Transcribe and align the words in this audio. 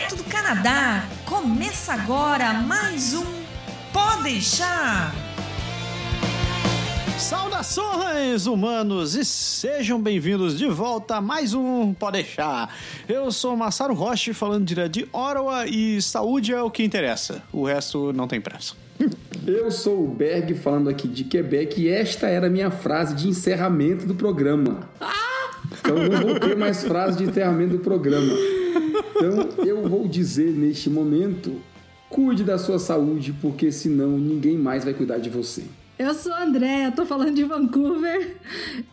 direto 0.00 0.16
do 0.16 0.24
Canadá. 0.24 1.04
Começa 1.26 1.92
agora 1.92 2.54
mais 2.54 3.12
um 3.12 3.24
Pode 3.92 4.22
deixar. 4.22 5.12
Saudações, 7.18 8.46
humanos, 8.46 9.14
e 9.14 9.24
sejam 9.24 10.00
bem-vindos 10.00 10.56
de 10.56 10.66
volta 10.66 11.16
a 11.16 11.20
mais 11.20 11.52
um 11.52 11.92
Pode 11.92 12.14
deixar. 12.14 12.74
Eu 13.06 13.30
sou 13.30 13.54
Massaro 13.54 13.92
Roche, 13.92 14.32
falando 14.32 14.64
direto 14.64 14.92
de 14.92 15.02
Ottawa, 15.12 15.66
e 15.66 16.00
saúde 16.00 16.54
é 16.54 16.62
o 16.62 16.70
que 16.70 16.82
interessa. 16.82 17.42
O 17.52 17.66
resto 17.66 18.10
não 18.12 18.26
tem 18.26 18.40
pressa. 18.40 18.74
Eu 19.46 19.70
sou 19.70 20.04
o 20.04 20.08
Berg, 20.08 20.54
falando 20.54 20.88
aqui 20.88 21.08
de 21.08 21.24
Quebec, 21.24 21.78
e 21.78 21.88
esta 21.88 22.26
era 22.26 22.46
a 22.46 22.50
minha 22.50 22.70
frase 22.70 23.14
de 23.14 23.28
encerramento 23.28 24.06
do 24.06 24.14
programa. 24.14 24.88
Então 25.72 25.96
não 25.96 26.20
vou 26.22 26.40
ter 26.40 26.56
mais 26.56 26.84
frase 26.84 27.18
de 27.18 27.24
encerramento 27.24 27.76
do 27.76 27.80
programa. 27.80 28.59
Então 29.20 29.66
eu 29.66 29.86
vou 29.86 30.08
dizer 30.08 30.50
neste 30.50 30.88
momento: 30.88 31.60
cuide 32.08 32.42
da 32.42 32.56
sua 32.56 32.78
saúde, 32.78 33.34
porque 33.40 33.70
senão 33.70 34.18
ninguém 34.18 34.56
mais 34.56 34.82
vai 34.82 34.94
cuidar 34.94 35.18
de 35.18 35.28
você. 35.28 35.64
Eu 35.98 36.14
sou 36.14 36.32
a 36.32 36.44
Andréa, 36.44 36.90
tô 36.90 37.04
falando 37.04 37.34
de 37.34 37.44
Vancouver. 37.44 38.38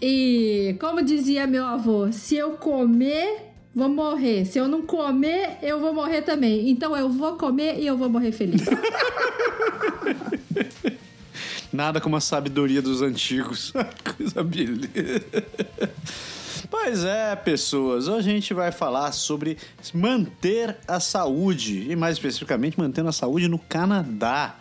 E 0.02 0.76
como 0.82 1.02
dizia 1.02 1.48
meu 1.48 1.66
avô, 1.66 2.12
se 2.12 2.36
eu 2.36 2.52
comer, 2.52 3.46
vou 3.74 3.88
morrer. 3.88 4.44
Se 4.44 4.60
eu 4.60 4.68
não 4.68 4.82
comer, 4.82 5.58
eu 5.62 5.80
vou 5.80 5.94
morrer 5.94 6.24
também. 6.24 6.70
Então 6.70 6.98
eu 6.98 7.10
vou 7.10 7.38
comer 7.38 7.80
e 7.80 7.88
eu 7.88 7.96
vou 7.96 8.10
morrer 8.10 8.34
feliz. 8.34 8.64
Nada 11.72 12.02
como 12.02 12.18
a 12.18 12.22
sabedoria 12.22 12.82
dos 12.82 13.02
antigos. 13.02 13.72
Coisa 14.18 14.44
beleza. 14.44 15.24
Pois 16.70 17.06
é, 17.06 17.36
pessoas. 17.36 18.08
Hoje 18.08 18.30
a 18.30 18.34
gente 18.34 18.54
vai 18.54 18.72
falar 18.72 19.12
sobre 19.12 19.58
manter 19.94 20.76
a 20.88 21.00
saúde. 21.00 21.88
E 21.90 21.96
mais 21.96 22.18
especificamente, 22.18 22.78
mantendo 22.78 23.10
a 23.10 23.14
saúde 23.14 23.48
no 23.48 23.58
Canadá. 23.58 24.56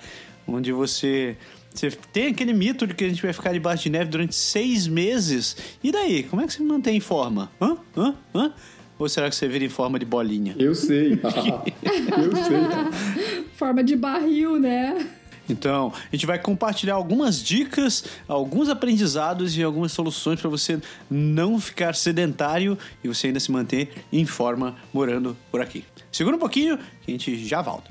Onde 0.46 0.72
você 0.72 1.36
você 1.76 1.90
tem 2.10 2.28
aquele 2.28 2.54
mito 2.54 2.86
de 2.86 2.94
que 2.94 3.04
a 3.04 3.08
gente 3.08 3.22
vai 3.22 3.34
ficar 3.34 3.52
debaixo 3.52 3.82
de 3.82 3.90
neve 3.90 4.10
durante 4.10 4.34
seis 4.34 4.86
meses. 4.86 5.56
E 5.84 5.92
daí? 5.92 6.22
Como 6.22 6.40
é 6.40 6.46
que 6.46 6.54
você 6.54 6.62
mantém 6.62 6.96
em 6.96 7.00
forma? 7.00 7.50
Hã? 7.60 7.76
Hã? 7.94 8.14
Hã? 8.34 8.52
Ou 8.98 9.08
será 9.10 9.28
que 9.28 9.36
você 9.36 9.46
vira 9.46 9.62
em 9.62 9.68
forma 9.68 9.98
de 9.98 10.06
bolinha? 10.06 10.54
Eu 10.58 10.74
sei. 10.74 11.20
Eu 11.22 12.32
sei. 12.34 13.44
Forma 13.56 13.84
de 13.84 13.94
barril, 13.94 14.58
né? 14.58 15.06
Então, 15.48 15.92
a 15.94 16.14
gente 16.16 16.26
vai 16.26 16.38
compartilhar 16.38 16.94
algumas 16.94 17.42
dicas, 17.42 18.04
alguns 18.26 18.68
aprendizados 18.68 19.56
e 19.56 19.62
algumas 19.62 19.92
soluções 19.92 20.40
para 20.40 20.50
você 20.50 20.80
não 21.10 21.60
ficar 21.60 21.94
sedentário 21.94 22.76
e 23.02 23.08
você 23.08 23.28
ainda 23.28 23.40
se 23.40 23.50
manter 23.50 24.04
em 24.12 24.26
forma 24.26 24.76
morando 24.92 25.36
por 25.50 25.60
aqui. 25.60 25.84
Segura 26.10 26.36
um 26.36 26.40
pouquinho 26.40 26.78
que 27.02 27.10
a 27.10 27.10
gente 27.12 27.46
já 27.46 27.62
volta. 27.62 27.90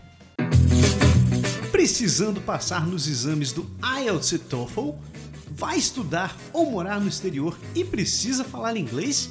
Precisando 1.71 2.41
passar 2.41 2.87
nos 2.87 3.07
exames 3.07 3.51
do 3.51 3.69
IELTS 4.01 4.31
e 4.33 4.39
TOEFL? 4.39 4.91
Vai 5.51 5.77
estudar 5.77 6.35
ou 6.51 6.69
morar 6.69 6.99
no 6.99 7.07
exterior 7.07 7.57
e 7.73 7.83
precisa 7.83 8.43
falar 8.43 8.75
inglês? 8.75 9.29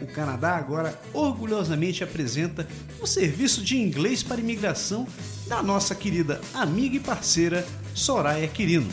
O 0.00 0.06
Canadá 0.06 0.56
agora 0.56 0.98
orgulhosamente 1.12 2.04
apresenta 2.04 2.68
o 3.00 3.06
serviço 3.06 3.62
de 3.62 3.76
inglês 3.76 4.22
para 4.22 4.40
imigração 4.40 5.06
da 5.46 5.62
nossa 5.62 5.94
querida 5.94 6.40
amiga 6.54 6.96
e 6.96 7.00
parceira 7.00 7.66
Soraya 7.94 8.46
Quirino. 8.46 8.88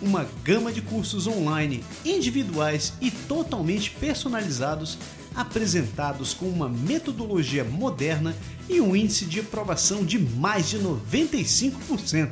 Uma 0.00 0.28
gama 0.44 0.72
de 0.72 0.82
cursos 0.82 1.26
online, 1.26 1.82
individuais 2.04 2.92
e 3.00 3.10
totalmente 3.10 3.90
personalizados, 3.92 4.98
apresentados 5.34 6.34
com 6.34 6.44
uma 6.46 6.68
metodologia 6.68 7.64
moderna 7.64 8.36
e 8.68 8.78
um 8.80 8.94
índice 8.94 9.24
de 9.24 9.40
aprovação 9.40 10.04
de 10.04 10.18
mais 10.18 10.68
de 10.68 10.78
95%. 10.78 12.28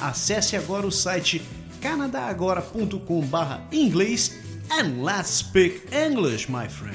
Acesse 0.00 0.56
agora 0.56 0.86
o 0.86 0.92
site 0.92 1.42
canadagora.com/inglês 1.80 4.43
and 4.72 5.02
let's 5.02 5.30
speak 5.30 5.92
English, 5.92 6.48
my 6.48 6.68
friend. 6.68 6.94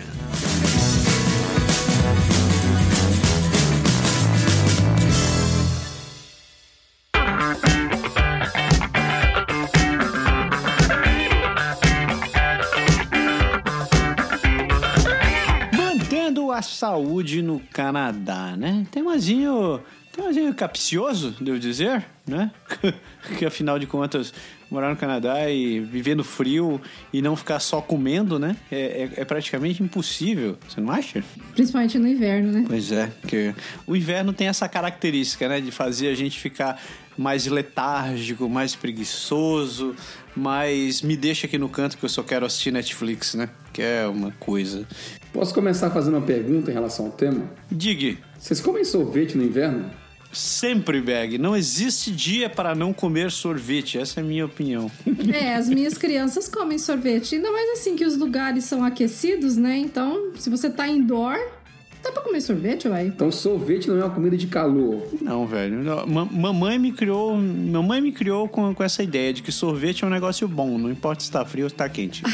A 16.59 16.61
saúde 16.61 17.41
no 17.41 17.61
Canadá, 17.71 18.53
né? 18.57 18.85
Tem 18.91 19.01
umazinho, 19.01 19.81
tem 20.11 20.21
umazinho 20.21 20.53
capcioso, 20.53 21.33
devo 21.39 21.57
dizer, 21.57 22.05
né? 22.27 22.51
que 23.37 23.45
afinal 23.45 23.79
de 23.79 23.87
contas, 23.87 24.33
morar 24.69 24.89
no 24.89 24.95
Canadá 24.95 25.49
e 25.49 25.79
viver 25.79 26.15
no 26.15 26.23
frio 26.23 26.79
e 27.11 27.21
não 27.21 27.35
ficar 27.35 27.59
só 27.59 27.81
comendo, 27.81 28.37
né? 28.37 28.55
É, 28.71 29.03
é, 29.03 29.09
é 29.21 29.25
praticamente 29.25 29.81
impossível, 29.81 30.57
você 30.67 30.79
não 30.79 30.91
acha? 30.91 31.23
Principalmente 31.53 31.97
no 31.97 32.07
inverno, 32.07 32.51
né? 32.51 32.65
Pois 32.67 32.91
é, 32.91 33.07
porque 33.21 33.53
o 33.87 33.95
inverno 33.95 34.33
tem 34.33 34.47
essa 34.47 34.67
característica, 34.67 35.47
né? 35.47 35.59
De 35.59 35.71
fazer 35.71 36.09
a 36.09 36.15
gente 36.15 36.39
ficar 36.39 36.81
mais 37.17 37.45
letárgico, 37.47 38.47
mais 38.47 38.75
preguiçoso, 38.75 39.93
mas 40.35 41.01
me 41.01 41.17
deixa 41.17 41.47
aqui 41.47 41.57
no 41.57 41.67
canto 41.67 41.97
que 41.97 42.05
eu 42.05 42.09
só 42.09 42.23
quero 42.23 42.45
assistir 42.45 42.71
Netflix, 42.71 43.33
né? 43.35 43.49
Que 43.73 43.81
é 43.81 44.07
uma 44.07 44.31
coisa. 44.39 44.87
Posso 45.33 45.53
começar 45.53 45.89
fazendo 45.91 46.15
uma 46.15 46.25
pergunta 46.25 46.71
em 46.71 46.73
relação 46.73 47.07
ao 47.07 47.11
tema? 47.11 47.49
Diga, 47.69 48.17
Vocês 48.37 48.61
comem 48.61 48.85
sorvete 48.85 49.37
no 49.37 49.43
inverno? 49.43 49.91
Sempre, 50.31 51.01
Bag, 51.01 51.37
não 51.37 51.55
existe 51.55 52.11
dia 52.11 52.49
para 52.49 52.75
não 52.75 52.93
comer 52.93 53.31
sorvete, 53.31 53.97
essa 53.97 54.19
é 54.19 54.23
a 54.23 54.25
minha 54.25 54.45
opinião. 54.45 54.89
É, 55.33 55.55
as 55.55 55.69
minhas 55.69 55.97
crianças 55.97 56.47
comem 56.47 56.77
sorvete. 56.77 57.35
Ainda 57.35 57.51
mais 57.51 57.69
assim 57.79 57.95
que 57.95 58.05
os 58.05 58.17
lugares 58.17 58.63
são 58.65 58.83
aquecidos, 58.83 59.55
né? 59.57 59.77
Então, 59.77 60.31
se 60.35 60.49
você 60.49 60.69
tá 60.69 60.87
indoor, 60.87 61.37
dá 62.03 62.11
pra 62.11 62.21
comer 62.23 62.41
sorvete, 62.41 62.87
uai. 62.87 63.07
Então 63.07 63.31
sorvete 63.31 63.87
não 63.87 63.97
é 63.99 64.03
uma 64.05 64.09
comida 64.13 64.35
de 64.37 64.47
calor. 64.47 65.07
Não, 65.21 65.45
velho. 65.45 65.77
Ma- 66.07 66.25
mamãe 66.25 66.79
me 66.79 66.91
criou, 66.91 67.35
mamãe 67.37 68.01
me 68.01 68.11
criou 68.11 68.47
com, 68.47 68.73
com 68.73 68.83
essa 68.83 69.03
ideia 69.03 69.31
de 69.33 69.43
que 69.43 69.51
sorvete 69.51 70.03
é 70.03 70.07
um 70.07 70.09
negócio 70.09 70.47
bom, 70.47 70.77
não 70.77 70.89
importa 70.89 71.23
se 71.23 71.31
tá 71.31 71.45
frio 71.45 71.65
ou 71.65 71.69
se 71.69 71.75
tá 71.75 71.87
quente. 71.89 72.23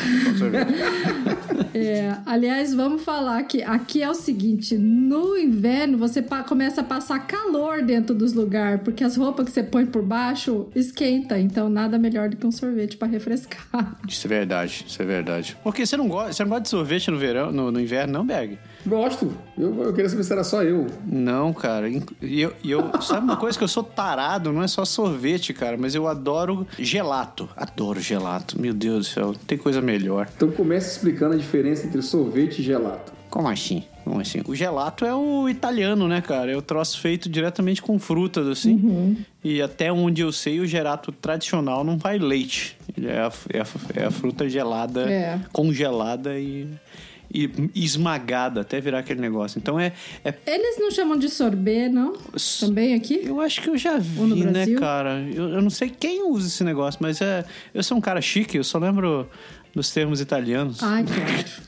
É, 1.77 2.15
aliás, 2.25 2.73
vamos 2.73 3.03
falar 3.03 3.43
que 3.43 3.61
aqui 3.61 4.01
é 4.01 4.09
o 4.09 4.13
seguinte: 4.13 4.77
no 4.77 5.37
inverno 5.37 5.97
você 5.97 6.23
começa 6.47 6.81
a 6.81 6.83
passar 6.83 7.27
calor 7.27 7.81
dentro 7.81 8.15
dos 8.15 8.33
lugares, 8.33 8.81
porque 8.81 9.03
as 9.03 9.17
roupas 9.17 9.45
que 9.45 9.51
você 9.51 9.63
põe 9.63 9.85
por 9.85 10.01
baixo 10.01 10.67
esquenta. 10.73 11.37
Então, 11.37 11.69
nada 11.69 11.97
melhor 11.97 12.29
do 12.29 12.37
que 12.37 12.47
um 12.47 12.51
sorvete 12.51 12.95
pra 12.95 13.07
refrescar. 13.07 13.99
Isso 14.07 14.25
é 14.25 14.29
verdade, 14.29 14.85
isso 14.87 15.01
é 15.01 15.05
verdade. 15.05 15.57
Porque 15.63 15.85
você 15.85 15.97
não 15.97 16.07
gosta, 16.07 16.33
você 16.33 16.43
não 16.43 16.49
gosta 16.49 16.63
de 16.63 16.69
sorvete 16.69 17.11
no 17.11 17.17
verão, 17.17 17.51
no, 17.51 17.71
no 17.71 17.79
inverno, 17.79 18.13
não, 18.13 18.25
Bag? 18.25 18.57
Gosto. 18.85 19.31
Eu, 19.57 19.84
eu 19.84 19.94
queria 19.94 20.09
saber 20.09 20.23
se 20.23 20.31
era 20.31 20.44
só 20.44 20.62
eu. 20.63 20.85
Não, 21.06 21.51
cara. 21.53 21.90
E 21.90 22.41
eu, 22.41 22.53
eu, 22.63 23.01
sabe 23.01 23.25
uma 23.25 23.38
coisa 23.38 23.57
que 23.57 23.63
eu 23.63 23.68
sou 23.68 23.84
tarado? 23.84 24.51
Não 24.53 24.62
é 24.62 24.68
só 24.68 24.85
sorvete, 24.85 25.53
cara, 25.53 25.75
mas 25.78 25.96
eu 25.96 26.07
adoro 26.07 26.68
gelato. 26.78 27.50
Adoro 27.57 28.00
gelato. 28.00 28.59
Meu 28.62 28.73
Deus 28.73 29.07
do 29.07 29.12
céu, 29.12 29.25
não 29.28 29.34
tem 29.34 29.57
coisa 29.57 29.81
melhor. 29.81 30.28
Então 30.35 30.51
comece 30.51 30.91
explicando 30.91 31.34
a 31.34 31.38
diferença 31.38 31.88
entre 31.88 32.01
sorvete 32.01 32.59
e 32.59 32.63
gelato. 32.63 33.13
Como 33.29 33.50
assim? 33.50 33.84
Como 34.03 34.22
assim? 34.22 34.41
O 34.47 34.56
gelato 34.56 35.03
é 35.03 35.13
o 35.13 35.50
italiano, 35.50 36.07
né, 36.07 36.22
cara? 36.22 36.52
É 36.52 36.56
o 36.56 36.62
troço 36.62 37.00
feito 37.02 37.28
diretamente 37.28 37.81
com 37.81 37.97
frutas, 38.00 38.47
assim. 38.47 39.17
E 39.44 39.62
até 39.62 39.91
onde 39.91 40.22
eu 40.22 40.31
sei, 40.31 40.59
o 40.59 40.66
gelato 40.67 41.12
tradicional 41.12 41.84
não 41.84 41.97
vai 41.97 42.17
leite. 42.17 42.78
Ele 42.96 43.07
é 43.07 43.19
a, 43.19 43.31
é 43.52 43.59
a- 43.62 43.66
é 43.96 44.06
a 44.06 44.12
fruta 44.12 44.47
gelada, 44.47 45.09
É. 45.12 45.40
congelada 45.52 46.40
e, 46.40 46.67
e 47.33 47.49
esmagada 47.75 48.61
até 48.61 48.79
virar 48.79 48.99
aquele 48.99 49.22
negócio. 49.22 49.59
Então 49.59 49.79
é, 49.79 49.93
é 50.23 50.33
Eles 50.45 50.77
não 50.79 50.91
chamam 50.91 51.17
de 51.17 51.29
sorbet, 51.29 51.89
não? 51.89 52.13
Também 52.59 52.93
aqui? 52.93 53.22
Eu 53.23 53.41
acho 53.41 53.61
que 53.61 53.69
eu 53.69 53.77
já 53.77 53.97
vi, 53.97 54.22
né, 54.22 54.51
Brasil? 54.51 54.79
cara? 54.79 55.22
Eu, 55.33 55.49
eu 55.49 55.61
não 55.61 55.69
sei 55.69 55.89
quem 55.89 56.23
usa 56.29 56.47
esse 56.47 56.63
negócio, 56.63 56.99
mas 57.01 57.22
é. 57.22 57.45
Eu 57.73 57.83
sou 57.83 57.97
um 57.97 58.01
cara 58.01 58.22
chique, 58.22 58.57
eu 58.57 58.63
só 58.63 58.77
lembro 58.77 59.29
dos 59.73 59.91
termos 59.91 60.22
italianos. 60.22 60.81
Ai, 60.81 61.03
que 61.03 61.11
ótimo. 61.11 61.66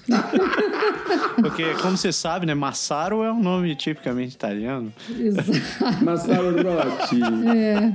Porque, 1.42 1.74
como 1.82 1.98
você 1.98 2.12
sabe, 2.12 2.46
né? 2.46 2.56
Massaro 2.56 3.22
é 3.22 3.32
um 3.32 3.42
nome 3.42 3.76
tipicamente 3.76 4.34
italiano. 4.34 4.94
Exato. 5.10 6.04
Massaro 6.04 6.56
Rotti. 6.56 7.20
É. 7.56 7.94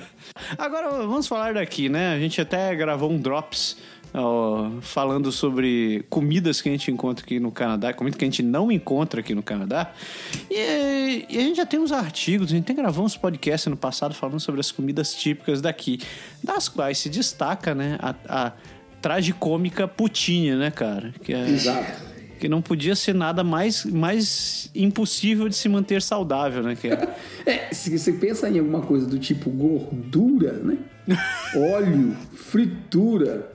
Agora, 0.58 0.90
vamos 0.90 1.26
falar 1.26 1.54
daqui, 1.54 1.88
né? 1.88 2.14
A 2.14 2.18
gente 2.18 2.40
até 2.40 2.74
gravou 2.74 3.10
um 3.10 3.18
Drops 3.18 3.76
ó, 4.14 4.70
falando 4.80 5.32
sobre 5.32 6.04
comidas 6.08 6.62
que 6.62 6.68
a 6.68 6.72
gente 6.72 6.90
encontra 6.90 7.24
aqui 7.24 7.40
no 7.40 7.50
Canadá, 7.50 7.92
comida 7.92 8.16
que 8.16 8.24
a 8.24 8.28
gente 8.28 8.42
não 8.42 8.70
encontra 8.70 9.20
aqui 9.20 9.34
no 9.34 9.42
Canadá. 9.42 9.92
E, 10.48 11.26
e 11.28 11.38
a 11.38 11.40
gente 11.40 11.56
já 11.56 11.66
tem 11.66 11.80
uns 11.80 11.90
artigos, 11.90 12.48
a 12.48 12.54
gente 12.54 12.64
tem 12.64 12.76
gravado 12.76 13.02
uns 13.02 13.16
podcasts 13.16 13.68
no 13.68 13.76
passado 13.76 14.14
falando 14.14 14.38
sobre 14.38 14.60
as 14.60 14.70
comidas 14.70 15.14
típicas 15.14 15.60
daqui, 15.60 16.00
das 16.42 16.68
quais 16.68 16.98
se 16.98 17.08
destaca, 17.08 17.74
né, 17.74 17.98
a, 18.00 18.14
a 18.28 18.52
tragicômica 19.02 19.88
poutine, 19.88 20.54
né, 20.54 20.70
cara? 20.70 21.12
Que 21.22 21.34
é, 21.34 21.48
Exato. 21.48 22.14
Que 22.38 22.48
não 22.48 22.62
podia 22.62 22.94
ser 22.94 23.14
nada 23.14 23.42
mais, 23.42 23.84
mais 23.84 24.70
impossível 24.74 25.48
de 25.48 25.56
se 25.56 25.68
manter 25.68 26.02
saudável, 26.02 26.62
né? 26.62 26.76
Que 26.76 26.88
é... 26.88 27.14
é, 27.46 27.74
se 27.74 27.96
você 27.96 28.12
pensa 28.12 28.48
em 28.48 28.58
alguma 28.58 28.82
coisa 28.82 29.06
do 29.06 29.18
tipo 29.18 29.50
gordura, 29.50 30.52
né? 30.52 30.78
Óleo, 31.54 32.16
fritura 32.34 33.54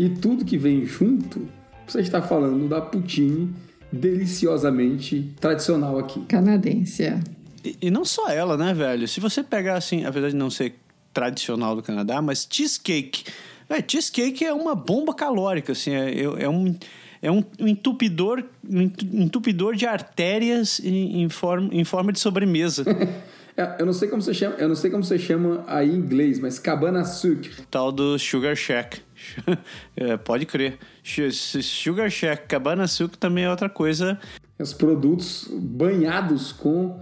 e 0.00 0.08
tudo 0.08 0.46
que 0.46 0.56
vem 0.56 0.86
junto, 0.86 1.46
você 1.86 2.00
está 2.00 2.22
falando 2.22 2.66
da 2.66 2.80
poutine 2.80 3.54
deliciosamente 3.92 5.30
tradicional 5.38 5.98
aqui. 5.98 6.24
Canadense, 6.24 7.04
é. 7.04 7.20
E, 7.62 7.76
e, 7.82 7.90
não 7.90 8.02
só 8.02 8.30
ela, 8.30 8.56
né, 8.56 8.72
velho? 8.72 9.06
Se 9.06 9.20
você 9.20 9.42
pegar 9.42 9.74
assim, 9.74 10.06
apesar 10.06 10.30
de 10.30 10.36
não 10.36 10.48
ser 10.48 10.76
tradicional 11.12 11.76
do 11.76 11.82
Canadá, 11.82 12.22
mas 12.22 12.48
cheesecake. 12.50 13.24
É, 13.68 13.84
cheesecake 13.86 14.42
é 14.42 14.54
uma 14.54 14.74
bomba 14.74 15.12
calórica, 15.12 15.72
assim, 15.72 15.90
é, 15.90 16.22
é 16.22 16.48
um 16.48 16.74
é 17.22 17.30
um, 17.30 17.44
entupidor, 17.58 18.42
um 18.66 18.80
entupidor 18.80 19.76
de 19.76 19.84
artérias 19.84 20.80
em, 20.80 21.20
em, 21.22 21.28
forma, 21.28 21.68
em 21.70 21.84
forma 21.84 22.10
de 22.10 22.18
sobremesa. 22.18 22.84
É, 23.56 23.76
eu 23.80 23.84
não 23.84 23.92
sei 23.92 24.08
como 24.08 24.22
você 24.22 24.32
chama, 24.32 24.54
eu 24.56 24.68
não 24.68 24.74
sei 24.76 24.90
como 24.90 25.04
você 25.04 25.18
chama 25.18 25.62
aí 25.66 25.90
em 25.90 25.96
inglês, 25.96 26.38
mas 26.38 26.58
cabana 26.58 27.04
sucre. 27.04 27.50
Tal 27.70 27.92
do 27.92 28.18
sugar 28.18 28.56
shack. 28.56 29.02
é, 29.96 30.16
pode 30.16 30.46
crer. 30.46 30.78
Sugar 31.32 32.10
shack, 32.10 32.46
cabana 32.46 32.86
sucre 32.86 33.18
também 33.18 33.44
é 33.44 33.50
outra 33.50 33.68
coisa. 33.68 34.18
Os 34.58 34.72
produtos 34.72 35.48
banhados 35.52 36.52
com 36.52 37.00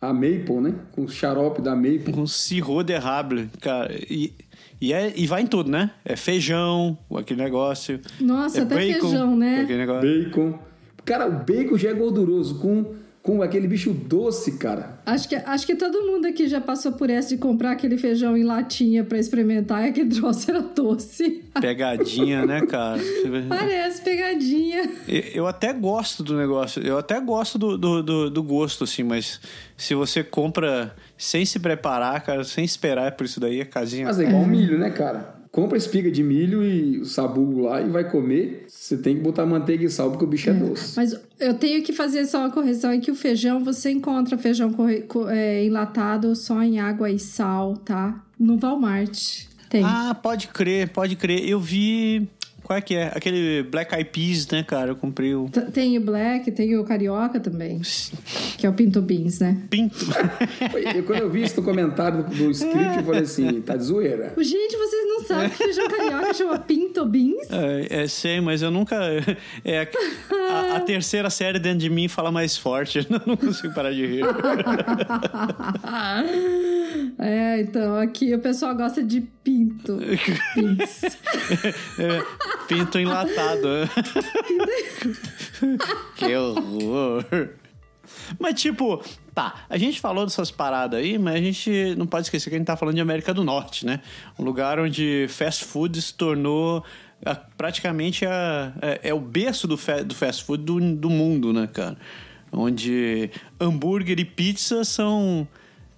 a 0.00 0.12
maple, 0.12 0.60
né? 0.60 0.74
Com 0.92 1.04
o 1.04 1.08
xarope 1.08 1.60
da 1.60 1.74
maple. 1.74 2.12
Com 2.12 2.26
sirro 2.26 2.82
de 2.82 2.92
errable, 2.92 3.48
cara. 3.60 3.94
E, 4.08 4.32
e, 4.80 4.92
é, 4.92 5.12
e 5.16 5.26
vai 5.26 5.42
em 5.42 5.46
tudo, 5.46 5.70
né? 5.70 5.90
É 6.04 6.16
feijão, 6.16 6.98
aquele 7.14 7.42
negócio. 7.42 8.00
Nossa, 8.20 8.60
é 8.60 8.62
até 8.62 8.74
bacon, 8.74 9.00
feijão, 9.00 9.36
né? 9.36 9.60
Aquele 9.62 9.78
negócio. 9.78 10.24
Bacon. 10.24 10.58
Cara, 11.04 11.26
o 11.28 11.32
bacon 11.32 11.78
já 11.78 11.90
é 11.90 11.94
gorduroso. 11.94 12.58
Com 12.58 12.94
com 13.26 13.42
aquele 13.42 13.66
bicho 13.66 13.92
doce, 13.92 14.52
cara. 14.52 15.00
Acho 15.04 15.28
que, 15.28 15.34
acho 15.34 15.66
que 15.66 15.74
todo 15.74 16.06
mundo 16.06 16.26
aqui 16.26 16.46
já 16.46 16.60
passou 16.60 16.92
por 16.92 17.10
essa 17.10 17.30
de 17.30 17.38
comprar 17.38 17.72
aquele 17.72 17.98
feijão 17.98 18.36
em 18.36 18.44
latinha 18.44 19.02
para 19.02 19.18
experimentar 19.18 19.84
e 19.84 19.88
aquele 19.88 20.10
troço 20.14 20.48
era 20.48 20.60
doce. 20.60 21.42
Pegadinha, 21.60 22.46
né, 22.46 22.64
cara? 22.64 23.00
Parece 23.48 24.00
pegadinha. 24.02 24.88
Eu 25.34 25.48
até 25.48 25.72
gosto 25.72 26.22
do 26.22 26.36
negócio, 26.36 26.80
eu 26.80 26.96
até 26.96 27.20
gosto 27.20 27.58
do, 27.58 27.76
do, 27.76 28.02
do, 28.02 28.30
do 28.30 28.42
gosto, 28.44 28.84
assim, 28.84 29.02
mas 29.02 29.40
se 29.76 29.92
você 29.96 30.22
compra 30.22 30.94
sem 31.18 31.44
se 31.44 31.58
preparar, 31.58 32.22
cara, 32.22 32.44
sem 32.44 32.64
esperar 32.64 33.12
por 33.12 33.24
isso 33.24 33.40
daí, 33.40 33.60
a 33.60 33.66
casinha. 33.66 34.06
Mas 34.06 34.20
é 34.20 34.24
igual 34.24 34.42
é. 34.44 34.46
milho, 34.46 34.78
né, 34.78 34.90
cara? 34.90 35.35
Compra 35.56 35.78
espiga 35.78 36.10
de 36.10 36.22
milho 36.22 36.62
e 36.62 36.98
o 36.98 37.06
sabugo 37.06 37.62
lá 37.62 37.80
e 37.80 37.88
vai 37.88 38.10
comer, 38.10 38.66
você 38.68 38.94
tem 38.94 39.16
que 39.16 39.22
botar 39.22 39.46
manteiga 39.46 39.86
e 39.86 39.88
sal 39.88 40.10
porque 40.10 40.26
o 40.26 40.28
bicho 40.28 40.50
é, 40.50 40.52
é 40.52 40.54
doce. 40.54 40.92
Mas 40.94 41.18
eu 41.40 41.54
tenho 41.54 41.82
que 41.82 41.94
fazer 41.94 42.26
só 42.26 42.40
uma 42.40 42.50
correção 42.50 42.90
é 42.90 42.98
que 42.98 43.10
o 43.10 43.14
feijão, 43.14 43.64
você 43.64 43.90
encontra 43.90 44.36
feijão 44.36 44.70
é, 45.30 45.64
enlatado 45.64 46.36
só 46.36 46.62
em 46.62 46.78
água 46.78 47.10
e 47.10 47.18
sal, 47.18 47.74
tá? 47.78 48.22
No 48.38 48.58
Walmart. 48.58 49.46
Tem. 49.70 49.82
Ah, 49.82 50.14
pode 50.14 50.48
crer, 50.48 50.90
pode 50.90 51.16
crer. 51.16 51.48
Eu 51.48 51.58
vi 51.58 52.28
qual 52.66 52.76
é 52.76 52.82
que 52.82 52.96
é? 52.96 53.12
Aquele 53.14 53.62
Black 53.62 53.94
Eyed 53.94 54.10
Peas, 54.10 54.48
né, 54.48 54.64
cara? 54.64 54.90
Eu 54.90 54.96
comprei 54.96 55.32
o. 55.36 55.48
Tem 55.72 55.96
o 55.96 56.00
Black, 56.00 56.50
tem 56.50 56.76
o 56.76 56.82
Carioca 56.82 57.38
também. 57.38 57.80
que 58.58 58.66
é 58.66 58.68
o 58.68 58.72
Pinto 58.72 59.00
Beans, 59.00 59.38
né? 59.38 59.56
Pinto. 59.70 60.04
eu, 60.96 61.04
quando 61.04 61.20
eu 61.20 61.30
vi 61.30 61.44
isso 61.44 61.60
no 61.60 61.62
comentário 61.64 62.24
do, 62.24 62.34
do 62.34 62.50
script, 62.50 62.98
eu 62.98 63.04
falei 63.04 63.22
assim: 63.22 63.60
tá 63.60 63.76
de 63.76 63.84
zoeira. 63.84 64.34
Gente, 64.38 64.76
vocês 64.76 65.06
não 65.06 65.24
sabem 65.24 65.48
que 65.50 65.56
feijão 65.56 65.88
carioca 65.88 66.34
chama 66.34 66.58
Pinto 66.58 67.06
Beans? 67.06 67.48
É, 67.50 68.02
é, 68.02 68.08
sei, 68.08 68.40
mas 68.40 68.62
eu 68.62 68.70
nunca. 68.72 68.96
É, 69.64 69.88
a, 70.50 70.76
a, 70.76 70.80
terceira 70.80 71.30
série 71.30 71.60
dentro 71.60 71.78
de 71.78 71.90
mim 71.90 72.08
fala 72.08 72.32
mais 72.32 72.56
forte. 72.56 72.98
Eu 73.08 73.22
não 73.26 73.36
consigo 73.36 73.72
parar 73.74 73.92
de 73.92 74.06
rir. 74.06 74.24
é, 77.18 77.60
então, 77.60 77.96
aqui 77.98 78.34
o 78.34 78.38
pessoal 78.38 78.74
gosta 78.74 79.02
de 79.02 79.20
pinto. 79.20 79.98
Beans. 80.54 81.02
é, 81.98 82.22
Pinto 82.68 82.98
enlatado. 82.98 83.68
que 86.16 86.36
horror. 86.36 87.24
Mas, 88.38 88.60
tipo, 88.60 89.02
tá, 89.34 89.66
a 89.68 89.78
gente 89.78 90.00
falou 90.00 90.24
dessas 90.24 90.50
paradas 90.50 91.00
aí, 91.00 91.18
mas 91.18 91.34
a 91.34 91.40
gente 91.40 91.94
não 91.96 92.06
pode 92.06 92.26
esquecer 92.26 92.50
que 92.50 92.56
a 92.56 92.58
gente 92.58 92.66
tá 92.66 92.76
falando 92.76 92.94
de 92.94 93.00
América 93.00 93.32
do 93.32 93.44
Norte, 93.44 93.86
né? 93.86 94.00
Um 94.38 94.44
lugar 94.44 94.78
onde 94.78 95.26
fast 95.28 95.64
food 95.64 96.00
se 96.00 96.14
tornou 96.14 96.84
a, 97.24 97.34
praticamente 97.34 98.26
a, 98.26 98.72
é, 98.82 99.10
é, 99.10 99.14
o 99.14 99.20
berço 99.20 99.66
do, 99.66 99.76
fa, 99.76 100.02
do 100.02 100.14
fast 100.14 100.44
food 100.44 100.64
do, 100.64 100.80
do 100.96 101.10
mundo, 101.10 101.52
né, 101.52 101.66
cara? 101.66 101.96
Onde 102.52 103.30
hambúrguer 103.60 104.18
e 104.18 104.24
pizza 104.24 104.84
são 104.84 105.46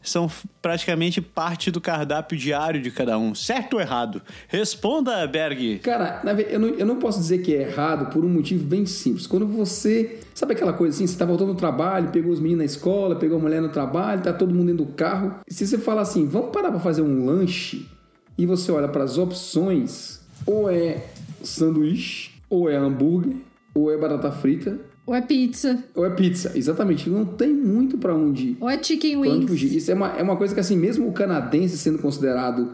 são 0.09 0.31
praticamente 0.61 1.21
parte 1.21 1.71
do 1.71 1.81
cardápio 1.81 2.37
diário 2.37 2.81
de 2.81 2.91
cada 2.91 3.19
um. 3.19 3.35
Certo 3.35 3.75
ou 3.75 3.81
errado? 3.81 4.23
Responda, 4.49 5.27
Berg. 5.27 5.79
Cara, 5.79 6.23
eu 6.51 6.59
não, 6.59 6.69
eu 6.69 6.87
não 6.87 6.97
posso 6.97 7.19
dizer 7.19 7.39
que 7.39 7.55
é 7.55 7.63
errado 7.63 8.11
por 8.13 8.25
um 8.25 8.29
motivo 8.29 8.65
bem 8.65 8.87
simples. 8.87 9.27
Quando 9.27 9.47
você. 9.47 10.21
Sabe 10.35 10.53
aquela 10.53 10.73
coisa 10.73 10.95
assim? 10.95 11.07
Você 11.07 11.19
tá 11.19 11.25
voltando 11.25 11.53
do 11.53 11.59
trabalho, 11.59 12.11
pegou 12.11 12.33
os 12.33 12.39
meninos 12.39 12.59
na 12.59 12.65
escola, 12.65 13.17
pegou 13.17 13.39
a 13.39 13.41
mulher 13.41 13.61
no 13.61 13.71
trabalho, 13.71 14.23
tá 14.23 14.33
todo 14.33 14.55
mundo 14.55 14.69
dentro 14.69 14.85
do 14.85 14.93
carro. 14.93 15.35
Se 15.49 15.67
você 15.67 15.79
fala 15.79 16.03
assim, 16.03 16.27
vamos 16.27 16.51
parar 16.51 16.71
pra 16.71 16.79
fazer 16.79 17.03
um 17.03 17.25
lanche, 17.27 17.89
e 18.39 18.47
você 18.47 18.71
olha 18.71 18.87
para 18.87 19.03
as 19.03 19.19
opções, 19.19 20.21
ou 20.47 20.71
é 20.71 21.05
sanduíche, 21.43 22.31
ou 22.49 22.71
é 22.71 22.77
hambúrguer, 22.77 23.37
ou 23.75 23.93
é 23.93 23.97
batata 23.97 24.31
frita, 24.31 24.79
ou 25.09 25.15
é 25.15 25.23
pizza. 25.23 25.83
Ou 25.95 26.05
é 26.05 26.11
pizza, 26.11 26.53
exatamente. 26.55 27.09
Não 27.09 27.25
tem 27.25 27.49
muito 27.49 27.97
para 27.97 28.15
onde 28.15 28.49
ir. 28.49 28.57
Ou 28.61 28.69
é 28.69 28.81
chicken 28.83 29.17
wings. 29.17 29.63
Isso 29.63 29.91
é 29.91 29.95
uma, 29.95 30.09
é 30.09 30.23
uma 30.23 30.37
coisa 30.37 30.53
que, 30.53 30.61
assim, 30.61 30.77
mesmo 30.77 31.09
o 31.09 31.13
canadense 31.13 31.79
sendo 31.79 31.99
considerado, 31.99 32.73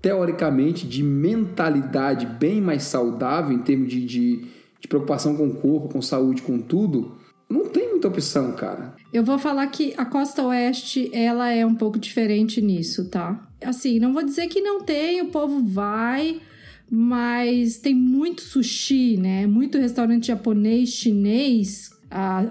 teoricamente, 0.00 0.86
de 0.88 1.02
mentalidade 1.02 2.24
bem 2.24 2.58
mais 2.58 2.84
saudável, 2.84 3.54
em 3.54 3.58
termos 3.60 3.90
de, 3.90 4.02
de, 4.02 4.46
de 4.80 4.88
preocupação 4.88 5.36
com 5.36 5.46
o 5.46 5.56
corpo, 5.56 5.90
com 5.90 6.00
saúde, 6.00 6.40
com 6.40 6.58
tudo, 6.58 7.18
não 7.50 7.66
tem 7.66 7.90
muita 7.90 8.08
opção, 8.08 8.52
cara. 8.52 8.94
Eu 9.12 9.22
vou 9.22 9.38
falar 9.38 9.66
que 9.66 9.92
a 9.98 10.06
costa 10.06 10.42
oeste, 10.42 11.10
ela 11.12 11.50
é 11.50 11.66
um 11.66 11.74
pouco 11.74 11.98
diferente 11.98 12.62
nisso, 12.62 13.10
tá? 13.10 13.46
Assim, 13.62 13.98
não 13.98 14.14
vou 14.14 14.24
dizer 14.24 14.46
que 14.46 14.62
não 14.62 14.80
tem, 14.80 15.20
o 15.20 15.26
povo 15.26 15.62
vai 15.62 16.40
mas 16.90 17.78
tem 17.78 17.94
muito 17.94 18.42
sushi, 18.42 19.16
né? 19.16 19.46
Muito 19.46 19.78
restaurante 19.78 20.28
japonês, 20.28 20.90
chinês 20.90 21.90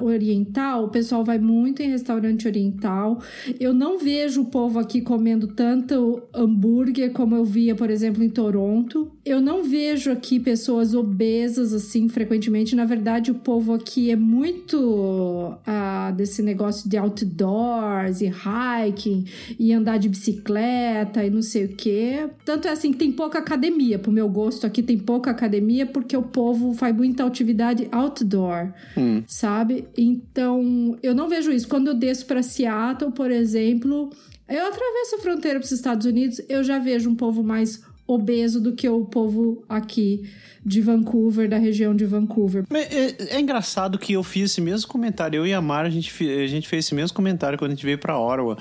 oriental, 0.01 0.85
o 0.85 0.89
pessoal 0.89 1.23
vai 1.23 1.37
muito 1.37 1.81
em 1.81 1.89
restaurante 1.89 2.47
oriental. 2.47 3.21
Eu 3.59 3.73
não 3.73 3.97
vejo 3.97 4.41
o 4.41 4.45
povo 4.45 4.79
aqui 4.79 5.01
comendo 5.01 5.47
tanto 5.47 6.21
hambúrguer 6.33 7.11
como 7.13 7.35
eu 7.35 7.45
via, 7.45 7.75
por 7.75 7.89
exemplo, 7.89 8.23
em 8.23 8.29
Toronto. 8.29 9.12
Eu 9.25 9.39
não 9.39 9.63
vejo 9.63 10.11
aqui 10.11 10.39
pessoas 10.39 10.93
obesas 10.93 11.73
assim 11.73 12.09
frequentemente. 12.09 12.75
Na 12.75 12.85
verdade, 12.85 13.31
o 13.31 13.35
povo 13.35 13.73
aqui 13.73 14.11
é 14.11 14.15
muito 14.15 15.55
ah, 15.65 16.11
desse 16.15 16.41
negócio 16.41 16.89
de 16.89 16.97
outdoors 16.97 18.21
e 18.21 18.27
hiking 18.29 19.25
e 19.57 19.71
andar 19.73 19.97
de 19.97 20.09
bicicleta 20.09 21.23
e 21.23 21.29
não 21.29 21.41
sei 21.41 21.65
o 21.65 21.69
que. 21.69 22.27
Tanto 22.43 22.67
é 22.67 22.71
assim 22.71 22.91
que 22.91 22.97
tem 22.97 23.11
pouca 23.11 23.39
academia. 23.39 23.97
Pro 23.97 24.11
meu 24.11 24.27
gosto, 24.27 24.67
aqui 24.67 24.83
tem 24.83 24.97
pouca 24.97 25.31
academia 25.31 25.85
porque 25.85 26.15
o 26.17 26.23
povo 26.23 26.73
faz 26.73 26.95
muita 26.95 27.25
atividade 27.25 27.87
outdoor, 27.91 28.73
hum. 28.97 29.23
sabe? 29.25 29.53
sabe? 29.53 29.87
Então, 29.97 30.97
eu 31.01 31.15
não 31.15 31.29
vejo 31.29 31.51
isso. 31.51 31.67
Quando 31.67 31.87
eu 31.87 31.93
desço 31.93 32.25
para 32.25 32.43
Seattle, 32.43 33.11
por 33.11 33.31
exemplo, 33.31 34.09
eu 34.47 34.65
atravesso 34.65 35.15
a 35.15 35.19
fronteira 35.19 35.59
para 35.59 35.65
os 35.65 35.71
Estados 35.71 36.05
Unidos, 36.05 36.41
eu 36.49 36.63
já 36.63 36.79
vejo 36.79 37.09
um 37.09 37.15
povo 37.15 37.43
mais 37.43 37.81
obeso 38.05 38.59
do 38.61 38.73
que 38.73 38.87
o 38.87 39.05
povo 39.05 39.63
aqui 39.67 40.29
de 40.65 40.81
Vancouver, 40.81 41.49
da 41.49 41.57
região 41.57 41.95
de 41.95 42.05
Vancouver. 42.05 42.63
É, 42.71 42.79
é, 42.79 43.35
é, 43.35 43.39
engraçado 43.39 43.99
que 43.99 44.13
eu 44.13 44.23
fiz 44.23 44.51
esse 44.51 44.61
mesmo 44.61 44.87
comentário. 44.87 45.37
Eu 45.37 45.47
e 45.47 45.53
a 45.53 45.61
Mara, 45.61 45.87
a 45.87 45.91
gente, 45.91 46.11
a 46.29 46.47
gente 46.47 46.67
fez 46.67 46.85
esse 46.85 46.95
mesmo 46.95 47.15
comentário 47.15 47.57
quando 47.57 47.71
a 47.71 47.75
gente 47.75 47.85
veio 47.85 47.97
para 47.97 48.17
Ottawa 48.17 48.57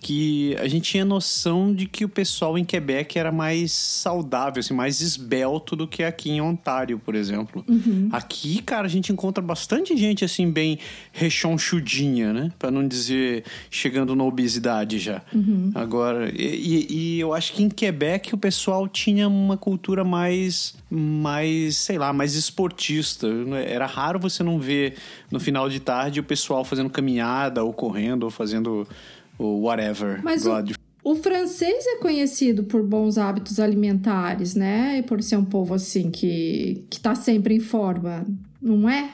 que 0.00 0.56
a 0.58 0.68
gente 0.68 0.90
tinha 0.90 1.04
noção 1.04 1.74
de 1.74 1.86
que 1.86 2.04
o 2.04 2.08
pessoal 2.08 2.56
em 2.56 2.64
Quebec 2.64 3.18
era 3.18 3.32
mais 3.32 3.72
saudável, 3.72 4.60
assim, 4.60 4.74
mais 4.74 5.00
esbelto 5.00 5.74
do 5.74 5.86
que 5.86 6.04
aqui 6.04 6.30
em 6.30 6.40
Ontário, 6.40 6.98
por 6.98 7.14
exemplo. 7.14 7.64
Uhum. 7.68 8.08
Aqui, 8.12 8.62
cara, 8.62 8.86
a 8.86 8.90
gente 8.90 9.12
encontra 9.12 9.42
bastante 9.42 9.96
gente 9.96 10.24
assim 10.24 10.50
bem 10.50 10.78
rechonchudinha, 11.12 12.32
né? 12.32 12.52
Para 12.58 12.70
não 12.70 12.86
dizer 12.86 13.44
chegando 13.70 14.14
na 14.14 14.24
obesidade 14.24 14.98
já. 14.98 15.22
Uhum. 15.34 15.72
Agora, 15.74 16.30
e, 16.34 16.86
e, 16.88 17.20
eu 17.20 17.34
acho 17.34 17.52
que 17.52 17.62
em 17.62 17.68
Quebec 17.68 18.34
o 18.34 18.38
pessoal 18.38 18.86
tinha 18.86 19.28
uma 19.28 19.56
cultura 19.56 20.04
mais, 20.04 20.74
mais, 20.90 21.76
sei 21.76 21.98
lá, 21.98 22.12
mais 22.12 22.34
esportista. 22.34 23.26
Era 23.66 23.86
raro 23.86 24.18
você 24.18 24.42
não 24.42 24.58
ver 24.58 24.94
no 25.30 25.40
final 25.40 25.68
de 25.68 25.80
tarde 25.80 26.20
o 26.20 26.24
pessoal 26.24 26.64
fazendo 26.64 26.90
caminhada 26.90 27.64
ou 27.64 27.72
correndo 27.72 28.24
ou 28.24 28.30
fazendo 28.30 28.86
whatever. 29.38 30.20
Mas 30.22 30.46
o, 30.46 30.52
o, 31.04 31.16
francês 31.16 31.86
é 31.86 31.96
conhecido 31.96 32.64
por 32.64 32.82
bons 32.82 33.18
hábitos 33.18 33.60
alimentares, 33.60 34.54
né? 34.54 34.98
E 34.98 35.02
por 35.02 35.22
ser 35.22 35.36
um 35.36 35.44
povo 35.44 35.74
assim 35.74 36.10
que, 36.10 36.84
que 36.90 36.98
tá 37.00 37.14
sempre 37.14 37.54
em 37.54 37.60
forma. 37.60 38.26
Não 38.60 38.88
é? 38.88 39.10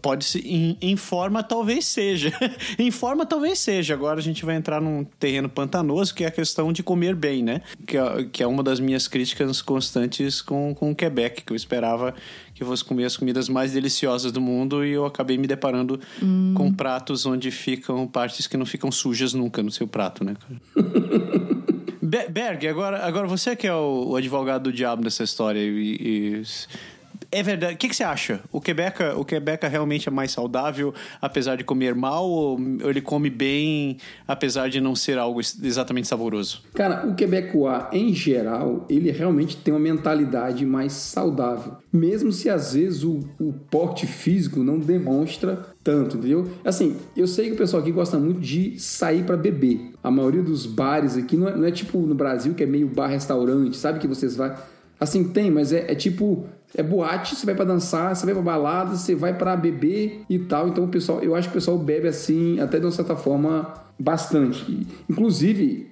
Pode 0.00 0.24
ser. 0.24 0.40
Em, 0.46 0.78
em, 0.80 0.96
forma, 0.96 1.42
talvez 1.42 1.84
seja. 1.84 2.32
em 2.78 2.90
forma, 2.90 3.26
talvez 3.26 3.58
seja. 3.58 3.92
Agora 3.92 4.18
a 4.18 4.22
gente 4.22 4.46
vai 4.46 4.56
entrar 4.56 4.80
num 4.80 5.04
terreno 5.04 5.48
pantanoso, 5.48 6.14
que 6.14 6.24
é 6.24 6.28
a 6.28 6.30
questão 6.30 6.72
de 6.72 6.82
comer 6.82 7.14
bem, 7.14 7.42
né? 7.42 7.60
Que 7.86 7.98
é, 7.98 8.24
que 8.32 8.42
é 8.42 8.46
uma 8.46 8.62
das 8.62 8.80
minhas 8.80 9.06
críticas 9.06 9.60
constantes 9.60 10.40
com, 10.40 10.74
com 10.74 10.90
o 10.90 10.96
Quebec, 10.96 11.42
que 11.42 11.52
eu 11.52 11.56
esperava 11.56 12.14
que 12.62 12.64
eu 12.64 12.66
fosse 12.68 12.84
comer 12.84 13.04
as 13.04 13.16
comidas 13.16 13.48
mais 13.48 13.72
deliciosas 13.72 14.30
do 14.30 14.40
mundo 14.40 14.84
e 14.84 14.92
eu 14.92 15.04
acabei 15.04 15.36
me 15.36 15.46
deparando 15.46 16.00
hum. 16.22 16.54
com 16.56 16.72
pratos 16.72 17.26
onde 17.26 17.50
ficam 17.50 18.06
partes 18.06 18.46
que 18.46 18.56
não 18.56 18.64
ficam 18.64 18.90
sujas 18.90 19.34
nunca 19.34 19.62
no 19.62 19.70
seu 19.70 19.86
prato, 19.86 20.24
né? 20.24 20.36
Berg, 22.30 22.66
agora, 22.68 23.06
agora 23.06 23.26
você 23.26 23.56
que 23.56 23.66
é 23.66 23.74
o, 23.74 24.10
o 24.10 24.16
advogado 24.16 24.64
do 24.64 24.72
diabo 24.72 25.02
dessa 25.02 25.24
história 25.24 25.58
e, 25.60 25.96
e 26.38 26.42
é 27.32 27.42
verdade. 27.42 27.74
O 27.74 27.76
que, 27.78 27.88
que, 27.88 27.96
você 27.96 28.04
acha? 28.04 28.40
O 28.52 28.60
Quebec, 28.60 29.02
o 29.16 29.24
Quebec 29.24 29.66
realmente 29.66 30.06
é 30.06 30.12
mais 30.12 30.30
saudável, 30.30 30.92
apesar 31.20 31.56
de 31.56 31.64
comer 31.64 31.94
mal, 31.94 32.28
ou 32.28 32.60
ele 32.84 33.00
come 33.00 33.30
bem, 33.30 33.96
apesar 34.28 34.68
de 34.68 34.80
não 34.80 34.94
ser 34.94 35.18
algo 35.18 35.40
exatamente 35.40 36.06
saboroso? 36.06 36.62
Cara, 36.74 37.06
o 37.06 37.14
quebecois, 37.14 37.84
em 37.90 38.12
geral, 38.12 38.86
ele 38.88 39.10
realmente 39.10 39.56
tem 39.56 39.72
uma 39.72 39.80
mentalidade 39.80 40.66
mais 40.66 40.92
saudável. 40.92 41.76
Mesmo 41.90 42.30
se 42.30 42.50
às 42.50 42.74
vezes 42.74 43.02
o, 43.02 43.20
o 43.40 43.52
porte 43.52 44.06
físico 44.06 44.62
não 44.62 44.78
demonstra 44.78 45.72
tanto, 45.82 46.18
entendeu? 46.18 46.46
Assim, 46.64 46.96
eu 47.16 47.26
sei 47.26 47.46
que 47.46 47.54
o 47.54 47.56
pessoal 47.56 47.82
aqui 47.82 47.90
gosta 47.90 48.18
muito 48.18 48.40
de 48.40 48.78
sair 48.78 49.24
para 49.24 49.36
beber. 49.36 49.92
A 50.02 50.10
maioria 50.10 50.42
dos 50.42 50.66
bares 50.66 51.16
aqui 51.16 51.36
não 51.36 51.48
é, 51.48 51.56
não 51.56 51.64
é, 51.64 51.70
tipo 51.70 51.98
no 51.98 52.14
Brasil 52.14 52.54
que 52.54 52.62
é 52.62 52.66
meio 52.66 52.88
bar-restaurante, 52.88 53.76
sabe 53.76 53.98
que 53.98 54.06
vocês 54.06 54.36
vai. 54.36 54.56
Assim, 55.02 55.24
tem, 55.24 55.50
mas 55.50 55.72
é, 55.72 55.90
é 55.90 55.96
tipo 55.96 56.46
é 56.76 56.82
boate, 56.82 57.34
você 57.34 57.44
vai 57.44 57.56
para 57.56 57.64
dançar, 57.64 58.14
você 58.14 58.24
vai 58.24 58.32
para 58.32 58.42
balada, 58.44 58.96
você 58.96 59.16
vai 59.16 59.36
para 59.36 59.56
beber 59.56 60.22
e 60.30 60.38
tal. 60.38 60.68
Então 60.68 60.84
o 60.84 60.88
pessoal, 60.88 61.20
eu 61.20 61.34
acho 61.34 61.48
que 61.48 61.54
o 61.54 61.58
pessoal 61.58 61.76
bebe 61.76 62.06
assim, 62.06 62.60
até 62.60 62.78
de 62.78 62.86
uma 62.86 62.92
certa 62.92 63.16
forma, 63.16 63.74
bastante. 63.98 64.86
Inclusive, 65.10 65.90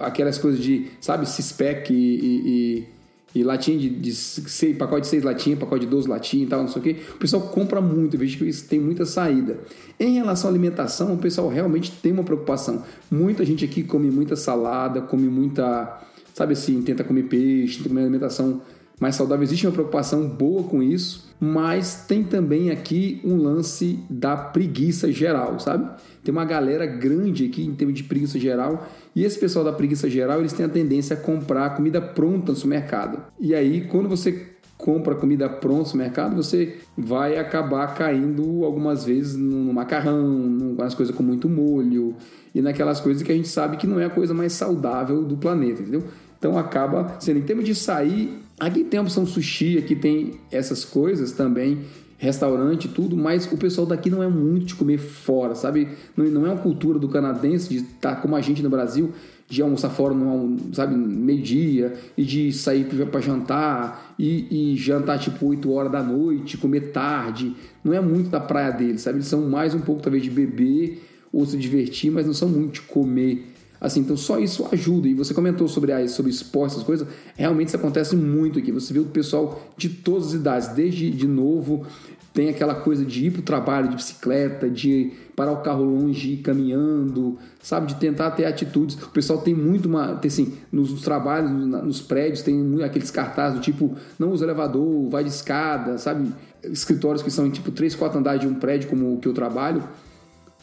aquelas 0.00 0.38
coisas 0.38 0.62
de, 0.62 0.86
sabe, 1.00 1.28
Cispec 1.28 1.92
e, 1.92 1.96
e, 1.96 2.86
e, 3.34 3.40
e 3.40 3.42
latinha 3.42 3.76
de, 3.76 3.90
de 3.90 4.12
seis, 4.14 4.76
pacote 4.76 5.02
de 5.02 5.08
6 5.08 5.24
latinhas, 5.24 5.58
pacote 5.58 5.84
de 5.84 5.90
12 5.90 6.08
latinhas 6.08 6.46
e 6.46 6.50
tal, 6.50 6.60
não 6.60 6.68
sei 6.68 6.80
o 6.80 6.84
quê. 6.84 6.96
O 7.16 7.18
pessoal 7.18 7.42
compra 7.48 7.80
muito, 7.80 8.16
vejo 8.16 8.38
que 8.38 8.44
isso 8.44 8.68
tem 8.68 8.78
muita 8.78 9.04
saída. 9.04 9.58
Em 9.98 10.14
relação 10.14 10.48
à 10.48 10.52
alimentação, 10.52 11.12
o 11.12 11.18
pessoal 11.18 11.48
realmente 11.48 11.90
tem 11.90 12.12
uma 12.12 12.22
preocupação. 12.22 12.84
Muita 13.10 13.44
gente 13.44 13.64
aqui 13.64 13.82
come 13.82 14.08
muita 14.08 14.36
salada, 14.36 15.00
come 15.00 15.28
muita, 15.28 16.00
sabe 16.34 16.52
assim, 16.52 16.82
tenta 16.82 17.04
comer 17.04 17.24
peixe, 17.24 17.78
tenta 17.78 17.88
comer 17.88 18.02
alimentação 18.02 18.62
mais 19.00 19.16
saudável. 19.16 19.42
Existe 19.42 19.66
uma 19.66 19.72
preocupação 19.72 20.28
boa 20.28 20.62
com 20.62 20.82
isso, 20.82 21.28
mas 21.40 22.04
tem 22.06 22.22
também 22.22 22.70
aqui 22.70 23.20
um 23.24 23.36
lance 23.36 23.98
da 24.08 24.36
preguiça 24.36 25.10
geral, 25.10 25.58
sabe? 25.58 25.90
Tem 26.22 26.30
uma 26.30 26.44
galera 26.44 26.86
grande 26.86 27.46
aqui 27.46 27.64
em 27.64 27.74
termos 27.74 27.96
de 27.96 28.04
preguiça 28.04 28.38
geral, 28.38 28.88
e 29.14 29.24
esse 29.24 29.38
pessoal 29.38 29.64
da 29.64 29.72
preguiça 29.72 30.08
geral, 30.08 30.38
eles 30.38 30.52
têm 30.52 30.64
a 30.64 30.68
tendência 30.68 31.14
a 31.14 31.18
comprar 31.18 31.74
comida 31.74 32.00
pronta 32.00 32.52
no 32.52 32.56
supermercado. 32.56 33.24
E 33.40 33.54
aí, 33.54 33.88
quando 33.88 34.08
você 34.08 34.52
compra 34.78 35.14
comida 35.14 35.48
pronta 35.48 35.90
no 35.92 35.98
mercado, 35.98 36.36
você 36.36 36.78
vai 36.96 37.38
acabar 37.38 37.94
caindo 37.94 38.64
algumas 38.64 39.04
vezes 39.04 39.36
no 39.36 39.72
macarrão, 39.72 40.48
nas 40.76 40.94
coisas 40.94 41.14
com 41.14 41.22
muito 41.22 41.48
molho 41.48 42.14
e 42.54 42.60
naquelas 42.60 43.00
coisas 43.00 43.22
que 43.22 43.32
a 43.32 43.34
gente 43.34 43.48
sabe 43.48 43.76
que 43.76 43.86
não 43.86 43.98
é 43.98 44.04
a 44.04 44.10
coisa 44.10 44.34
mais 44.34 44.52
saudável 44.52 45.22
do 45.22 45.36
planeta, 45.36 45.82
entendeu? 45.82 46.04
Então 46.38 46.58
acaba 46.58 47.16
sendo, 47.20 47.38
em 47.38 47.42
termos 47.42 47.64
de 47.64 47.74
sair, 47.74 48.42
Aqui 48.62 48.84
tem 48.84 49.00
a 49.00 49.02
opção 49.02 49.26
sushi, 49.26 49.76
aqui 49.76 49.96
tem 49.96 50.34
essas 50.48 50.84
coisas 50.84 51.32
também, 51.32 51.80
restaurante 52.16 52.86
tudo, 52.86 53.16
mas 53.16 53.50
o 53.50 53.56
pessoal 53.56 53.84
daqui 53.84 54.08
não 54.08 54.22
é 54.22 54.28
muito 54.28 54.66
de 54.66 54.74
comer 54.76 54.98
fora, 54.98 55.56
sabe? 55.56 55.88
Não, 56.16 56.24
não 56.26 56.46
é 56.46 56.50
uma 56.50 56.62
cultura 56.62 56.96
do 56.96 57.08
canadense 57.08 57.68
de 57.68 57.78
estar 57.78 58.14
tá 58.14 58.20
como 58.20 58.36
a 58.36 58.40
gente 58.40 58.62
no 58.62 58.70
Brasil, 58.70 59.10
de 59.48 59.60
almoçar 59.60 59.90
fora, 59.90 60.14
no, 60.14 60.72
sabe, 60.72 60.94
meio-dia, 60.94 61.94
e 62.16 62.22
de 62.22 62.52
sair 62.52 62.84
para 62.84 63.20
jantar, 63.20 64.14
e, 64.16 64.72
e, 64.72 64.76
jantar 64.76 65.18
tipo 65.18 65.44
8 65.44 65.68
horas 65.72 65.90
da 65.90 66.00
noite, 66.00 66.56
comer 66.56 66.92
tarde. 66.92 67.56
Não 67.82 67.92
é 67.92 68.00
muito 68.00 68.30
da 68.30 68.38
praia 68.38 68.70
deles, 68.70 69.00
sabe? 69.00 69.16
Eles 69.16 69.26
são 69.26 69.50
mais 69.50 69.74
um 69.74 69.80
pouco, 69.80 70.00
talvez, 70.00 70.22
de 70.22 70.30
beber 70.30 71.02
ou 71.32 71.46
se 71.46 71.56
divertir, 71.56 72.10
mas 72.10 72.26
não 72.26 72.34
são 72.34 72.48
muito 72.48 72.74
de 72.74 72.82
comer 72.82 73.52
Assim, 73.82 73.98
então 73.98 74.16
só 74.16 74.38
isso 74.38 74.64
ajuda. 74.70 75.08
E 75.08 75.14
você 75.14 75.34
comentou 75.34 75.66
sobre, 75.66 76.06
sobre 76.06 76.30
esporte, 76.30 76.74
essas 76.74 76.84
coisas. 76.84 77.08
Realmente 77.34 77.66
isso 77.66 77.76
acontece 77.76 78.14
muito 78.14 78.60
aqui. 78.60 78.70
Você 78.70 78.94
vê 78.94 79.00
o 79.00 79.06
pessoal 79.06 79.60
de 79.76 79.88
todas 79.88 80.28
as 80.28 80.34
idades, 80.34 80.68
desde 80.68 81.10
de 81.10 81.26
novo, 81.26 81.84
tem 82.32 82.48
aquela 82.48 82.76
coisa 82.76 83.04
de 83.04 83.26
ir 83.26 83.32
para 83.32 83.40
o 83.40 83.42
trabalho 83.42 83.88
de 83.88 83.96
bicicleta, 83.96 84.70
de 84.70 85.10
parar 85.34 85.50
o 85.50 85.62
carro 85.62 85.82
longe, 85.82 86.34
ir 86.34 86.36
caminhando, 86.36 87.36
sabe? 87.60 87.88
De 87.88 87.96
tentar 87.96 88.30
ter 88.30 88.44
atitudes. 88.44 88.94
O 89.02 89.10
pessoal 89.10 89.40
tem 89.40 89.52
muito 89.52 89.86
uma. 89.86 90.14
Tem, 90.14 90.28
assim, 90.28 90.54
nos, 90.70 91.02
trabalhos, 91.02 91.50
nos 91.50 92.00
prédios, 92.00 92.40
tem 92.42 92.84
aqueles 92.84 93.10
cartazes 93.10 93.58
do 93.58 93.62
tipo: 93.64 93.96
não 94.16 94.30
usa 94.30 94.44
elevador, 94.44 95.10
vai 95.10 95.24
de 95.24 95.30
escada, 95.30 95.98
sabe? 95.98 96.32
Escritórios 96.62 97.20
que 97.20 97.32
são 97.32 97.50
tipo 97.50 97.72
3, 97.72 97.96
4 97.96 98.16
andares 98.16 98.40
de 98.42 98.46
um 98.46 98.54
prédio 98.54 98.88
como 98.88 99.12
o 99.12 99.18
que 99.18 99.26
eu 99.26 99.32
trabalho 99.32 99.82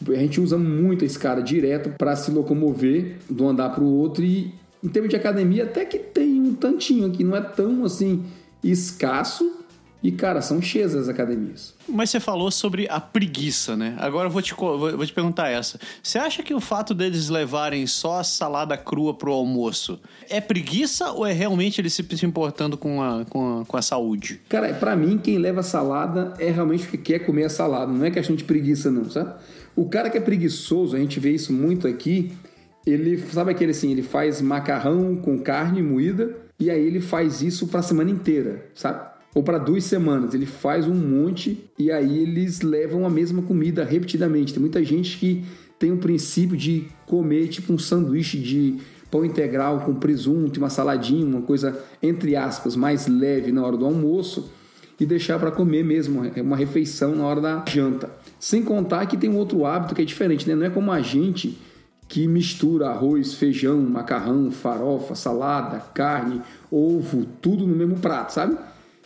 a 0.08 0.14
gente 0.16 0.40
usa 0.40 0.56
muito 0.56 1.04
a 1.04 1.06
escada 1.06 1.42
direto 1.42 1.90
para 1.98 2.16
se 2.16 2.30
locomover 2.30 3.18
de 3.28 3.42
um 3.42 3.48
andar 3.48 3.70
para 3.70 3.84
o 3.84 3.98
outro 3.98 4.24
e 4.24 4.52
em 4.82 4.88
termos 4.88 5.10
de 5.10 5.16
academia 5.16 5.64
até 5.64 5.84
que 5.84 5.98
tem 5.98 6.40
um 6.40 6.54
tantinho 6.54 7.06
aqui, 7.06 7.22
não 7.22 7.36
é 7.36 7.40
tão 7.40 7.84
assim 7.84 8.24
escasso 8.62 9.60
e, 10.02 10.10
cara, 10.10 10.40
são 10.40 10.62
cheias 10.62 10.94
as 10.94 11.08
academias. 11.08 11.74
Mas 11.86 12.08
você 12.08 12.18
falou 12.18 12.50
sobre 12.50 12.86
a 12.88 12.98
preguiça, 12.98 13.76
né? 13.76 13.94
Agora 13.98 14.28
eu 14.28 14.30
vou 14.30 14.40
te, 14.40 14.54
vou 14.54 15.04
te 15.04 15.12
perguntar 15.12 15.48
essa. 15.50 15.78
Você 16.02 16.18
acha 16.18 16.42
que 16.42 16.54
o 16.54 16.60
fato 16.60 16.94
deles 16.94 17.28
levarem 17.28 17.86
só 17.86 18.20
a 18.20 18.24
salada 18.24 18.78
crua 18.78 19.12
pro 19.12 19.32
almoço 19.32 20.00
é 20.30 20.40
preguiça 20.40 21.12
ou 21.12 21.26
é 21.26 21.32
realmente 21.32 21.80
eles 21.80 21.92
se 21.92 22.26
importando 22.26 22.78
com 22.78 23.02
a, 23.02 23.26
com 23.26 23.60
a, 23.60 23.64
com 23.66 23.76
a 23.76 23.82
saúde? 23.82 24.40
Cara, 24.48 24.72
para 24.72 24.96
mim, 24.96 25.18
quem 25.18 25.36
leva 25.36 25.62
salada 25.62 26.32
é 26.38 26.50
realmente 26.50 26.84
porque 26.84 26.96
quer 26.96 27.18
comer 27.20 27.44
a 27.44 27.50
salada. 27.50 27.92
Não 27.92 28.04
é 28.04 28.10
questão 28.10 28.34
de 28.34 28.44
preguiça, 28.44 28.90
não, 28.90 29.10
sabe? 29.10 29.34
O 29.80 29.88
cara 29.88 30.10
que 30.10 30.18
é 30.18 30.20
preguiçoso, 30.20 30.94
a 30.94 30.98
gente 30.98 31.18
vê 31.18 31.30
isso 31.30 31.54
muito 31.54 31.88
aqui, 31.88 32.32
ele 32.86 33.16
sabe 33.16 33.52
aquele 33.52 33.70
assim, 33.70 33.90
ele 33.90 34.02
faz 34.02 34.42
macarrão 34.42 35.16
com 35.16 35.38
carne 35.38 35.82
moída 35.82 36.36
e 36.58 36.70
aí 36.70 36.86
ele 36.86 37.00
faz 37.00 37.40
isso 37.40 37.66
para 37.66 37.80
a 37.80 37.82
semana 37.82 38.10
inteira, 38.10 38.66
sabe? 38.74 39.08
Ou 39.34 39.42
para 39.42 39.56
duas 39.56 39.84
semanas, 39.84 40.34
ele 40.34 40.44
faz 40.44 40.86
um 40.86 40.94
monte 40.94 41.64
e 41.78 41.90
aí 41.90 42.18
eles 42.18 42.60
levam 42.60 43.06
a 43.06 43.08
mesma 43.08 43.40
comida 43.40 43.82
repetidamente. 43.82 44.52
Tem 44.52 44.60
muita 44.60 44.84
gente 44.84 45.16
que 45.16 45.46
tem 45.78 45.90
o 45.90 45.96
princípio 45.96 46.58
de 46.58 46.86
comer 47.06 47.48
tipo 47.48 47.72
um 47.72 47.78
sanduíche 47.78 48.38
de 48.38 48.76
pão 49.10 49.24
integral 49.24 49.80
com 49.80 49.94
presunto, 49.94 50.60
uma 50.60 50.68
saladinha, 50.68 51.24
uma 51.24 51.40
coisa 51.40 51.82
entre 52.02 52.36
aspas 52.36 52.76
mais 52.76 53.06
leve 53.06 53.50
na 53.50 53.64
hora 53.64 53.78
do 53.78 53.86
almoço 53.86 54.52
e 55.00 55.06
deixar 55.06 55.38
para 55.38 55.50
comer 55.50 55.82
mesmo 55.82 56.22
uma 56.36 56.56
refeição 56.56 57.16
na 57.16 57.24
hora 57.24 57.40
da 57.40 57.64
janta. 57.66 58.10
Sem 58.38 58.62
contar 58.62 59.06
que 59.06 59.16
tem 59.16 59.30
um 59.30 59.36
outro 59.36 59.64
hábito 59.64 59.94
que 59.94 60.02
é 60.02 60.04
diferente, 60.04 60.46
né? 60.46 60.54
Não 60.54 60.66
é 60.66 60.70
como 60.70 60.92
a 60.92 61.00
gente 61.00 61.58
que 62.06 62.28
mistura 62.28 62.88
arroz, 62.88 63.34
feijão, 63.34 63.80
macarrão, 63.80 64.50
farofa, 64.50 65.14
salada, 65.14 65.78
carne, 65.94 66.42
ovo, 66.70 67.24
tudo 67.40 67.66
no 67.66 67.74
mesmo 67.74 67.98
prato, 67.98 68.32
sabe? 68.32 68.56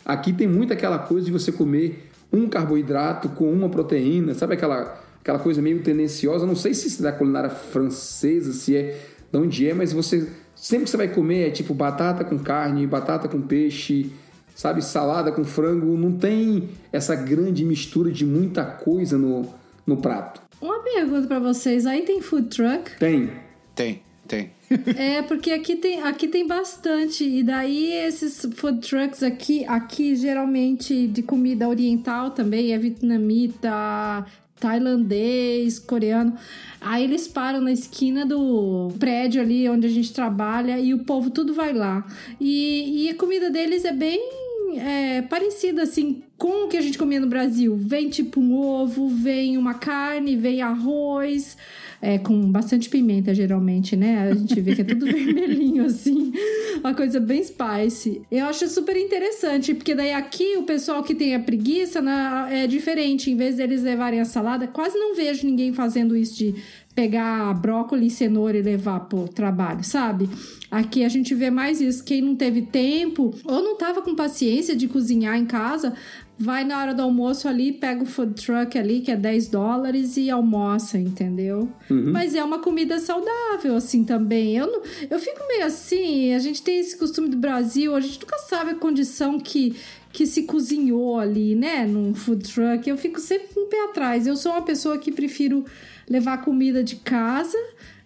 Aqui 0.05 0.33
tem 0.33 0.49
muito 0.49 0.73
aquela 0.73 0.99
coisa 0.99 1.27
de 1.27 1.31
você 1.31 1.53
comer 1.53 2.11
um 2.33 2.49
carboidrato 2.49 3.29
com 3.29 3.53
uma 3.53 3.69
proteína, 3.69 4.35
sabe 4.35 4.55
aquela, 4.55 5.01
aquela 5.21 5.39
coisa 5.39 5.63
meio 5.63 5.81
tendenciosa? 5.83 6.47
Não 6.47 6.57
sei 6.57 6.75
se 6.75 6.99
é 6.99 7.03
da 7.05 7.13
culinária 7.13 7.51
francesa, 7.51 8.53
se 8.53 8.75
é 8.75 9.01
de 9.31 9.39
onde 9.39 9.69
é, 9.69 9.75
mas 9.75 9.93
você 9.93 10.27
sempre 10.57 10.85
que 10.85 10.91
você 10.91 10.97
vai 10.97 11.09
comer 11.09 11.49
é 11.49 11.51
tipo 11.51 11.75
batata 11.75 12.25
com 12.25 12.39
carne, 12.39 12.87
batata 12.87 13.29
com 13.29 13.41
peixe, 13.41 14.11
sabe, 14.55 14.83
salada 14.83 15.33
com 15.33 15.45
frango, 15.45 15.97
não 15.97 16.13
tem 16.13 16.69
essa 16.93 17.15
grande 17.15 17.65
mistura 17.65 18.11
de 18.11 18.25
muita 18.25 18.65
coisa 18.65 19.19
no, 19.19 19.47
no 19.87 19.97
prato. 19.97 20.41
Uma 20.61 20.79
pergunta 20.81 21.27
para 21.27 21.41
vocês, 21.41 21.85
aí 21.85 22.03
tem 22.03 22.21
food 22.21 22.49
truck? 22.49 22.99
Tem. 22.99 23.31
Tem, 23.75 24.01
tem. 24.27 24.51
é, 24.97 25.21
porque 25.23 25.51
aqui 25.51 25.77
tem, 25.77 26.01
aqui 26.01 26.29
tem 26.29 26.47
bastante. 26.47 27.25
E 27.25 27.43
daí 27.43 27.93
esses 27.93 28.47
food 28.55 28.79
trucks 28.81 29.23
aqui, 29.23 29.65
aqui 29.67 30.17
geralmente 30.17 31.07
de 31.09 31.23
comida 31.23 31.69
oriental 31.69 32.31
também, 32.31 32.73
é 32.73 32.79
vietnamita, 32.79 34.25
tailandês, 34.59 35.79
coreano. 35.79 36.35
Aí 36.81 37.05
eles 37.05 37.27
param 37.27 37.61
na 37.61 37.73
esquina 37.73 38.25
do 38.25 38.91
prédio 38.99 39.43
ali 39.43 39.69
onde 39.69 39.87
a 39.87 39.91
gente 39.91 40.13
trabalha 40.13 40.79
e 40.79 40.95
o 40.95 41.05
povo 41.05 41.31
tudo 41.31 41.53
vai 41.53 41.73
lá. 41.73 42.07
E, 42.41 43.05
e 43.05 43.11
a 43.11 43.15
comida 43.15 43.51
deles 43.51 43.85
é 43.85 43.93
bem 43.93 44.44
é, 44.79 45.23
parecida 45.23 45.83
assim 45.83 46.23
com 46.37 46.65
o 46.65 46.69
que 46.69 46.77
a 46.77 46.81
gente 46.81 46.99
comia 46.99 47.21
no 47.21 47.27
Brasil. 47.27 47.77
Vem 47.77 48.09
tipo 48.09 48.41
um 48.41 48.55
ovo, 48.55 49.09
vem 49.09 49.57
uma 49.57 49.75
carne, 49.75 50.37
vem 50.37 50.61
arroz, 50.61 51.57
é, 52.03 52.19
com 52.19 52.51
bastante 52.51 52.91
pimenta, 52.91 53.35
geralmente, 53.35 53.97
né? 53.97 54.31
A 54.31 54.35
gente 54.35 54.61
vê 54.61 54.75
que 54.75 54.83
é 54.83 54.85
tudo 54.85 55.07
vermelhinho 55.07 55.87
assim. 55.87 56.33
uma 56.81 56.93
coisa 56.93 57.19
bem 57.19 57.43
spicy. 57.43 58.21
Eu 58.31 58.45
acho 58.47 58.69
super 58.69 58.97
interessante, 58.97 59.75
porque 59.75 59.95
daí 59.95 60.13
aqui 60.13 60.57
o 60.59 60.65
pessoal 60.65 61.03
que 61.03 61.15
tem 61.15 61.35
a 61.35 61.41
preguiça 61.41 62.03
né, 62.03 62.49
é 62.51 62.67
diferente. 62.67 63.31
Em 63.31 63.37
vez 63.37 63.57
deles 63.57 63.83
levarem 63.83 64.21
a 64.21 64.25
salada, 64.27 64.67
quase 64.67 64.99
não 64.99 65.15
vejo 65.15 65.47
ninguém 65.47 65.73
fazendo 65.73 66.15
isso 66.15 66.37
de 66.37 66.55
pegar 66.95 67.53
brócolis 67.55 68.13
e 68.13 68.17
cenoura 68.17 68.57
e 68.57 68.63
levar 68.63 69.01
pro 69.01 69.27
trabalho, 69.27 69.83
sabe? 69.83 70.29
Aqui 70.71 71.05
a 71.05 71.09
gente 71.09 71.35
vê 71.35 71.51
mais 71.51 71.81
isso. 71.81 72.05
Quem 72.05 72.23
não 72.23 72.37
teve 72.37 72.63
tempo 72.63 73.35
ou 73.45 73.63
não 73.63 73.77
tava 73.77 74.01
com 74.01 74.15
paciência 74.15 74.77
de 74.77 74.87
cozinhar 74.87 75.37
em 75.37 75.45
casa, 75.45 75.95
vai 76.39 76.65
na 76.65 76.81
hora 76.81 76.95
do 76.95 77.03
almoço 77.03 77.49
ali, 77.49 77.73
pega 77.73 78.03
o 78.03 78.07
food 78.07 78.35
truck 78.35 78.79
ali, 78.79 79.01
que 79.01 79.11
é 79.11 79.17
10 79.17 79.49
dólares, 79.49 80.17
e 80.17 80.31
almoça, 80.31 80.99
entendeu? 80.99 81.69
Uhum. 81.91 82.13
Mas 82.13 82.35
é 82.35 82.43
uma 82.43 82.59
comida 82.59 82.99
saudável, 82.99 83.77
assim, 83.77 84.05
também. 84.05 84.57
Eu, 84.57 84.67
não, 84.67 84.83
eu 85.11 85.19
fico 85.19 85.47
meio 85.49 85.65
assim, 85.65 86.33
a 86.33 86.39
gente 86.39 86.63
tem 86.63 86.79
esse 86.81 86.97
costume 86.97 87.29
do 87.29 87.37
Brasil, 87.37 87.95
a 87.95 88.01
gente 88.01 88.21
nunca 88.21 88.39
sabe 88.39 88.71
a 88.71 88.75
condição 88.75 89.39
que, 89.39 89.77
que 90.15 90.27
se 90.27 90.45
cozinhou 90.45 91.19
ali, 91.19 91.55
né, 91.55 91.85
num 91.85 92.15
food 92.15 92.51
truck. 92.51 92.89
Eu 92.89 92.97
fico 92.97 93.21
sempre 93.21 93.49
um 93.59 93.69
pé 93.69 93.85
atrás. 93.85 94.27
Eu 94.27 94.37
sou 94.37 94.53
uma 94.53 94.63
pessoa 94.63 94.97
que 94.97 95.13
prefiro 95.13 95.67
levar 96.09 96.39
comida 96.39 96.83
de 96.83 96.97
casa 96.97 97.59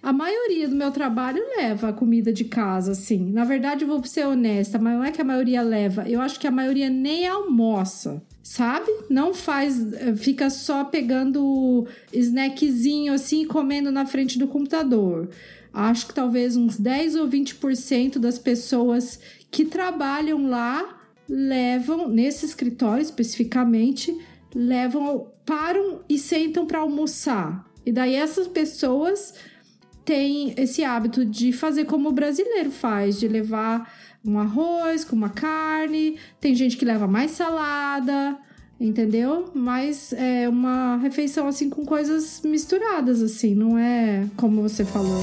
a 0.03 0.13
maioria 0.13 0.69
do 0.69 0.77
meu 0.77 0.93
trabalho 0.93 1.43
leva 1.57 1.93
comida 1.93 2.33
de 2.33 2.45
casa, 2.45 2.93
assim. 2.93 3.33
Na 3.33 3.45
verdade, 3.45 3.83
eu 3.83 3.89
vou 3.89 4.03
ser 4.05 4.27
honesta, 4.27 4.79
mas 4.79 4.95
não 4.95 5.05
é 5.05 5.11
que 5.11 5.21
a 5.21 5.25
maioria 5.25 5.61
leva. 5.61 6.09
Eu 6.09 6.21
acho 6.21 6.39
que 6.39 6.47
a 6.47 6.53
maioria 6.53 6.89
nem 6.89 7.27
almoça, 7.27 8.23
sabe? 8.43 8.89
Não 9.11 9.35
faz, 9.35 9.93
eh, 9.93 10.15
fica 10.15 10.51
só 10.51 10.85
pegando 10.85 11.87
snackzinho 12.13 13.13
assim, 13.13 13.45
comendo 13.45 13.91
na 13.91 14.07
frente 14.07 14.39
do 14.39 14.47
computador. 14.47 15.29
Acho 15.75 16.07
que 16.07 16.15
talvez 16.15 16.57
uns 16.57 16.79
10 16.79 17.17
ou 17.17 17.29
20% 17.29 18.19
das 18.19 18.39
pessoas 18.39 19.19
que 19.51 19.65
trabalham 19.65 20.49
lá 20.49 20.98
levam, 21.29 22.09
nesse 22.09 22.47
escritório 22.47 23.03
especificamente, 23.03 24.17
levam, 24.55 25.31
param 25.45 26.01
e 26.09 26.19
sentam 26.19 26.67
para 26.67 26.81
almoçar. 26.81 27.67
E 27.85 27.93
daí 27.93 28.15
essas 28.15 28.47
pessoas 28.47 29.35
tem 30.05 30.55
esse 30.57 30.83
hábito 30.83 31.25
de 31.25 31.53
fazer 31.53 31.85
como 31.85 32.09
o 32.09 32.13
brasileiro 32.13 32.71
faz, 32.71 33.21
de 33.21 33.29
levar 33.29 33.93
um 34.25 34.39
arroz 34.39 35.05
com 35.05 35.15
uma 35.15 35.29
carne. 35.29 36.17
Tem 36.41 36.55
gente 36.55 36.77
que 36.77 36.85
leva 36.85 37.07
mais 37.07 37.33
salada, 37.33 38.39
entendeu? 38.81 39.51
Mas 39.55 40.13
é 40.15 40.49
uma 40.49 40.97
refeição 40.97 41.47
assim 41.47 41.69
com 41.69 41.85
coisas 41.85 42.41
misturadas, 42.43 43.23
assim, 43.23 43.55
não 43.55 43.79
é 43.79 44.27
como 44.37 44.63
você 44.63 44.85
falou. 44.85 45.23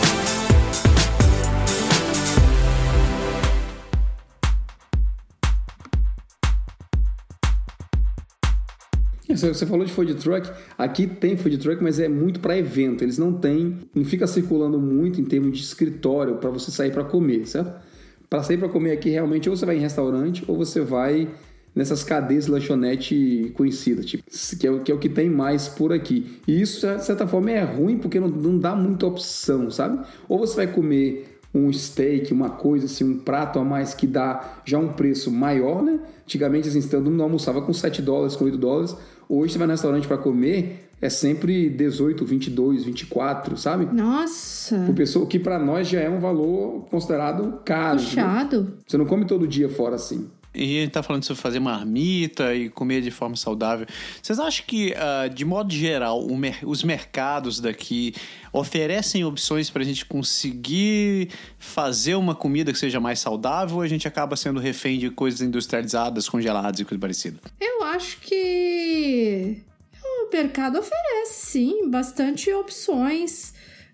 Você 9.35 9.65
falou 9.65 9.85
de 9.85 9.91
food 9.91 10.15
truck, 10.15 10.49
aqui 10.77 11.07
tem 11.07 11.37
food 11.37 11.57
truck, 11.57 11.83
mas 11.83 11.99
é 11.99 12.07
muito 12.07 12.39
para 12.39 12.57
evento. 12.57 13.03
Eles 13.03 13.17
não 13.17 13.33
têm, 13.33 13.77
não 13.93 14.03
fica 14.03 14.27
circulando 14.27 14.79
muito 14.79 15.19
em 15.19 15.25
termos 15.25 15.57
de 15.57 15.63
escritório 15.63 16.35
para 16.35 16.49
você 16.49 16.71
sair 16.71 16.91
para 16.91 17.03
comer, 17.03 17.47
certo? 17.47 17.81
Para 18.29 18.43
sair 18.43 18.57
para 18.57 18.69
comer 18.69 18.91
aqui, 18.91 19.09
realmente, 19.09 19.49
ou 19.49 19.55
você 19.55 19.65
vai 19.65 19.77
em 19.77 19.81
restaurante 19.81 20.43
ou 20.47 20.57
você 20.57 20.81
vai 20.81 21.27
nessas 21.73 22.03
cadeias 22.03 22.45
de 22.45 22.51
lanchonete 22.51 23.51
conhecidas, 23.55 24.05
tipo, 24.05 24.23
que 24.59 24.67
é, 24.67 24.79
que 24.79 24.91
é 24.91 24.95
o 24.95 24.99
que 24.99 25.09
tem 25.09 25.29
mais 25.29 25.67
por 25.67 25.93
aqui. 25.93 26.39
E 26.47 26.61
isso, 26.61 26.85
de 26.85 27.03
certa 27.03 27.27
forma, 27.27 27.51
é 27.51 27.63
ruim 27.63 27.97
porque 27.97 28.19
não, 28.19 28.27
não 28.27 28.57
dá 28.57 28.75
muita 28.75 29.05
opção, 29.05 29.71
sabe? 29.71 30.05
Ou 30.27 30.39
você 30.39 30.55
vai 30.55 30.67
comer 30.67 31.39
um 31.53 31.71
steak, 31.71 32.31
uma 32.31 32.49
coisa 32.49 32.85
assim, 32.85 33.03
um 33.03 33.19
prato 33.19 33.59
a 33.59 33.63
mais 33.63 33.93
que 33.93 34.07
dá 34.07 34.61
já 34.65 34.77
um 34.77 34.89
preço 34.89 35.31
maior, 35.31 35.81
né? 35.83 35.99
Antigamente, 36.23 36.67
assim, 36.69 36.81
todo 36.81 37.09
mundo 37.09 37.23
almoçava 37.23 37.61
com 37.61 37.73
7 37.73 38.01
dólares, 38.01 38.35
com 38.35 38.45
8 38.45 38.57
dólares. 38.57 38.95
Hoje 39.33 39.53
você 39.53 39.59
vai 39.59 39.67
no 39.67 39.71
restaurante 39.71 40.05
para 40.09 40.17
comer, 40.17 40.89
é 41.01 41.07
sempre 41.07 41.69
18, 41.69 42.25
22, 42.25 42.83
24, 42.83 43.55
sabe? 43.55 43.85
Nossa! 43.85 44.83
Por 44.85 44.93
pessoa, 44.93 45.25
que 45.25 45.39
para 45.39 45.57
nós 45.57 45.87
já 45.87 46.01
é 46.01 46.09
um 46.09 46.19
valor 46.19 46.85
considerado 46.91 47.61
caro. 47.63 47.97
Puxado. 47.97 48.63
Né? 48.63 48.71
Você 48.85 48.97
não 48.97 49.05
come 49.05 49.23
todo 49.23 49.47
dia 49.47 49.69
fora 49.69 49.95
assim. 49.95 50.27
E 50.53 50.79
a 50.79 50.81
gente 50.81 50.91
tá 50.91 51.01
falando 51.01 51.23
sobre 51.23 51.41
fazer 51.41 51.59
marmita 51.59 52.53
e 52.53 52.69
comer 52.69 53.01
de 53.01 53.09
forma 53.09 53.37
saudável. 53.37 53.85
Vocês 54.21 54.37
acham 54.37 54.65
que, 54.67 54.93
uh, 54.93 55.29
de 55.33 55.45
modo 55.45 55.73
geral, 55.73 56.27
mer 56.29 56.59
os 56.63 56.83
mercados 56.83 57.59
daqui 57.59 58.13
oferecem 58.51 59.23
opções 59.23 59.69
para 59.69 59.81
a 59.81 59.85
gente 59.85 60.05
conseguir 60.05 61.29
fazer 61.57 62.15
uma 62.15 62.35
comida 62.35 62.73
que 62.73 62.79
seja 62.79 62.99
mais 62.99 63.19
saudável 63.19 63.77
ou 63.77 63.81
a 63.81 63.87
gente 63.87 64.07
acaba 64.07 64.35
sendo 64.35 64.59
refém 64.59 64.99
de 64.99 65.09
coisas 65.09 65.41
industrializadas, 65.41 66.27
congeladas 66.27 66.81
e 66.81 66.85
coisa 66.85 66.99
parecida? 66.99 67.39
Eu 67.59 67.83
acho 67.85 68.19
que 68.19 69.63
o 70.03 70.29
mercado 70.33 70.79
oferece, 70.79 71.45
sim, 71.45 71.89
bastante 71.89 72.51
opções. 72.51 73.53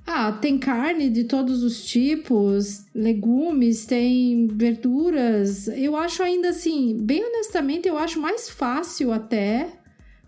Ah, 0.09 0.31
tem 0.31 0.57
carne 0.57 1.09
de 1.09 1.25
todos 1.25 1.63
os 1.63 1.83
tipos, 1.85 2.85
legumes, 2.95 3.85
tem 3.85 4.47
verduras. 4.47 5.67
Eu 5.67 5.97
acho 5.97 6.23
ainda 6.23 6.49
assim, 6.49 6.97
bem 6.97 7.25
honestamente, 7.25 7.89
eu 7.89 7.97
acho 7.97 8.17
mais 8.17 8.49
fácil 8.49 9.11
até 9.11 9.69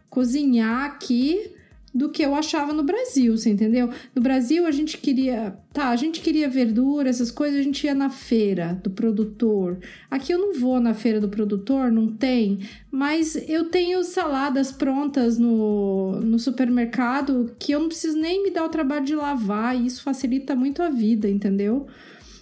cozinhar 0.10 0.84
aqui 0.84 1.56
do 1.94 2.10
que 2.10 2.24
eu 2.24 2.36
achava 2.36 2.74
no 2.74 2.84
Brasil, 2.84 3.36
você 3.36 3.50
entendeu? 3.50 3.90
No 4.16 4.22
Brasil 4.22 4.66
a 4.66 4.72
gente 4.72 4.98
queria, 4.98 5.58
tá, 5.74 5.90
a 5.90 5.96
gente 5.96 6.22
queria 6.22 6.50
verdura, 6.50 7.10
essas 7.10 7.32
coisas, 7.32 7.60
a 7.60 7.64
gente 7.64 7.86
ia 7.86 7.96
na 7.96 8.10
feira 8.10 8.80
do 8.84 8.90
produtor. 8.90 9.80
Aqui 10.10 10.32
eu 10.32 10.40
não 10.40 10.60
vou 10.60 10.80
na 10.80 10.94
feira 10.94 11.20
do 11.20 11.30
produtor, 11.30 11.92
não 11.92 12.08
tem, 12.08 12.60
mas 12.92 13.36
eu 13.50 13.66
tenho 13.66 14.04
saladas 14.04 14.72
prontas 14.72 15.38
no, 15.38 16.20
no 16.22 16.38
supermercado 16.38 17.56
que 17.58 17.72
eu 17.72 17.80
não 17.80 17.88
preciso 17.88 18.18
nem 18.18 18.44
me 18.44 18.52
dar 18.52 18.66
o 18.66 18.70
trabalho 18.70 19.06
de 19.06 19.16
lavar 19.16 19.76
e 19.76 19.86
isso 19.86 20.04
facilita 20.04 20.56
muito 20.56 20.84
a 20.84 20.90
vida, 20.90 21.30
entendeu? 21.30 21.88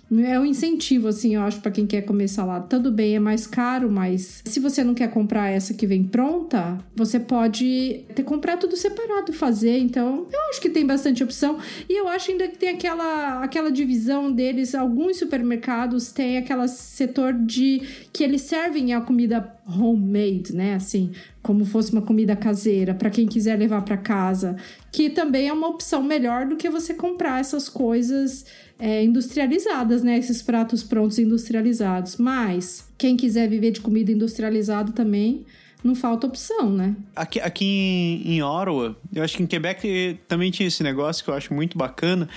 É 0.09 0.39
um 0.39 0.45
incentivo, 0.45 1.07
assim, 1.07 1.35
eu 1.35 1.41
acho, 1.41 1.59
para 1.59 1.71
quem 1.71 1.85
quer 1.85 2.01
comer 2.01 2.27
salada. 2.27 2.65
Tudo 2.67 2.91
bem, 2.91 3.15
é 3.15 3.19
mais 3.19 3.45
caro, 3.45 3.91
mas 3.91 4.41
se 4.45 4.59
você 4.59 4.83
não 4.83 4.93
quer 4.93 5.11
comprar 5.11 5.49
essa 5.49 5.73
que 5.73 5.85
vem 5.85 6.03
pronta, 6.03 6.77
você 6.95 7.19
pode 7.19 8.05
ter 8.15 8.23
comprar 8.23 8.57
tudo 8.57 8.77
separado 8.77 9.33
fazer. 9.33 9.77
Então, 9.79 10.27
eu 10.31 10.39
acho 10.49 10.61
que 10.61 10.69
tem 10.69 10.85
bastante 10.85 11.23
opção. 11.23 11.57
E 11.89 11.99
eu 11.99 12.07
acho 12.07 12.31
ainda 12.31 12.47
que 12.47 12.57
tem 12.57 12.69
aquela, 12.69 13.43
aquela 13.43 13.71
divisão 13.71 14.31
deles. 14.31 14.75
Alguns 14.75 15.17
supermercados 15.17 16.11
têm 16.11 16.37
aquele 16.37 16.67
setor 16.67 17.33
de 17.33 17.81
que 18.13 18.23
eles 18.23 18.41
servem 18.41 18.93
a 18.93 19.01
comida 19.01 19.57
homemade, 19.67 20.55
né? 20.55 20.75
Assim, 20.75 21.11
como 21.41 21.65
fosse 21.65 21.91
uma 21.91 22.01
comida 22.01 22.35
caseira 22.35 22.93
para 22.93 23.09
quem 23.09 23.27
quiser 23.27 23.57
levar 23.57 23.81
para 23.83 23.97
casa, 23.97 24.55
que 24.91 25.09
também 25.09 25.47
é 25.47 25.53
uma 25.53 25.67
opção 25.67 26.03
melhor 26.03 26.45
do 26.45 26.55
que 26.55 26.69
você 26.69 26.93
comprar 26.93 27.39
essas 27.39 27.69
coisas 27.69 28.45
é, 28.79 29.03
industrializadas, 29.03 30.03
né? 30.03 30.17
Esses 30.17 30.41
pratos 30.41 30.83
prontos 30.83 31.19
industrializados. 31.19 32.17
Mas 32.17 32.87
quem 32.97 33.15
quiser 33.15 33.49
viver 33.49 33.71
de 33.71 33.81
comida 33.81 34.11
industrializada 34.11 34.91
também, 34.91 35.45
não 35.83 35.95
falta 35.95 36.27
opção, 36.27 36.69
né? 36.69 36.95
Aqui, 37.15 37.39
aqui 37.39 37.65
em, 37.65 38.35
em 38.35 38.43
Ottawa, 38.43 38.97
eu 39.13 39.23
acho 39.23 39.37
que 39.37 39.43
em 39.43 39.47
Quebec 39.47 40.19
também 40.27 40.51
tinha 40.51 40.67
esse 40.67 40.83
negócio 40.83 41.23
que 41.23 41.29
eu 41.29 41.33
acho 41.33 41.53
muito 41.53 41.77
bacana 41.77 42.27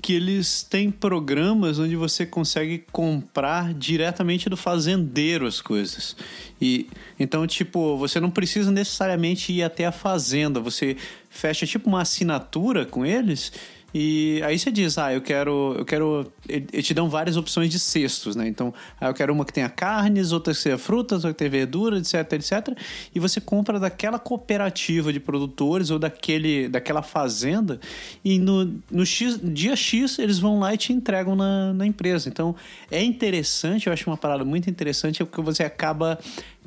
que 0.00 0.12
eles 0.12 0.62
têm 0.62 0.90
programas 0.90 1.78
onde 1.78 1.96
você 1.96 2.24
consegue 2.26 2.84
comprar 2.92 3.72
diretamente 3.74 4.48
do 4.48 4.56
fazendeiro 4.56 5.46
as 5.46 5.60
coisas. 5.60 6.16
E 6.60 6.88
então, 7.18 7.46
tipo, 7.46 7.96
você 7.96 8.20
não 8.20 8.30
precisa 8.30 8.70
necessariamente 8.70 9.52
ir 9.52 9.62
até 9.62 9.86
a 9.86 9.92
fazenda, 9.92 10.60
você 10.60 10.96
fecha 11.30 11.66
tipo 11.66 11.88
uma 11.88 12.02
assinatura 12.02 12.84
com 12.84 13.04
eles 13.04 13.52
E 13.98 14.42
aí 14.42 14.58
você 14.58 14.70
diz, 14.70 14.98
ah, 14.98 15.14
eu 15.14 15.22
quero, 15.22 15.74
eu 15.78 15.82
quero. 15.82 16.30
Eles 16.46 16.86
te 16.86 16.92
dão 16.92 17.08
várias 17.08 17.38
opções 17.38 17.70
de 17.70 17.78
cestos, 17.78 18.36
né? 18.36 18.46
Então, 18.46 18.74
ah, 19.00 19.06
eu 19.06 19.14
quero 19.14 19.32
uma 19.32 19.42
que 19.42 19.54
tenha 19.54 19.70
carnes, 19.70 20.32
outra 20.32 20.52
que 20.52 20.62
tenha 20.62 20.76
frutas, 20.76 21.24
outra 21.24 21.32
que 21.32 21.38
tenha 21.38 21.50
verdura, 21.50 21.96
etc, 21.96 22.30
etc. 22.34 22.78
E 23.14 23.18
você 23.18 23.40
compra 23.40 23.80
daquela 23.80 24.18
cooperativa 24.18 25.10
de 25.10 25.18
produtores 25.18 25.88
ou 25.88 25.98
daquele, 25.98 26.68
daquela 26.68 27.00
fazenda 27.00 27.80
e 28.22 28.38
no, 28.38 28.70
no 28.90 29.06
X, 29.06 29.40
dia 29.42 29.74
X 29.74 30.18
eles 30.18 30.38
vão 30.38 30.58
lá 30.58 30.74
e 30.74 30.76
te 30.76 30.92
entregam 30.92 31.34
na, 31.34 31.72
na 31.72 31.86
empresa. 31.86 32.28
Então, 32.28 32.54
é 32.90 33.02
interessante, 33.02 33.86
eu 33.86 33.94
acho 33.94 34.10
uma 34.10 34.18
parada 34.18 34.44
muito 34.44 34.68
interessante, 34.68 35.22
é 35.22 35.24
porque 35.24 35.40
você 35.40 35.64
acaba 35.64 36.18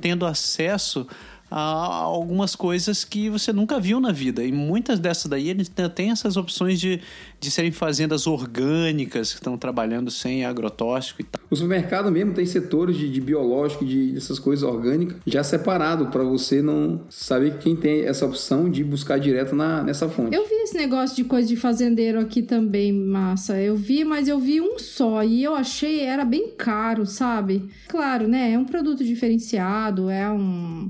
tendo 0.01 0.25
acesso 0.25 1.05
algumas 1.49 2.55
coisas 2.55 3.03
que 3.03 3.29
você 3.29 3.51
nunca 3.51 3.79
viu 3.79 3.99
na 3.99 4.11
vida. 4.11 4.43
E 4.43 4.51
muitas 4.51 4.99
dessas 4.99 5.25
daí, 5.25 5.49
eles 5.49 5.71
têm 5.95 6.11
essas 6.11 6.37
opções 6.37 6.79
de, 6.79 7.01
de 7.39 7.49
serem 7.49 7.71
fazendas 7.71 8.27
orgânicas, 8.27 9.31
que 9.31 9.39
estão 9.39 9.57
trabalhando 9.57 10.11
sem 10.11 10.45
agrotóxico 10.45 11.21
e 11.21 11.25
tal. 11.25 11.41
O 11.49 11.55
supermercado 11.55 12.11
mesmo 12.11 12.33
tem 12.33 12.45
setores 12.45 12.97
de, 12.97 13.09
de 13.09 13.21
biológico, 13.21 13.85
de 13.85 14.11
dessas 14.11 14.37
coisas 14.37 14.63
orgânicas, 14.63 15.17
já 15.25 15.43
separado 15.43 16.07
para 16.07 16.23
você 16.23 16.61
não 16.61 17.01
saber 17.09 17.57
quem 17.59 17.75
tem 17.75 18.01
essa 18.01 18.25
opção 18.25 18.69
de 18.69 18.83
buscar 18.83 19.19
direto 19.19 19.55
na, 19.55 19.83
nessa 19.83 20.09
fonte. 20.09 20.35
Eu 20.35 20.47
vi 20.47 20.55
esse 20.55 20.75
negócio 20.77 21.15
de 21.15 21.23
coisa 21.23 21.47
de 21.47 21.55
fazendeiro 21.55 22.19
aqui 22.19 22.41
também, 22.41 22.91
massa. 22.91 23.59
Eu 23.59 23.75
vi, 23.75 24.03
mas 24.03 24.27
eu 24.27 24.39
vi 24.39 24.59
um 24.59 24.77
só 24.77 25.23
e 25.23 25.43
eu 25.43 25.55
achei 25.55 26.01
era 26.01 26.25
bem 26.25 26.49
caro, 26.57 27.05
sabe? 27.05 27.69
Claro, 27.87 28.27
né? 28.27 28.51
É 28.53 28.59
um 28.59 28.65
produto 28.65 29.03
diferenciado, 29.03 30.09
é 30.09 30.29
um 30.29 30.89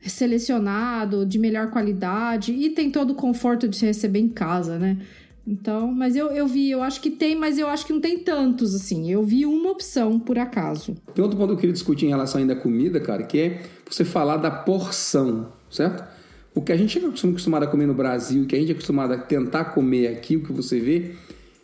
selecionado, 0.00 1.26
de 1.26 1.38
melhor 1.38 1.70
qualidade 1.70 2.52
e 2.52 2.70
tem 2.70 2.90
todo 2.90 3.10
o 3.10 3.14
conforto 3.14 3.68
de 3.68 3.76
se 3.76 3.84
receber 3.84 4.20
em 4.20 4.28
casa, 4.28 4.78
né? 4.78 4.96
Então, 5.48 5.90
mas 5.90 6.14
eu, 6.14 6.26
eu 6.26 6.46
vi, 6.46 6.70
eu 6.70 6.82
acho 6.82 7.00
que 7.00 7.10
tem, 7.10 7.34
mas 7.34 7.58
eu 7.58 7.68
acho 7.68 7.86
que 7.86 7.92
não 7.94 8.02
tem 8.02 8.18
tantos, 8.18 8.74
assim. 8.74 9.10
Eu 9.10 9.22
vi 9.22 9.46
uma 9.46 9.70
opção, 9.70 10.20
por 10.20 10.38
acaso. 10.38 10.94
Tem 11.14 11.22
outro 11.22 11.38
ponto 11.38 11.48
que 11.48 11.54
eu 11.54 11.60
queria 11.60 11.72
discutir 11.72 12.04
em 12.04 12.10
relação 12.10 12.38
ainda 12.38 12.52
à 12.52 12.56
comida, 12.56 13.00
cara, 13.00 13.22
que 13.22 13.40
é 13.40 13.62
você 13.88 14.04
falar 14.04 14.36
da 14.36 14.50
porção, 14.50 15.50
certo? 15.70 16.04
O 16.54 16.60
que 16.60 16.70
a 16.70 16.76
gente 16.76 16.98
é 16.98 17.02
acostumado 17.02 17.62
a 17.62 17.66
comer 17.66 17.86
no 17.86 17.94
Brasil, 17.94 18.44
que 18.46 18.54
a 18.54 18.58
gente 18.58 18.68
é 18.68 18.72
acostumado 18.72 19.14
a 19.14 19.16
tentar 19.16 19.66
comer 19.66 20.08
aqui, 20.08 20.36
o 20.36 20.42
que 20.42 20.52
você 20.52 20.78
vê, 20.78 21.12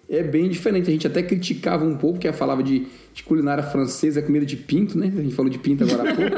é 0.08 0.22
bem 0.22 0.48
diferente. 0.48 0.88
A 0.88 0.92
gente 0.92 1.06
até 1.06 1.22
criticava 1.22 1.84
um 1.84 1.96
pouco, 1.96 2.18
que 2.18 2.32
falava 2.32 2.62
de, 2.62 2.86
de 3.12 3.22
culinária 3.22 3.62
francesa, 3.62 4.20
comida 4.22 4.44
de 4.44 4.56
pinto, 4.56 4.98
né? 4.98 5.12
A 5.16 5.22
gente 5.22 5.34
falou 5.34 5.50
de 5.50 5.58
pinto 5.58 5.84
agora 5.84 6.10
há 6.10 6.14
pouco. 6.14 6.36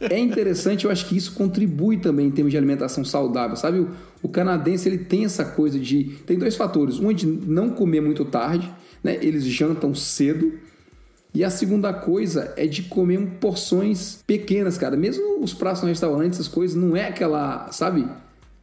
é 0.10 0.18
interessante, 0.18 0.84
eu 0.84 0.90
acho 0.90 1.06
que 1.06 1.16
isso 1.16 1.34
contribui 1.34 1.98
também 1.98 2.26
em 2.26 2.30
termos 2.30 2.50
de 2.50 2.56
alimentação 2.56 3.04
saudável, 3.04 3.56
sabe? 3.56 3.80
O, 3.80 3.88
o, 4.22 4.28
canadense, 4.28 4.88
ele 4.88 4.98
tem 4.98 5.24
essa 5.24 5.44
coisa 5.44 5.78
de... 5.78 6.04
Tem 6.26 6.36
dois 6.36 6.56
fatores. 6.56 6.98
Um 6.98 7.10
é 7.10 7.14
de 7.14 7.26
não 7.26 7.70
comer 7.70 8.00
muito 8.00 8.24
tarde, 8.24 8.70
né? 9.02 9.18
Eles 9.22 9.44
jantam 9.44 9.94
cedo. 9.94 10.52
E 11.32 11.44
a 11.44 11.50
segunda 11.50 11.92
coisa 11.92 12.52
é 12.56 12.66
de 12.66 12.82
comer 12.82 13.24
porções 13.40 14.20
pequenas, 14.26 14.76
cara. 14.76 14.96
Mesmo 14.96 15.40
os 15.40 15.54
pratos 15.54 15.82
no 15.82 15.88
restaurante, 15.88 16.32
essas 16.32 16.48
coisas, 16.48 16.76
não 16.76 16.96
é 16.96 17.06
aquela, 17.06 17.70
sabe? 17.70 18.04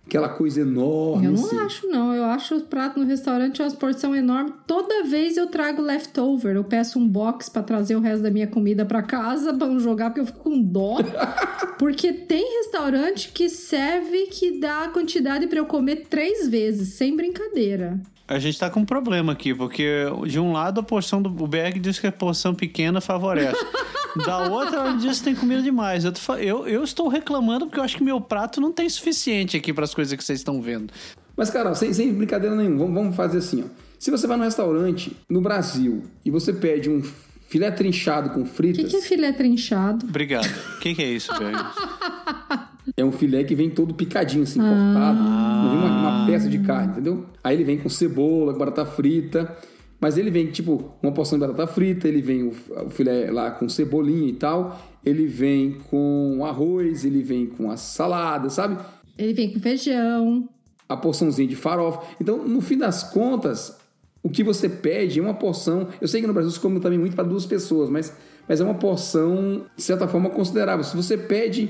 Aquela 0.08 0.30
coisa 0.30 0.62
enorme. 0.62 1.26
Eu 1.28 1.34
não 1.34 1.46
assim. 1.46 1.60
acho, 1.60 1.88
não. 1.88 2.16
Eu 2.16 2.24
acho 2.24 2.56
o 2.56 2.62
prato 2.62 3.00
no 3.00 3.06
restaurante 3.06 3.62
uma 3.62 3.70
porção 3.72 4.16
enorme. 4.16 4.54
Toda 4.66 5.04
vez 5.04 5.36
eu 5.38 5.48
trago 5.48 5.82
leftover. 5.82 6.56
Eu 6.56 6.64
peço 6.64 6.98
um 6.98 7.08
box 7.08 7.50
para 7.50 7.62
trazer 7.62 7.96
o 7.96 8.00
resto 8.00 8.24
da 8.24 8.32
minha 8.32 8.48
comida 8.48 8.86
para 8.86 9.04
casa 9.04 9.54
para 9.54 9.68
não 9.68 9.80
jogar, 9.80 10.10
porque 10.10 10.22
eu 10.22 10.26
fico 10.26 10.40
com 10.40 10.62
dó. 10.62 10.98
porque 11.78 12.14
tem 12.14 12.58
restaurante 12.60 13.32
que 13.32 13.50
serve 13.50 14.28
que 14.28 14.60
dá 14.60 14.86
a 14.86 14.90
quantidade 14.90 15.46
para 15.48 15.60
eu 15.60 15.66
comer 15.66 16.08
três 16.10 16.48
vezes, 16.48 16.94
sem 16.94 17.16
brincadeira. 17.16 18.00
A 18.28 18.40
gente 18.40 18.60
tá 18.60 18.70
com 18.70 18.82
um 18.82 18.86
problema 18.86 19.32
aqui, 19.32 19.54
porque 19.54 20.04
de 20.26 20.40
um 20.40 20.52
lado 20.52 20.82
a 20.82 20.84
porção 20.84 21.22
do 21.22 21.30
o 21.30 21.48
Berg 21.48 21.80
diz 21.80 21.98
que 21.98 22.08
a 22.08 22.12
porção 22.12 22.54
pequena 22.54 23.00
favorece. 23.00 23.58
da 24.26 24.50
outra, 24.50 24.78
ela 24.78 24.94
diz 24.94 25.20
que 25.20 25.26
tem 25.26 25.36
comida 25.36 25.62
demais. 25.62 26.04
Eu, 26.04 26.12
tô, 26.12 26.34
eu, 26.36 26.68
eu 26.68 26.84
estou 26.84 27.08
reclamando 27.08 27.68
porque 27.68 27.80
eu 27.80 27.84
acho 27.84 27.96
que 27.96 28.04
meu 28.04 28.20
prato 28.20 28.60
não 28.60 28.72
tem 28.72 28.90
suficiente 28.90 29.56
aqui 29.56 29.72
para 29.72 29.84
as 29.84 29.94
coisas 29.94 30.16
que 30.18 30.24
vocês 30.24 30.40
estão 30.40 30.62
vendo. 30.62 30.92
Mas, 31.36 31.50
cara, 31.50 31.74
sem, 31.76 31.94
sem 31.94 32.12
brincadeira 32.14 32.56
nenhuma, 32.56 32.80
vamos, 32.80 32.94
vamos 32.96 33.16
fazer 33.16 33.38
assim, 33.38 33.64
ó. 33.64 33.68
Se 34.00 34.12
você 34.12 34.28
vai 34.28 34.38
no 34.38 34.44
restaurante 34.44 35.16
no 35.30 35.42
Brasil 35.42 36.04
e 36.24 36.30
você 36.30 36.54
pede 36.54 36.90
um 36.90 37.02
filé 37.48 37.72
trinchado 37.72 38.30
com 38.32 38.46
fritas. 38.46 38.84
O 38.84 38.86
que, 38.86 38.92
que, 38.92 38.98
é 38.98 39.02
filé 39.02 39.32
trinchado? 39.32 40.06
Obrigado. 40.06 40.46
O 40.76 40.80
que, 40.80 40.94
que, 40.94 41.02
é 41.02 41.10
isso, 41.10 41.32
Berg? 41.38 41.58
É 42.96 43.04
um 43.04 43.12
filé 43.12 43.44
que 43.44 43.56
vem 43.56 43.70
todo 43.70 43.94
picadinho, 43.94 44.44
assim, 44.44 44.60
ah. 44.60 44.64
cortado. 44.64 45.20
Não 45.20 45.70
vem 45.70 45.80
uma, 45.80 46.00
uma, 46.00 46.26
peça 46.26 46.48
de 46.48 46.60
carne, 46.60 46.92
entendeu? 46.94 47.26
Aí 47.44 47.56
ele 47.56 47.64
vem 47.64 47.78
com 47.78 47.90
cebola, 47.90 48.54
batata 48.54 48.86
frita. 48.86 49.56
Mas 50.00 50.18
ele 50.18 50.30
vem, 50.30 50.48
tipo, 50.48 50.92
uma 51.02 51.12
porção 51.12 51.40
de 51.40 51.46
batata 51.46 51.68
frita, 51.68 52.08
ele 52.08 52.22
vem 52.22 52.44
o, 52.44 52.54
o 52.86 52.90
filé 52.90 53.32
lá 53.32 53.52
com 53.52 53.68
cebolinha 53.68 54.30
e 54.30 54.34
tal. 54.34 54.80
Ele 55.04 55.26
vem 55.26 55.78
com 55.90 56.46
arroz, 56.46 57.04
ele 57.04 57.22
vem 57.22 57.48
com 57.48 57.72
a 57.72 57.78
salada, 57.78 58.50
sabe? 58.50 58.78
Ele 59.18 59.34
vem 59.34 59.52
com 59.52 59.60
feijão. 59.60 60.48
A 60.88 60.96
porçãozinha 60.96 61.48
de 61.48 61.56
farofa. 61.56 62.02
Então, 62.22 62.48
no 62.48 62.62
fim 62.62 62.78
das 62.78 63.04
contas, 63.04 63.76
o 64.22 64.30
que 64.30 64.44
você 64.44 64.70
pede 64.70 65.20
é 65.20 65.22
uma 65.22 65.34
porção. 65.34 65.88
Eu 66.00 66.08
sei 66.08 66.22
que 66.22 66.28
no 66.28 66.34
Brasil 66.34 66.52
se 66.52 66.60
come 66.60 66.80
também 66.80 67.00
muito 67.00 67.16
para 67.16 67.24
duas 67.24 67.46
pessoas, 67.46 67.90
mas, 67.90 68.16
mas 68.48 68.62
é 68.62 68.64
uma 68.64 68.76
porção, 68.76 69.66
de 69.76 69.82
certa 69.84 70.08
forma, 70.08 70.30
considerável. 70.30 70.84
Se 70.84 70.96
você 70.96 71.18
pede 71.18 71.70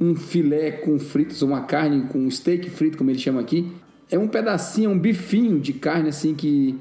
um 0.00 0.14
filé 0.14 0.70
com 0.70 0.98
fritos, 0.98 1.42
uma 1.42 1.62
carne 1.62 2.06
com 2.08 2.30
steak 2.30 2.70
frito, 2.70 2.96
como 2.96 3.10
ele 3.10 3.18
chama 3.18 3.40
aqui. 3.40 3.70
É 4.10 4.18
um 4.18 4.28
pedacinho, 4.28 4.90
um 4.90 4.98
bifinho 4.98 5.58
de 5.58 5.72
carne 5.72 6.08
assim 6.08 6.34
que, 6.34 6.78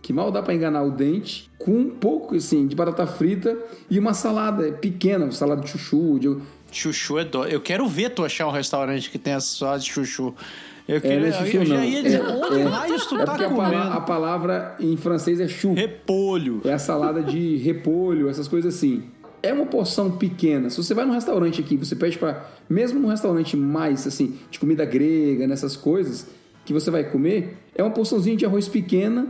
que 0.00 0.12
mal 0.12 0.30
dá 0.30 0.42
para 0.42 0.54
enganar 0.54 0.82
o 0.82 0.90
dente, 0.90 1.50
com 1.58 1.72
um 1.72 1.90
pouco 1.90 2.36
assim 2.36 2.66
de 2.66 2.76
batata 2.76 3.06
frita 3.06 3.56
e 3.90 3.98
uma 3.98 4.14
salada 4.14 4.72
pequena, 4.72 5.30
salada 5.32 5.60
de 5.60 5.68
chuchu. 5.68 6.18
De... 6.18 6.38
Chuchu 6.70 7.18
é 7.18 7.24
do... 7.24 7.44
Eu 7.44 7.60
quero 7.60 7.86
ver 7.88 8.10
tu 8.10 8.24
achar 8.24 8.46
um 8.46 8.52
restaurante 8.52 9.10
que 9.10 9.18
tenha 9.18 9.40
salada 9.40 9.80
de 9.80 9.90
chuchu. 9.90 10.34
Eu, 10.88 10.96
é, 10.96 11.00
queria, 11.00 11.28
é, 11.28 11.32
chuchu, 11.32 11.56
eu 11.58 11.66
já 11.66 11.84
ia 11.84 12.02
dizer, 12.02 12.20
é, 12.20 12.22
onde 12.22 12.60
é, 12.60 12.64
raios 12.64 13.06
tu 13.06 13.16
é 13.16 13.24
tá 13.24 13.34
comendo? 13.34 13.54
A 13.54 13.58
palavra, 13.58 13.94
a 13.94 14.00
palavra 14.00 14.76
em 14.80 14.96
francês 14.96 15.40
é 15.40 15.48
chou. 15.48 15.74
Repolho. 15.74 16.60
É 16.64 16.72
a 16.72 16.78
salada 16.78 17.22
de 17.22 17.56
repolho, 17.56 18.28
essas 18.28 18.48
coisas 18.48 18.74
assim 18.74 19.04
é 19.42 19.52
uma 19.52 19.66
porção 19.66 20.10
pequena. 20.12 20.70
Se 20.70 20.76
você 20.76 20.94
vai 20.94 21.04
num 21.04 21.12
restaurante 21.12 21.60
aqui, 21.60 21.76
você 21.76 21.96
pede 21.96 22.18
para 22.18 22.48
mesmo 22.68 23.00
num 23.00 23.08
restaurante 23.08 23.56
mais 23.56 24.06
assim, 24.06 24.38
de 24.50 24.58
comida 24.58 24.84
grega, 24.84 25.46
nessas 25.46 25.76
coisas 25.76 26.28
que 26.64 26.72
você 26.72 26.90
vai 26.90 27.04
comer, 27.04 27.58
é 27.74 27.82
uma 27.82 27.90
porçãozinha 27.90 28.36
de 28.36 28.46
arroz 28.46 28.68
pequena 28.68 29.26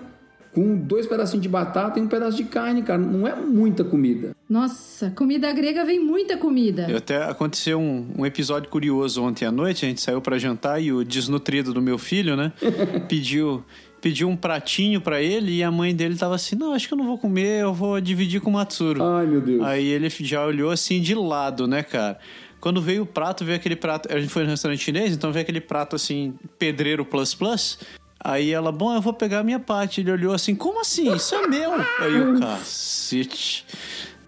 com 0.55 0.77
dois 0.77 1.07
pedacinhos 1.07 1.43
de 1.43 1.49
batata 1.49 1.99
e 1.99 2.03
um 2.03 2.07
pedaço 2.07 2.37
de 2.37 2.45
carne, 2.45 2.83
cara. 2.83 3.01
Não 3.01 3.27
é 3.27 3.35
muita 3.35 3.83
comida. 3.83 4.37
Nossa, 4.49 5.11
comida 5.11 5.51
grega 5.53 5.85
vem 5.85 5.99
muita 5.99 6.37
comida. 6.37 6.87
Eu 6.91 6.99
até 6.99 7.23
aconteceu 7.23 7.81
um, 7.81 8.07
um 8.19 8.27
episódio 8.27 8.69
curioso 8.69 9.23
ontem 9.23 9.47
à 9.47 9.51
noite. 9.51 9.87
A 9.87 9.89
gente 9.89 10.03
saiu 10.03 10.21
para 10.21 10.39
jantar 10.39 10.83
e 10.83 10.93
o 10.93 11.03
desnutrido 11.03 11.73
do 11.73 11.81
meu 11.81 11.97
filho, 11.97 12.37
né, 12.37 12.53
pediu 13.09 13.65
pediu 14.03 14.29
um 14.29 14.37
pratinho 14.37 15.01
para 15.01 15.23
ele 15.23 15.53
e 15.53 15.63
a 15.63 15.71
mãe 15.71 15.95
dele 15.95 16.17
tava 16.17 16.35
assim: 16.35 16.57
Não, 16.57 16.75
acho 16.75 16.89
que 16.89 16.93
eu 16.93 16.99
não 16.99 17.07
vou 17.07 17.17
comer, 17.17 17.63
eu 17.63 17.73
vou 17.73 17.99
dividir 18.01 18.41
com 18.41 18.51
o 18.51 18.53
Matsuro. 18.53 19.03
Ai, 19.03 19.25
meu 19.27 19.41
Deus. 19.41 19.63
Aí 19.63 19.87
ele 19.87 20.11
já 20.11 20.45
olhou 20.45 20.71
assim 20.71 21.01
de 21.01 21.15
lado, 21.15 21.67
né, 21.67 21.83
cara? 21.83 22.19
Quando 22.61 22.83
veio 22.83 23.05
o 23.05 23.07
prato, 23.07 23.45
veio 23.45 23.57
aquele 23.57 23.77
prato. 23.77 24.13
A 24.13 24.21
gente 24.21 24.31
foi 24.31 24.43
no 24.43 24.51
restaurante 24.51 24.83
chinês, 24.83 25.15
então 25.15 25.33
veio 25.33 25.43
aquele 25.43 25.61
prato 25.61 25.97
assim, 25.97 26.35
pedreiro 26.59 27.05
plus 27.05 27.35
plus. 27.35 27.79
Aí 28.23 28.53
ela, 28.53 28.71
bom, 28.71 28.95
eu 28.95 29.01
vou 29.01 29.13
pegar 29.13 29.41
a 29.41 29.45
minha 29.45 29.61
parte. 29.61 30.01
Ele 30.01 30.11
olhou 30.11 30.35
assim: 30.35 30.55
Como 30.55 30.81
assim? 30.81 31.15
Isso 31.15 31.35
é 31.37 31.47
meu. 31.47 31.73
Aí 31.73 32.17
eu, 32.17 32.39
cacete. 32.41 33.65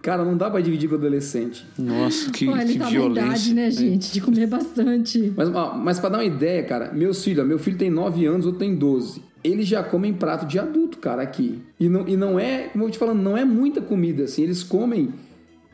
Cara, 0.01 0.23
não 0.23 0.37
dá 0.37 0.51
pra 0.51 0.61
dividir 0.61 0.87
com 0.87 0.95
adolescente. 0.95 1.65
Nossa, 1.77 2.29
que, 2.31 2.47
ele 2.47 2.73
que 2.73 2.79
tá 2.79 2.89
violência. 2.89 3.25
idade, 3.25 3.53
né, 3.55 3.71
gente? 3.71 4.13
De 4.13 4.21
comer 4.21 4.45
bastante. 4.45 5.33
Mas, 5.35 5.49
mas 5.49 5.99
pra 5.99 6.09
dar 6.09 6.19
uma 6.19 6.23
ideia, 6.23 6.63
cara, 6.63 6.93
meus 6.93 7.23
filhos, 7.23 7.45
meu 7.45 7.57
filho 7.57 7.75
tem 7.75 7.89
9 7.89 8.23
anos, 8.25 8.45
outro 8.45 8.59
tem 8.59 8.75
12 8.75 9.34
eles 9.45 9.67
já 9.67 9.83
comem 9.83 10.13
prato 10.13 10.45
de 10.45 10.57
adulto, 10.57 10.97
cara, 10.97 11.21
aqui. 11.21 11.61
E 11.79 11.87
não, 11.87 12.07
e 12.07 12.17
não 12.17 12.39
é, 12.39 12.69
como 12.69 12.85
eu 12.85 12.89
te 12.89 12.97
falando, 12.97 13.21
não 13.21 13.37
é 13.37 13.45
muita 13.45 13.81
comida, 13.81 14.23
assim, 14.23 14.43
eles 14.43 14.63
comem 14.63 15.13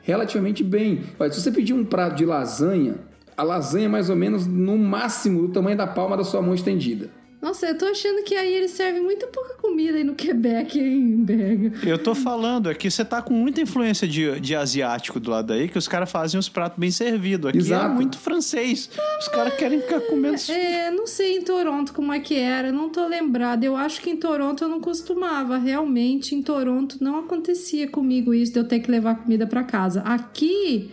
relativamente 0.03 0.63
bem. 0.63 1.03
Olha, 1.19 1.31
se 1.31 1.41
você 1.41 1.51
pedir 1.51 1.73
um 1.73 1.85
prato 1.85 2.15
de 2.15 2.25
lasanha, 2.25 2.95
a 3.37 3.43
lasanha 3.43 3.85
é 3.85 3.89
mais 3.89 4.09
ou 4.09 4.15
menos 4.15 4.45
no 4.45 4.77
máximo 4.77 5.47
do 5.47 5.53
tamanho 5.53 5.77
da 5.77 5.87
palma 5.87 6.17
da 6.17 6.23
sua 6.23 6.41
mão 6.41 6.53
estendida. 6.53 7.09
Nossa, 7.41 7.65
eu 7.65 7.77
tô 7.77 7.85
achando 7.85 8.23
que 8.23 8.35
aí 8.35 8.53
eles 8.53 8.71
servem 8.71 9.01
muito 9.01 9.25
pouca 9.27 9.55
comida 9.55 9.97
aí 9.97 10.03
no 10.03 10.13
Quebec, 10.13 10.79
hein, 10.79 11.23
Berg? 11.23 11.73
Eu 11.87 11.97
tô 11.97 12.13
falando, 12.13 12.69
aqui 12.69 12.89
você 12.89 13.03
tá 13.03 13.19
com 13.19 13.33
muita 13.33 13.59
influência 13.59 14.07
de, 14.07 14.39
de 14.39 14.55
asiático 14.55 15.19
do 15.19 15.31
lado 15.31 15.51
aí, 15.51 15.67
que 15.67 15.77
os 15.77 15.87
caras 15.87 16.11
fazem 16.11 16.39
os 16.39 16.47
pratos 16.47 16.77
bem 16.77 16.91
servidos. 16.91 17.49
Aqui 17.49 17.57
é 17.57 17.61
Exato. 17.61 17.85
é 17.85 17.89
muito 17.89 18.19
francês. 18.19 18.91
Os 19.19 19.27
caras 19.29 19.55
querem 19.55 19.81
ficar 19.81 20.01
comendo. 20.01 20.37
É, 20.51 20.91
não 20.91 21.07
sei 21.07 21.37
em 21.37 21.41
Toronto 21.41 21.93
como 21.93 22.13
é 22.13 22.19
que 22.19 22.35
era, 22.35 22.71
não 22.71 22.89
tô 22.89 23.07
lembrada. 23.07 23.65
Eu 23.65 23.75
acho 23.75 24.01
que 24.01 24.11
em 24.11 24.17
Toronto 24.17 24.63
eu 24.63 24.69
não 24.69 24.79
costumava. 24.79 25.57
Realmente, 25.57 26.35
em 26.35 26.43
Toronto 26.43 26.97
não 27.01 27.17
acontecia 27.17 27.87
comigo 27.87 28.35
isso 28.35 28.53
de 28.53 28.59
eu 28.59 28.67
ter 28.67 28.81
que 28.81 28.91
levar 28.91 29.15
comida 29.15 29.47
para 29.47 29.63
casa. 29.63 30.01
Aqui 30.01 30.91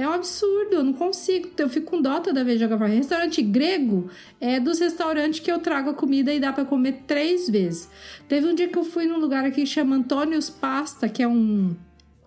É 0.00 0.08
um 0.08 0.12
absurdo, 0.12 0.76
eu 0.76 0.82
não 0.82 0.94
consigo. 0.94 1.50
Eu 1.58 1.68
fico 1.68 1.90
com 1.90 2.00
dó 2.00 2.20
toda 2.20 2.42
vez 2.42 2.58
de 2.58 2.64
jogar 2.64 2.78
fora. 2.78 2.90
Restaurante 2.90 3.42
grego 3.42 4.08
é 4.40 4.58
dos 4.58 4.78
restaurantes 4.78 5.40
que 5.40 5.52
eu 5.52 5.58
trago 5.58 5.90
a 5.90 5.94
comida 5.94 6.32
e 6.32 6.40
dá 6.40 6.54
para 6.54 6.64
comer 6.64 7.02
três 7.06 7.50
vezes. 7.50 7.86
Teve 8.26 8.46
um 8.46 8.54
dia 8.54 8.66
que 8.66 8.78
eu 8.78 8.82
fui 8.82 9.04
num 9.04 9.18
lugar 9.18 9.44
aqui 9.44 9.60
que 9.60 9.66
chama 9.66 9.96
Antônios 9.96 10.48
Pasta, 10.48 11.06
que 11.06 11.22
é 11.22 11.28
um 11.28 11.76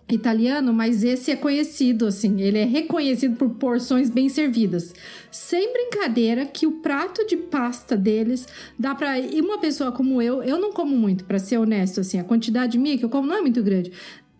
italiano, 0.08 0.72
mas 0.72 1.02
esse 1.02 1.32
é 1.32 1.36
conhecido, 1.36 2.06
assim, 2.06 2.40
ele 2.40 2.58
é 2.58 2.64
reconhecido 2.64 3.34
por 3.34 3.50
porções 3.50 4.08
bem 4.08 4.28
servidas. 4.28 4.94
Sem 5.32 5.72
brincadeira 5.72 6.46
que 6.46 6.68
o 6.68 6.72
prato 6.78 7.26
de 7.26 7.36
pasta 7.36 7.96
deles 7.96 8.46
dá 8.78 8.94
para 8.94 9.18
e 9.18 9.40
uma 9.40 9.58
pessoa 9.58 9.90
como 9.90 10.22
eu, 10.22 10.44
eu 10.44 10.58
não 10.60 10.72
como 10.72 10.96
muito, 10.96 11.24
para 11.24 11.40
ser 11.40 11.58
honesto, 11.58 11.98
assim, 11.98 12.20
a 12.20 12.24
quantidade 12.24 12.78
minha 12.78 12.96
que 12.96 13.04
eu 13.04 13.10
como 13.10 13.26
não 13.26 13.38
é 13.38 13.40
muito 13.40 13.64
grande. 13.64 13.90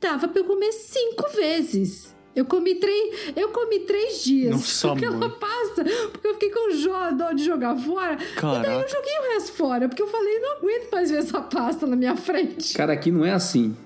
Dava 0.00 0.28
para 0.28 0.40
eu 0.40 0.44
comer 0.44 0.70
cinco 0.70 1.28
vezes. 1.34 2.13
Eu 2.34 2.44
comi 2.44 2.74
três, 2.76 3.32
eu 3.36 3.48
comi 3.50 3.80
três 3.80 4.24
dias 4.24 4.50
Nossa, 4.50 4.92
aquela 4.92 5.16
mãe. 5.16 5.30
pasta, 5.38 5.84
porque 6.10 6.26
eu 6.26 6.32
fiquei 6.34 6.50
com 6.50 6.70
jo- 6.70 7.16
dó 7.16 7.32
de 7.32 7.44
jogar 7.44 7.76
fora. 7.76 8.14
E 8.14 8.16
daí 8.16 8.34
Caraca. 8.34 8.68
eu 8.70 8.88
joguei 8.88 9.12
o 9.20 9.32
resto 9.34 9.52
fora, 9.52 9.88
porque 9.88 10.02
eu 10.02 10.08
falei, 10.08 10.38
não 10.40 10.56
aguento 10.58 10.90
mais 10.90 11.10
ver 11.10 11.18
essa 11.18 11.40
pasta 11.40 11.86
na 11.86 11.94
minha 11.94 12.16
frente. 12.16 12.74
Cara, 12.74 12.92
aqui 12.92 13.10
não 13.12 13.24
é 13.24 13.32
assim. 13.32 13.76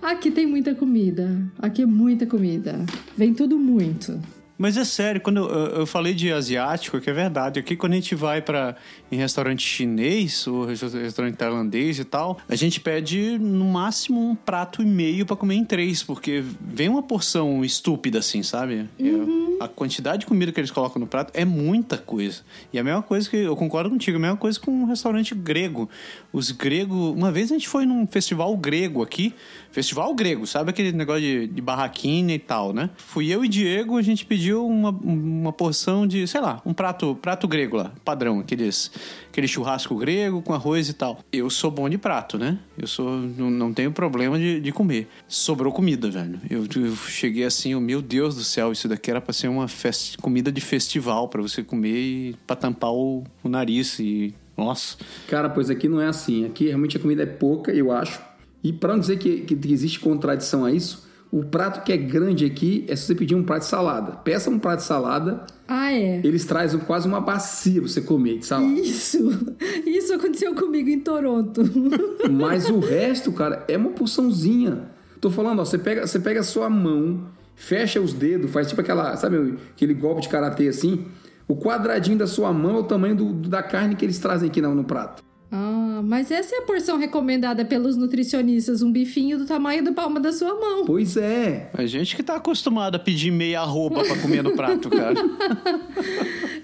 Aqui 0.00 0.30
tem 0.30 0.46
muita 0.46 0.74
comida. 0.74 1.28
Aqui 1.58 1.82
é 1.82 1.86
muita 1.86 2.26
comida. 2.26 2.84
Vem 3.16 3.34
tudo 3.34 3.58
muito. 3.58 4.20
Mas 4.56 4.76
é 4.76 4.84
sério, 4.84 5.20
quando 5.20 5.38
eu, 5.38 5.48
eu- 5.80 5.86
falei 5.86 6.14
de 6.14 6.32
asiático, 6.32 7.00
que 7.00 7.10
é 7.10 7.12
verdade. 7.12 7.58
Aqui 7.58 7.74
quando 7.76 7.92
a 7.92 7.96
gente 7.96 8.14
vai 8.14 8.40
para 8.40 8.76
em 9.10 9.16
restaurante 9.16 9.66
chinês 9.66 10.46
ou 10.46 10.64
restaurante 10.64 11.36
tailandês 11.36 11.98
e 11.98 12.04
tal, 12.04 12.38
a 12.48 12.54
gente 12.54 12.80
pede 12.80 13.36
no 13.38 13.64
máximo 13.64 14.30
um 14.30 14.34
prato 14.34 14.80
e 14.82 14.86
meio 14.86 15.26
para 15.26 15.34
comer 15.36 15.56
em 15.56 15.64
três, 15.64 16.02
porque 16.04 16.42
vem 16.60 16.88
uma 16.88 17.02
porção 17.02 17.64
estúpida 17.64 18.20
assim, 18.20 18.42
sabe? 18.44 18.88
É- 19.00 19.44
a 19.64 19.68
quantidade 19.68 20.20
de 20.20 20.26
comida 20.26 20.50
que 20.52 20.60
eles 20.60 20.70
colocam 20.70 20.98
no 21.00 21.06
prato 21.06 21.30
é 21.34 21.44
muita 21.44 21.96
coisa. 21.96 22.42
E 22.72 22.78
a 22.78 22.82
mesma 22.84 23.02
coisa 23.02 23.28
que 23.30 23.36
eu 23.36 23.56
concordo 23.56 23.88
contigo, 23.90 24.16
a 24.18 24.20
mesma 24.20 24.36
coisa 24.36 24.58
com 24.58 24.70
um 24.70 24.84
restaurante 24.84 25.34
grego. 25.34 25.88
Os 26.32 26.50
gregos, 26.50 27.14
uma 27.16 27.30
vez 27.32 27.50
a 27.50 27.54
gente 27.54 27.68
foi 27.68 27.86
num 27.86 28.06
festival 28.06 28.56
grego 28.56 29.02
aqui, 29.02 29.32
festival 29.70 30.12
grego, 30.14 30.46
sabe 30.46 30.70
aquele 30.70 30.92
negócio 30.92 31.22
de, 31.22 31.46
de 31.46 31.60
barraquinha 31.62 32.34
e 32.34 32.38
tal, 32.38 32.72
né? 32.72 32.90
Fui 32.96 33.28
eu 33.32 33.44
e 33.44 33.48
Diego, 33.48 33.96
a 33.96 34.02
gente 34.02 34.24
pediu 34.24 34.43
uma, 34.52 34.90
uma 34.90 35.52
porção 35.52 36.06
de, 36.06 36.26
sei 36.26 36.40
lá, 36.40 36.60
um 36.64 36.74
prato, 36.74 37.16
prato 37.16 37.46
grego 37.48 37.76
lá, 37.76 37.92
padrão, 38.04 38.40
aqueles, 38.40 38.90
aquele 39.28 39.48
churrasco 39.48 39.96
grego 39.96 40.42
com 40.42 40.52
arroz 40.52 40.88
e 40.88 40.92
tal. 40.92 41.20
Eu 41.32 41.48
sou 41.48 41.70
bom 41.70 41.88
de 41.88 41.98
prato, 41.98 42.38
né? 42.38 42.58
Eu 42.76 42.86
sou, 42.86 43.18
não, 43.18 43.50
não 43.50 43.72
tenho 43.72 43.92
problema 43.92 44.38
de, 44.38 44.60
de 44.60 44.72
comer. 44.72 45.08
Sobrou 45.28 45.72
comida, 45.72 46.10
velho. 46.10 46.40
Eu, 46.50 46.66
eu 46.76 46.96
cheguei 46.96 47.44
assim, 47.44 47.74
oh, 47.74 47.80
meu 47.80 48.02
Deus 48.02 48.34
do 48.34 48.44
céu, 48.44 48.72
isso 48.72 48.88
daqui 48.88 49.10
era 49.10 49.20
pra 49.20 49.32
ser 49.32 49.48
uma 49.48 49.68
fest, 49.68 50.16
comida 50.18 50.50
de 50.50 50.60
festival 50.60 51.28
pra 51.28 51.40
você 51.40 51.62
comer 51.62 51.96
e 51.96 52.36
pra 52.46 52.56
tampar 52.56 52.92
o, 52.92 53.24
o 53.42 53.48
nariz 53.48 53.98
e 53.98 54.34
nossa. 54.56 54.96
Cara, 55.28 55.48
pois 55.48 55.70
aqui 55.70 55.88
não 55.88 56.00
é 56.00 56.06
assim. 56.06 56.44
Aqui 56.44 56.66
realmente 56.66 56.96
a 56.96 57.00
comida 57.00 57.22
é 57.22 57.26
pouca, 57.26 57.72
eu 57.72 57.90
acho. 57.90 58.20
E 58.62 58.72
para 58.72 58.92
não 58.92 59.00
dizer 59.00 59.18
que, 59.18 59.40
que 59.42 59.58
existe 59.70 60.00
contradição 60.00 60.64
a 60.64 60.72
isso, 60.72 61.03
o 61.36 61.42
prato 61.42 61.82
que 61.82 61.92
é 61.92 61.96
grande 61.96 62.44
aqui 62.44 62.84
é 62.86 62.94
se 62.94 63.06
você 63.06 63.14
pedir 63.16 63.34
um 63.34 63.42
prato 63.42 63.62
de 63.62 63.66
salada. 63.68 64.12
Peça 64.12 64.48
um 64.48 64.56
prato 64.56 64.78
de 64.78 64.84
salada, 64.84 65.44
Ah, 65.66 65.92
é. 65.92 66.20
eles 66.22 66.44
trazem 66.44 66.78
quase 66.78 67.08
uma 67.08 67.20
bacia 67.20 67.80
pra 67.80 67.90
você 67.90 68.00
comer 68.00 68.38
de 68.38 68.46
salada. 68.46 68.72
Isso. 68.72 69.18
Isso 69.84 70.14
aconteceu 70.14 70.54
comigo 70.54 70.88
em 70.88 71.00
Toronto. 71.00 71.60
Mas 72.30 72.70
o 72.70 72.78
resto, 72.78 73.32
cara, 73.32 73.64
é 73.66 73.76
uma 73.76 73.90
porçãozinha. 73.90 74.82
Tô 75.20 75.28
falando, 75.28 75.58
ó, 75.58 75.64
você 75.64 75.76
pega, 75.76 76.06
você 76.06 76.20
pega 76.20 76.38
a 76.38 76.44
sua 76.44 76.70
mão, 76.70 77.26
fecha 77.56 78.00
os 78.00 78.12
dedos, 78.12 78.52
faz 78.52 78.68
tipo 78.68 78.80
aquela, 78.80 79.16
sabe, 79.16 79.56
aquele 79.72 79.92
golpe 79.92 80.20
de 80.22 80.28
karatê 80.28 80.68
assim. 80.68 81.04
O 81.48 81.56
quadradinho 81.56 82.16
da 82.16 82.28
sua 82.28 82.52
mão 82.52 82.76
é 82.76 82.78
o 82.78 82.84
tamanho 82.84 83.16
do, 83.16 83.32
da 83.48 83.60
carne 83.60 83.96
que 83.96 84.04
eles 84.04 84.20
trazem 84.20 84.48
aqui 84.48 84.60
no, 84.62 84.72
no 84.72 84.84
prato. 84.84 85.23
Ah, 85.56 86.00
mas 86.02 86.32
essa 86.32 86.52
é 86.56 86.58
a 86.58 86.62
porção 86.62 86.98
recomendada 86.98 87.64
pelos 87.64 87.96
nutricionistas, 87.96 88.82
um 88.82 88.90
bifinho 88.90 89.38
do 89.38 89.46
tamanho 89.46 89.84
da 89.84 89.92
palma 89.92 90.18
da 90.18 90.32
sua 90.32 90.52
mão. 90.58 90.84
Pois 90.84 91.16
é. 91.16 91.70
A 91.72 91.86
gente 91.86 92.16
que 92.16 92.24
tá 92.24 92.34
acostumado 92.34 92.96
a 92.96 92.98
pedir 92.98 93.30
meia 93.30 93.60
arroba 93.60 94.02
pra 94.02 94.16
comer 94.18 94.42
no 94.42 94.52
prato, 94.56 94.90
cara. 94.90 95.14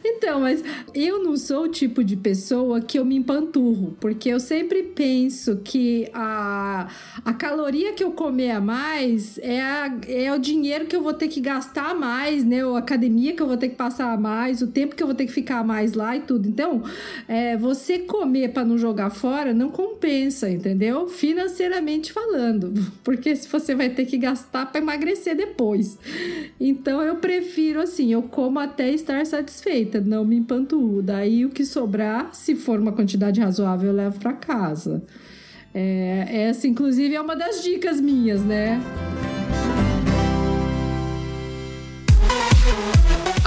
Então, 0.03 0.41
mas 0.41 0.63
eu 0.95 1.23
não 1.23 1.37
sou 1.37 1.65
o 1.65 1.69
tipo 1.69 2.03
de 2.05 2.17
pessoa 2.17 2.81
que 2.81 2.99
eu 2.99 3.05
me 3.05 3.17
empanturro, 3.17 3.97
porque 4.01 4.29
eu 4.29 4.39
sempre 4.41 4.83
penso 4.83 5.61
que 5.65 6.09
a, 6.13 6.89
a 7.25 7.33
caloria 7.33 7.93
que 7.93 8.03
eu 8.05 8.11
comer 8.11 8.51
a 8.53 8.61
mais 8.61 9.39
é, 9.39 9.61
a- 9.61 9.99
é 10.09 10.33
o 10.33 10.39
dinheiro 10.39 10.87
que 10.87 10.95
eu 10.97 11.03
vou 11.03 11.13
ter 11.15 11.29
que 11.29 11.41
gastar 11.41 11.91
a 11.91 11.95
mais, 11.95 12.45
né? 12.45 12.65
Ou 12.65 12.77
a 12.77 12.79
academia 12.81 13.35
que 13.35 13.43
eu 13.43 13.47
vou 13.47 13.57
ter 13.57 13.69
que 13.71 13.77
passar 13.77 14.13
a 14.13 14.17
mais, 14.17 14.61
o 14.63 14.67
tempo 14.69 14.95
que 14.95 15.03
eu 15.03 15.07
vou 15.07 15.15
ter 15.17 15.27
que 15.27 15.33
ficar 15.33 15.59
a 15.61 15.65
mais 15.65 15.93
lá 15.95 16.17
e 16.17 16.21
tudo. 16.21 16.49
Então, 16.49 16.83
é, 17.29 17.57
você 17.57 17.99
comer 17.99 18.53
para 18.53 18.65
não 18.65 18.79
jogar 18.81 19.11
fora 19.11 19.55
não 19.55 19.71
compensa, 19.71 20.51
entendeu? 20.51 21.09
Financeiramente 21.09 22.13
falando, 22.13 22.73
porque 23.05 23.37
se 23.37 23.49
você 23.49 23.75
vai 23.75 23.91
ter 23.91 24.07
que 24.07 24.19
gastar 24.19 24.67
para 24.67 24.81
emagrecer 24.81 25.37
depois. 25.37 25.99
Então, 26.59 27.03
eu 27.03 27.17
prefiro 27.17 27.81
assim, 27.81 28.13
eu 28.13 28.23
como 28.23 28.59
até 28.59 28.91
estar 28.91 29.25
satisfeita, 29.27 30.01
não 30.01 30.25
me 30.25 30.37
empanturro. 30.37 31.03
Daí 31.03 31.45
o 31.45 31.51
que 31.51 31.65
sobrar, 31.65 32.35
se 32.35 32.57
for 32.57 32.81
uma 32.81 32.93
quantidade 32.93 33.41
razoável, 33.41 33.91
eu 33.91 33.97
levo 33.97 34.19
para 34.19 34.33
casa. 34.33 35.03
É, 35.73 36.27
essa, 36.49 36.67
inclusive, 36.67 37.15
é 37.15 37.21
uma 37.21 37.37
das 37.37 37.63
dicas 37.63 38.01
minhas, 38.01 38.43
né? 38.45 38.81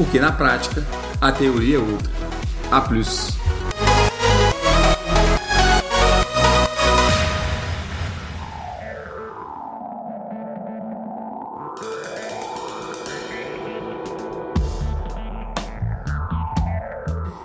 Porque 0.00 0.18
na 0.18 0.32
prática, 0.32 0.82
a 1.20 1.30
teoria 1.30 1.76
é 1.76 1.78
outra. 1.78 2.10
A 2.70 2.80
plus. 2.80 3.38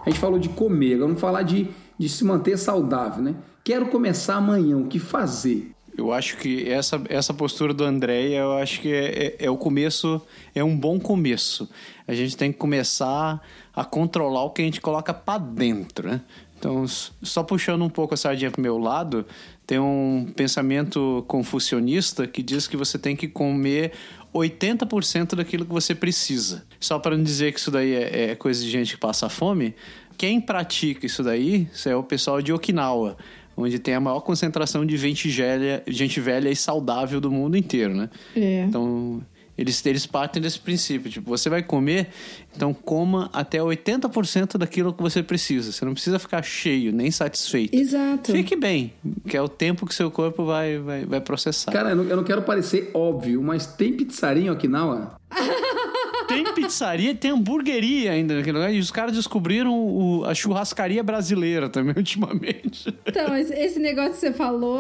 A 0.05 0.09
gente 0.09 0.17
falou 0.17 0.39
de 0.39 0.47
comer, 0.47 0.97
vamos 0.97 1.19
falar 1.19 1.41
de, 1.41 1.67
de 1.99 2.07
se 2.07 2.23
manter 2.23 2.57
saudável, 2.57 3.21
né? 3.21 3.35
Quero 3.65 3.87
começar 3.87 4.35
amanhã, 4.35 4.77
o 4.77 4.87
que 4.87 4.97
fazer? 4.97 5.74
Eu 5.97 6.11
acho 6.11 6.37
que 6.37 6.69
essa, 6.69 7.01
essa 7.09 7.33
postura 7.33 7.73
do 7.73 7.83
André, 7.83 8.29
eu 8.31 8.53
acho 8.57 8.81
que 8.81 8.91
é, 8.91 9.27
é, 9.27 9.45
é 9.45 9.49
o 9.49 9.57
começo, 9.57 10.21
é 10.53 10.63
um 10.63 10.75
bom 10.77 10.99
começo. 10.99 11.69
A 12.07 12.13
gente 12.13 12.35
tem 12.35 12.51
que 12.51 12.57
começar 12.57 13.41
a 13.73 13.83
controlar 13.85 14.43
o 14.43 14.49
que 14.49 14.61
a 14.61 14.65
gente 14.65 14.81
coloca 14.81 15.13
para 15.13 15.39
dentro, 15.39 16.07
né? 16.07 16.21
Então, 16.57 16.85
só 16.87 17.43
puxando 17.43 17.83
um 17.83 17.89
pouco 17.89 18.13
a 18.13 18.17
sardinha 18.17 18.49
pro 18.49 18.61
meu 18.61 18.77
lado, 18.77 19.25
tem 19.67 19.79
um 19.79 20.31
pensamento 20.35 21.23
confucionista 21.27 22.27
que 22.27 22.41
diz 22.41 22.67
que 22.67 22.77
você 22.77 22.97
tem 22.97 23.15
que 23.15 23.27
comer 23.27 23.91
80% 24.33 25.35
daquilo 25.35 25.65
que 25.65 25.71
você 25.71 25.95
precisa. 25.95 26.65
Só 26.79 26.99
para 26.99 27.15
não 27.15 27.23
dizer 27.23 27.53
que 27.53 27.59
isso 27.59 27.71
daí 27.71 27.93
é, 27.93 28.31
é 28.31 28.35
coisa 28.35 28.63
de 28.63 28.69
gente 28.69 28.95
que 28.95 28.99
passa 28.99 29.29
fome, 29.29 29.75
quem 30.17 30.39
pratica 30.39 31.05
isso 31.05 31.21
daí 31.21 31.67
isso 31.73 31.89
é 31.89 31.95
o 31.95 32.03
pessoal 32.03 32.41
de 32.41 32.53
Okinawa, 32.53 33.17
onde 33.55 33.79
tem 33.79 33.93
a 33.93 33.99
maior 33.99 34.21
concentração 34.21 34.85
de 34.85 34.97
gente 34.97 35.29
velha, 35.29 35.83
gente 35.87 36.19
velha 36.19 36.49
e 36.49 36.55
saudável 36.55 37.21
do 37.21 37.31
mundo 37.31 37.57
inteiro, 37.57 37.95
né? 37.95 38.09
É. 38.35 38.63
Então, 38.63 39.21
eles, 39.57 39.85
eles 39.85 40.05
partem 40.05 40.41
desse 40.41 40.59
princípio, 40.59 41.09
tipo, 41.09 41.29
você 41.29 41.49
vai 41.49 41.63
comer, 41.63 42.09
então 42.53 42.73
coma 42.73 43.29
até 43.31 43.59
80% 43.59 44.57
daquilo 44.57 44.93
que 44.93 45.01
você 45.01 45.23
precisa. 45.23 45.71
Você 45.71 45.85
não 45.85 45.93
precisa 45.93 46.19
ficar 46.19 46.43
cheio, 46.43 46.91
nem 46.91 47.09
satisfeito. 47.09 47.73
Exato. 47.73 48.33
Fique 48.33 48.55
bem, 48.55 48.93
que 49.27 49.37
é 49.37 49.41
o 49.41 49.47
tempo 49.47 49.85
que 49.85 49.95
seu 49.95 50.11
corpo 50.11 50.43
vai, 50.43 50.77
vai, 50.77 51.05
vai 51.05 51.21
processar. 51.21 51.71
Cara, 51.71 51.91
eu 51.91 51.95
não, 51.95 52.03
eu 52.03 52.17
não 52.17 52.23
quero 52.23 52.41
parecer 52.41 52.91
óbvio, 52.93 53.41
mas 53.41 53.65
tem 53.65 53.93
pizzaria 53.93 54.43
em 54.43 54.49
Okinawa? 54.49 55.15
Tem 56.43 56.53
pizzaria, 56.53 57.15
tem 57.15 57.31
hamburgueria 57.31 58.11
ainda 58.11 58.35
naquele 58.35 58.57
lugar. 58.57 58.73
E 58.73 58.79
os 58.79 58.91
caras 58.91 59.15
descobriram 59.15 59.73
o, 59.73 60.25
a 60.25 60.33
churrascaria 60.33 61.03
brasileira 61.03 61.69
também, 61.69 61.95
ultimamente. 61.97 62.93
Então, 63.05 63.35
esse 63.35 63.79
negócio 63.79 64.13
que 64.13 64.19
você 64.19 64.33
falou 64.33 64.77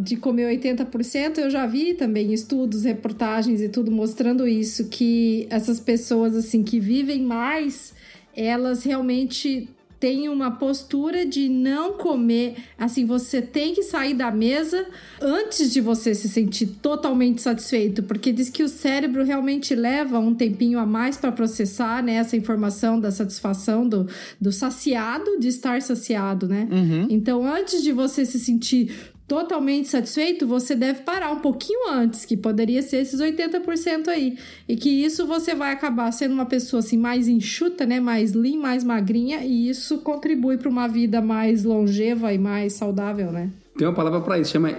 de 0.00 0.16
comer 0.16 0.58
80%, 0.58 1.38
eu 1.38 1.50
já 1.50 1.66
vi 1.66 1.94
também 1.94 2.32
estudos, 2.32 2.84
reportagens 2.84 3.60
e 3.60 3.68
tudo 3.68 3.90
mostrando 3.90 4.46
isso, 4.46 4.88
que 4.88 5.46
essas 5.50 5.80
pessoas, 5.80 6.34
assim, 6.36 6.62
que 6.62 6.78
vivem 6.78 7.22
mais, 7.22 7.94
elas 8.34 8.84
realmente 8.84 9.68
tem 10.00 10.28
uma 10.28 10.50
postura 10.50 11.26
de 11.26 11.48
não 11.48 11.94
comer. 11.94 12.56
Assim, 12.78 13.04
você 13.04 13.42
tem 13.42 13.74
que 13.74 13.82
sair 13.82 14.14
da 14.14 14.30
mesa 14.30 14.86
antes 15.20 15.72
de 15.72 15.80
você 15.80 16.14
se 16.14 16.28
sentir 16.28 16.66
totalmente 16.80 17.42
satisfeito, 17.42 18.02
porque 18.02 18.32
diz 18.32 18.48
que 18.48 18.62
o 18.62 18.68
cérebro 18.68 19.24
realmente 19.24 19.74
leva 19.74 20.18
um 20.18 20.34
tempinho 20.34 20.78
a 20.78 20.86
mais 20.86 21.16
para 21.16 21.32
processar 21.32 22.02
né, 22.02 22.14
essa 22.14 22.36
informação 22.36 23.00
da 23.00 23.10
satisfação, 23.10 23.88
do, 23.88 24.06
do 24.40 24.52
saciado, 24.52 25.38
de 25.38 25.48
estar 25.48 25.82
saciado, 25.82 26.46
né? 26.46 26.68
Uhum. 26.70 27.06
Então, 27.10 27.44
antes 27.44 27.82
de 27.82 27.92
você 27.92 28.24
se 28.24 28.38
sentir 28.38 29.12
totalmente 29.28 29.88
satisfeito, 29.88 30.46
você 30.46 30.74
deve 30.74 31.02
parar 31.02 31.30
um 31.30 31.40
pouquinho 31.40 31.90
antes, 31.90 32.24
que 32.24 32.34
poderia 32.34 32.80
ser 32.80 32.96
esses 32.96 33.20
80% 33.20 34.08
aí. 34.08 34.38
E 34.66 34.74
que 34.74 34.88
isso 34.88 35.26
você 35.26 35.54
vai 35.54 35.70
acabar 35.70 36.10
sendo 36.12 36.32
uma 36.32 36.46
pessoa 36.46 36.80
assim 36.80 36.96
mais 36.96 37.28
enxuta, 37.28 37.84
né, 37.84 38.00
mais 38.00 38.32
lean, 38.32 38.58
mais 38.58 38.82
magrinha, 38.82 39.44
e 39.44 39.68
isso 39.68 39.98
contribui 39.98 40.56
para 40.56 40.70
uma 40.70 40.88
vida 40.88 41.20
mais 41.20 41.62
longeva 41.62 42.32
e 42.32 42.38
mais 42.38 42.72
saudável, 42.72 43.30
né? 43.30 43.50
Tem 43.76 43.86
uma 43.86 43.94
palavra 43.94 44.20
para 44.22 44.40
isso, 44.40 44.50
chama 44.50 44.74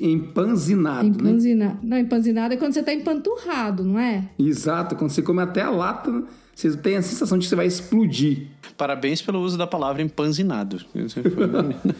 empanzinado. 0.00 1.06
Empanzinado. 1.06 1.74
Né? 1.74 1.78
Não, 1.82 1.98
empanzinado 1.98 2.54
é 2.54 2.56
quando 2.56 2.72
você 2.72 2.82
tá 2.82 2.92
empanturrado, 2.92 3.84
não 3.84 4.00
é? 4.00 4.24
Exato, 4.36 4.96
quando 4.96 5.10
você 5.10 5.22
come 5.22 5.42
até 5.42 5.60
a 5.60 5.70
lata, 5.70 6.24
você 6.52 6.76
tem 6.76 6.96
a 6.96 7.02
sensação 7.02 7.38
de 7.38 7.44
que 7.44 7.50
você 7.50 7.54
vai 7.54 7.66
explodir. 7.66 8.48
Parabéns 8.76 9.22
pelo 9.22 9.40
uso 9.40 9.56
da 9.56 9.66
palavra 9.66 10.02
empanzinado. 10.02 10.80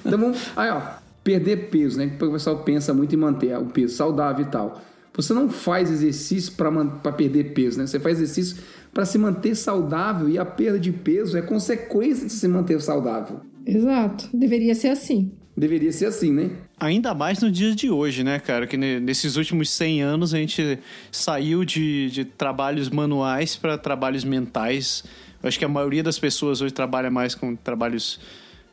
então 0.05 0.19
vamos. 0.19 0.39
Aí, 0.57 0.71
ó 0.71 1.03
perder 1.23 1.69
peso, 1.69 1.99
né? 1.99 2.11
O 2.21 2.33
pessoal 2.33 2.59
pensa 2.65 2.93
muito 2.93 3.15
em 3.15 3.19
manter 3.19 3.57
o 3.59 3.67
peso 3.67 3.95
saudável 3.95 4.45
e 4.45 4.49
tal. 4.49 4.81
Você 5.15 5.35
não 5.35 5.51
faz 5.51 5.91
exercício 5.91 6.55
para 6.55 7.13
perder 7.13 7.53
peso, 7.53 7.79
né? 7.79 7.87
Você 7.87 8.01
faz 8.01 8.19
exercício 8.19 8.63
para 8.93 9.05
se 9.05 9.19
manter 9.19 9.55
saudável 9.55 10.29
e 10.29 10.39
a 10.39 10.45
perda 10.45 10.79
de 10.79 10.91
peso 10.91 11.37
é 11.37 11.43
consequência 11.43 12.27
de 12.27 12.33
se 12.33 12.49
manter 12.49 12.81
saudável. 12.81 13.41
Exato. 13.67 14.29
Deveria 14.33 14.75
ser 14.75 14.89
assim. 14.89 15.33
Deveria 15.55 15.93
ser 15.93 16.07
assim, 16.07 16.33
né? 16.33 16.51
Ainda 16.81 17.15
mais 17.15 17.41
no 17.43 17.51
dia 17.51 17.75
de 17.75 17.91
hoje, 17.91 18.25
né, 18.25 18.39
cara? 18.39 18.67
Que 18.67 18.77
nesses 18.77 19.37
últimos 19.37 19.69
100 19.71 20.03
anos 20.03 20.33
a 20.33 20.39
gente 20.39 20.79
saiu 21.11 21.63
de, 21.65 22.11
de 22.11 22.25
trabalhos 22.25 22.89
manuais 22.89 23.55
para 23.55 23.77
trabalhos 23.77 24.25
mentais. 24.25 25.05
Eu 25.43 25.49
acho 25.49 25.59
que 25.59 25.65
a 25.65 25.69
maioria 25.69 26.03
das 26.03 26.19
pessoas 26.19 26.63
hoje 26.63 26.73
trabalha 26.73 27.11
mais 27.11 27.35
com 27.35 27.55
trabalhos, 27.55 28.19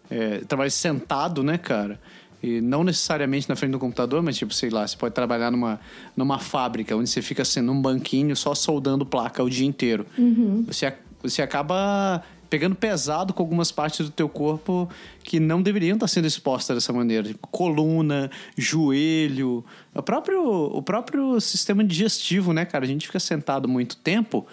é, 0.09 0.37
trabalho 0.39 0.71
sentado, 0.71 1.43
né, 1.43 1.57
cara? 1.57 1.99
E 2.41 2.61
não 2.61 2.83
necessariamente 2.83 3.49
na 3.49 3.55
frente 3.55 3.71
do 3.71 3.79
computador, 3.79 4.21
mas 4.21 4.37
tipo, 4.37 4.53
sei 4.53 4.69
lá, 4.69 4.87
você 4.87 4.95
pode 4.95 5.13
trabalhar 5.13 5.51
numa, 5.51 5.79
numa 6.15 6.39
fábrica 6.39 6.95
onde 6.95 7.09
você 7.09 7.21
fica 7.21 7.43
sendo 7.43 7.71
um 7.71 7.81
banquinho 7.81 8.35
só 8.35 8.55
soldando 8.55 9.05
placa 9.05 9.43
o 9.43 9.49
dia 9.49 9.67
inteiro. 9.67 10.05
Uhum. 10.17 10.63
Você, 10.67 10.93
você 11.21 11.41
acaba 11.41 12.23
pegando 12.49 12.75
pesado 12.75 13.33
com 13.33 13.43
algumas 13.43 13.71
partes 13.71 14.05
do 14.05 14.11
teu 14.11 14.27
corpo 14.27 14.89
que 15.23 15.39
não 15.39 15.61
deveriam 15.61 15.95
estar 15.95 16.07
sendo 16.07 16.25
expostas 16.25 16.77
dessa 16.77 16.91
maneira. 16.91 17.27
Tipo, 17.27 17.47
coluna, 17.47 18.31
joelho, 18.57 19.63
o 19.93 20.01
próprio, 20.01 20.43
o 20.43 20.81
próprio 20.81 21.39
sistema 21.39 21.83
digestivo, 21.83 22.53
né, 22.53 22.65
cara? 22.65 22.85
A 22.85 22.87
gente 22.87 23.05
fica 23.05 23.19
sentado 23.19 23.67
muito 23.67 23.97
tempo 23.97 24.47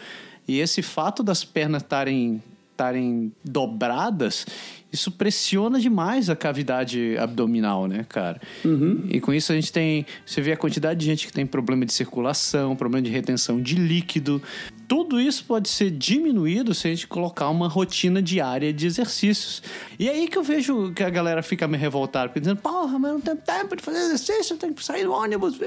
e 0.46 0.60
esse 0.60 0.82
fato 0.82 1.22
das 1.22 1.44
pernas 1.44 1.82
estarem 1.82 2.42
estarem 2.76 3.32
dobradas, 3.42 4.46
isso 4.92 5.10
pressiona 5.10 5.78
demais 5.80 6.30
a 6.30 6.36
cavidade 6.36 7.16
abdominal, 7.18 7.86
né, 7.86 8.04
cara? 8.08 8.40
Uhum. 8.64 9.04
E 9.08 9.20
com 9.20 9.32
isso 9.32 9.52
a 9.52 9.54
gente 9.54 9.72
tem. 9.72 10.06
Você 10.24 10.40
vê 10.40 10.52
a 10.52 10.56
quantidade 10.56 11.00
de 11.00 11.06
gente 11.06 11.26
que 11.26 11.32
tem 11.32 11.44
problema 11.44 11.84
de 11.84 11.92
circulação, 11.92 12.74
problema 12.76 13.02
de 13.02 13.10
retenção 13.10 13.60
de 13.60 13.74
líquido. 13.74 14.40
Tudo 14.88 15.20
isso 15.20 15.44
pode 15.44 15.68
ser 15.68 15.90
diminuído 15.90 16.72
se 16.72 16.86
a 16.86 16.90
gente 16.90 17.08
colocar 17.08 17.48
uma 17.50 17.66
rotina 17.66 18.22
diária 18.22 18.72
de 18.72 18.86
exercícios. 18.86 19.60
E 19.98 20.08
é 20.08 20.12
aí 20.12 20.28
que 20.28 20.38
eu 20.38 20.44
vejo 20.44 20.92
que 20.92 21.02
a 21.02 21.10
galera 21.10 21.42
fica 21.42 21.66
me 21.66 21.76
revoltada, 21.76 22.32
dizendo, 22.38 22.60
porra, 22.60 22.96
mas 22.98 23.12
não 23.12 23.20
tem 23.20 23.36
tempo 23.36 23.74
de 23.74 23.82
fazer 23.82 23.98
exercício, 23.98 24.54
eu 24.54 24.58
tenho 24.58 24.74
que 24.74 24.84
sair 24.84 25.02
do 25.02 25.12
ônibus. 25.12 25.58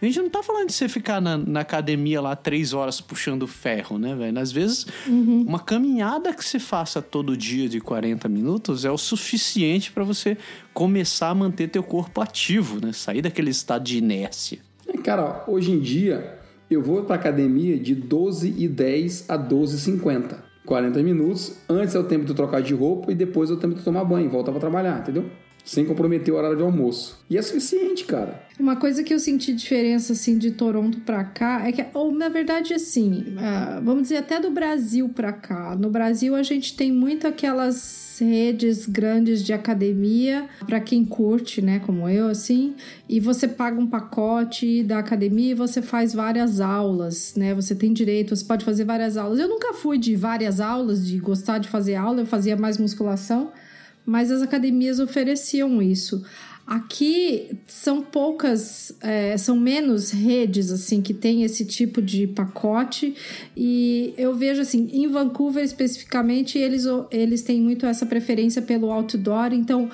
A 0.00 0.04
gente 0.04 0.18
não 0.20 0.30
tá 0.30 0.42
falando 0.42 0.68
de 0.68 0.72
você 0.72 0.88
ficar 0.88 1.20
na, 1.20 1.36
na 1.36 1.60
academia 1.60 2.20
lá 2.20 2.34
três 2.36 2.72
horas 2.72 3.00
puxando 3.00 3.46
ferro, 3.46 3.98
né, 3.98 4.14
velho? 4.14 4.38
Às 4.38 4.52
vezes, 4.52 4.86
uhum. 5.06 5.44
uma 5.46 5.58
caminhada 5.58 6.32
que 6.32 6.44
você 6.44 6.58
faça 6.58 7.02
todo 7.02 7.36
dia 7.36 7.67
de 7.68 7.80
40 7.80 8.28
minutos 8.28 8.84
é 8.84 8.90
o 8.90 8.98
suficiente 8.98 9.92
para 9.92 10.04
você 10.04 10.36
começar 10.72 11.30
a 11.30 11.34
manter 11.34 11.68
teu 11.68 11.82
corpo 11.82 12.20
ativo, 12.20 12.84
né? 12.84 12.92
Sair 12.92 13.22
daquele 13.22 13.50
estado 13.50 13.84
de 13.84 13.98
inércia. 13.98 14.58
Cara, 15.04 15.44
hoje 15.46 15.70
em 15.72 15.80
dia 15.80 16.38
eu 16.70 16.82
vou 16.82 17.02
para 17.04 17.16
academia 17.16 17.78
de 17.78 17.94
12 17.94 18.54
e 18.56 18.68
10 18.68 19.30
a 19.30 19.36
12 19.36 19.76
e 19.76 19.78
50. 19.78 20.48
40 20.66 21.02
minutos, 21.02 21.56
antes 21.66 21.94
é 21.94 21.98
o 21.98 22.04
tempo 22.04 22.26
de 22.26 22.34
trocar 22.34 22.60
de 22.60 22.74
roupa 22.74 23.10
e 23.10 23.14
depois 23.14 23.50
é 23.50 23.54
o 23.54 23.56
tempo 23.56 23.74
de 23.74 23.82
tomar 23.82 24.04
banho, 24.04 24.28
voltar 24.28 24.52
para 24.52 24.60
trabalhar, 24.60 25.00
entendeu? 25.00 25.24
Sem 25.68 25.84
comprometer 25.84 26.32
o 26.32 26.38
horário 26.38 26.56
de 26.56 26.62
almoço. 26.62 27.18
E 27.28 27.36
é 27.36 27.42
suficiente, 27.42 28.06
cara. 28.06 28.42
Uma 28.58 28.76
coisa 28.76 29.04
que 29.04 29.12
eu 29.12 29.18
senti 29.18 29.52
diferença, 29.52 30.14
assim, 30.14 30.38
de 30.38 30.52
Toronto 30.52 31.00
pra 31.00 31.22
cá 31.22 31.68
é 31.68 31.72
que, 31.72 31.84
ou 31.92 32.10
na 32.10 32.30
verdade, 32.30 32.72
assim, 32.72 33.36
uh, 33.36 33.84
vamos 33.84 34.04
dizer 34.04 34.16
até 34.16 34.40
do 34.40 34.50
Brasil 34.50 35.10
pra 35.10 35.30
cá. 35.30 35.76
No 35.76 35.90
Brasil, 35.90 36.34
a 36.34 36.42
gente 36.42 36.74
tem 36.74 36.90
muito 36.90 37.28
aquelas 37.28 38.18
redes 38.18 38.86
grandes 38.86 39.44
de 39.44 39.52
academia 39.52 40.48
para 40.66 40.80
quem 40.80 41.04
curte, 41.04 41.60
né, 41.60 41.80
como 41.84 42.08
eu, 42.08 42.28
assim, 42.28 42.74
e 43.06 43.20
você 43.20 43.46
paga 43.46 43.78
um 43.78 43.86
pacote 43.86 44.82
da 44.82 44.98
academia 44.98 45.52
e 45.52 45.54
você 45.54 45.82
faz 45.82 46.14
várias 46.14 46.62
aulas, 46.62 47.34
né? 47.36 47.54
Você 47.54 47.74
tem 47.74 47.92
direito, 47.92 48.34
você 48.34 48.44
pode 48.44 48.64
fazer 48.64 48.84
várias 48.84 49.18
aulas. 49.18 49.38
Eu 49.38 49.48
nunca 49.48 49.74
fui 49.74 49.98
de 49.98 50.16
várias 50.16 50.60
aulas, 50.60 51.06
de 51.06 51.18
gostar 51.18 51.58
de 51.58 51.68
fazer 51.68 51.94
aula, 51.94 52.22
eu 52.22 52.26
fazia 52.26 52.56
mais 52.56 52.78
musculação, 52.78 53.52
mas 54.08 54.30
as 54.30 54.40
academias 54.40 54.98
ofereciam 54.98 55.82
isso. 55.82 56.24
Aqui 56.66 57.50
são 57.66 58.00
poucas, 58.02 58.90
é, 59.02 59.36
são 59.36 59.54
menos 59.54 60.10
redes 60.10 60.70
assim 60.70 61.02
que 61.02 61.12
tem 61.12 61.42
esse 61.42 61.64
tipo 61.64 62.00
de 62.00 62.26
pacote 62.26 63.14
e 63.56 64.14
eu 64.16 64.34
vejo 64.34 64.62
assim 64.62 64.88
em 64.92 65.06
Vancouver 65.08 65.62
especificamente 65.62 66.58
eles 66.58 66.84
eles 67.10 67.42
têm 67.42 67.60
muito 67.60 67.86
essa 67.86 68.04
preferência 68.04 68.60
pelo 68.62 68.90
outdoor, 68.90 69.52
então 69.52 69.90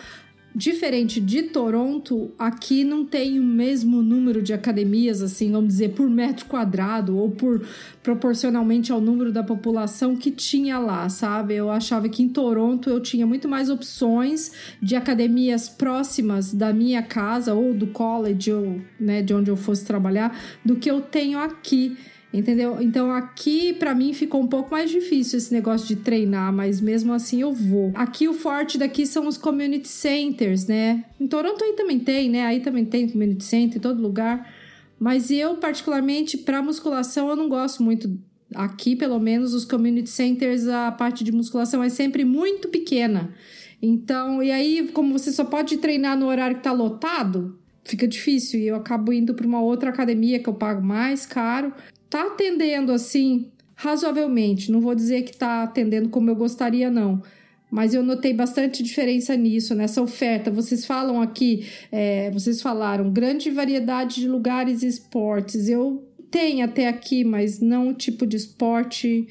Diferente 0.56 1.20
de 1.20 1.42
Toronto, 1.42 2.30
aqui 2.38 2.84
não 2.84 3.04
tem 3.04 3.40
o 3.40 3.42
mesmo 3.42 4.00
número 4.00 4.40
de 4.40 4.52
academias, 4.52 5.20
assim, 5.20 5.50
vamos 5.50 5.70
dizer, 5.70 5.94
por 5.94 6.08
metro 6.08 6.46
quadrado 6.46 7.16
ou 7.18 7.28
por 7.28 7.66
proporcionalmente 8.04 8.92
ao 8.92 9.00
número 9.00 9.32
da 9.32 9.42
população 9.42 10.14
que 10.14 10.30
tinha 10.30 10.78
lá, 10.78 11.08
sabe? 11.08 11.54
Eu 11.54 11.72
achava 11.72 12.08
que 12.08 12.22
em 12.22 12.28
Toronto 12.28 12.88
eu 12.88 13.00
tinha 13.00 13.26
muito 13.26 13.48
mais 13.48 13.68
opções 13.68 14.52
de 14.80 14.94
academias 14.94 15.68
próximas 15.68 16.54
da 16.54 16.72
minha 16.72 17.02
casa 17.02 17.52
ou 17.52 17.74
do 17.74 17.88
college 17.88 18.52
ou, 18.52 18.80
né, 19.00 19.22
de 19.22 19.34
onde 19.34 19.50
eu 19.50 19.56
fosse 19.56 19.84
trabalhar 19.84 20.38
do 20.64 20.76
que 20.76 20.88
eu 20.88 21.00
tenho 21.00 21.40
aqui. 21.40 21.96
Entendeu? 22.34 22.82
Então 22.82 23.12
aqui 23.12 23.72
para 23.72 23.94
mim 23.94 24.12
ficou 24.12 24.42
um 24.42 24.48
pouco 24.48 24.72
mais 24.72 24.90
difícil 24.90 25.38
esse 25.38 25.54
negócio 25.54 25.86
de 25.86 25.94
treinar, 25.94 26.52
mas 26.52 26.80
mesmo 26.80 27.12
assim 27.12 27.40
eu 27.40 27.52
vou. 27.52 27.92
Aqui 27.94 28.26
o 28.26 28.34
forte 28.34 28.76
daqui 28.76 29.06
são 29.06 29.28
os 29.28 29.38
community 29.38 29.86
centers, 29.86 30.66
né? 30.66 31.04
Em 31.20 31.28
Toronto 31.28 31.62
aí 31.62 31.74
também 31.74 32.00
tem, 32.00 32.28
né? 32.28 32.44
Aí 32.44 32.58
também 32.58 32.84
tem 32.84 33.08
community 33.08 33.44
center 33.44 33.76
em 33.76 33.80
todo 33.80 34.02
lugar. 34.02 34.52
Mas 34.98 35.30
eu 35.30 35.54
particularmente 35.58 36.36
para 36.36 36.60
musculação 36.60 37.28
eu 37.28 37.36
não 37.36 37.48
gosto 37.48 37.84
muito 37.84 38.18
aqui, 38.52 38.96
pelo 38.96 39.20
menos 39.20 39.54
os 39.54 39.64
community 39.64 40.10
centers, 40.10 40.66
a 40.66 40.90
parte 40.90 41.22
de 41.22 41.30
musculação 41.30 41.84
é 41.84 41.88
sempre 41.88 42.24
muito 42.24 42.68
pequena. 42.68 43.32
Então, 43.80 44.42
e 44.42 44.50
aí 44.50 44.90
como 44.92 45.16
você 45.16 45.30
só 45.30 45.44
pode 45.44 45.76
treinar 45.76 46.18
no 46.18 46.26
horário 46.26 46.56
que 46.56 46.64
tá 46.64 46.72
lotado, 46.72 47.56
fica 47.84 48.08
difícil 48.08 48.58
e 48.58 48.66
eu 48.66 48.74
acabo 48.74 49.12
indo 49.12 49.34
para 49.34 49.46
uma 49.46 49.60
outra 49.60 49.90
academia 49.90 50.40
que 50.40 50.48
eu 50.48 50.54
pago 50.54 50.84
mais 50.84 51.24
caro 51.26 51.72
tá 52.14 52.28
atendendo 52.28 52.92
assim 52.92 53.50
razoavelmente. 53.74 54.70
Não 54.70 54.80
vou 54.80 54.94
dizer 54.94 55.22
que 55.22 55.36
tá 55.36 55.64
atendendo 55.64 56.08
como 56.10 56.30
eu 56.30 56.36
gostaria, 56.36 56.88
não. 56.88 57.20
Mas 57.68 57.92
eu 57.92 58.04
notei 58.04 58.32
bastante 58.32 58.84
diferença 58.84 59.36
nisso, 59.36 59.74
nessa 59.74 60.00
oferta. 60.00 60.48
Vocês 60.48 60.86
falam 60.86 61.20
aqui, 61.20 61.66
é, 61.90 62.30
vocês 62.30 62.62
falaram, 62.62 63.10
grande 63.10 63.50
variedade 63.50 64.20
de 64.20 64.28
lugares 64.28 64.84
e 64.84 64.86
esportes. 64.86 65.68
Eu 65.68 66.04
tenho 66.30 66.64
até 66.64 66.86
aqui, 66.86 67.24
mas 67.24 67.58
não 67.58 67.88
o 67.88 67.94
tipo 67.94 68.24
de 68.24 68.36
esporte 68.36 69.26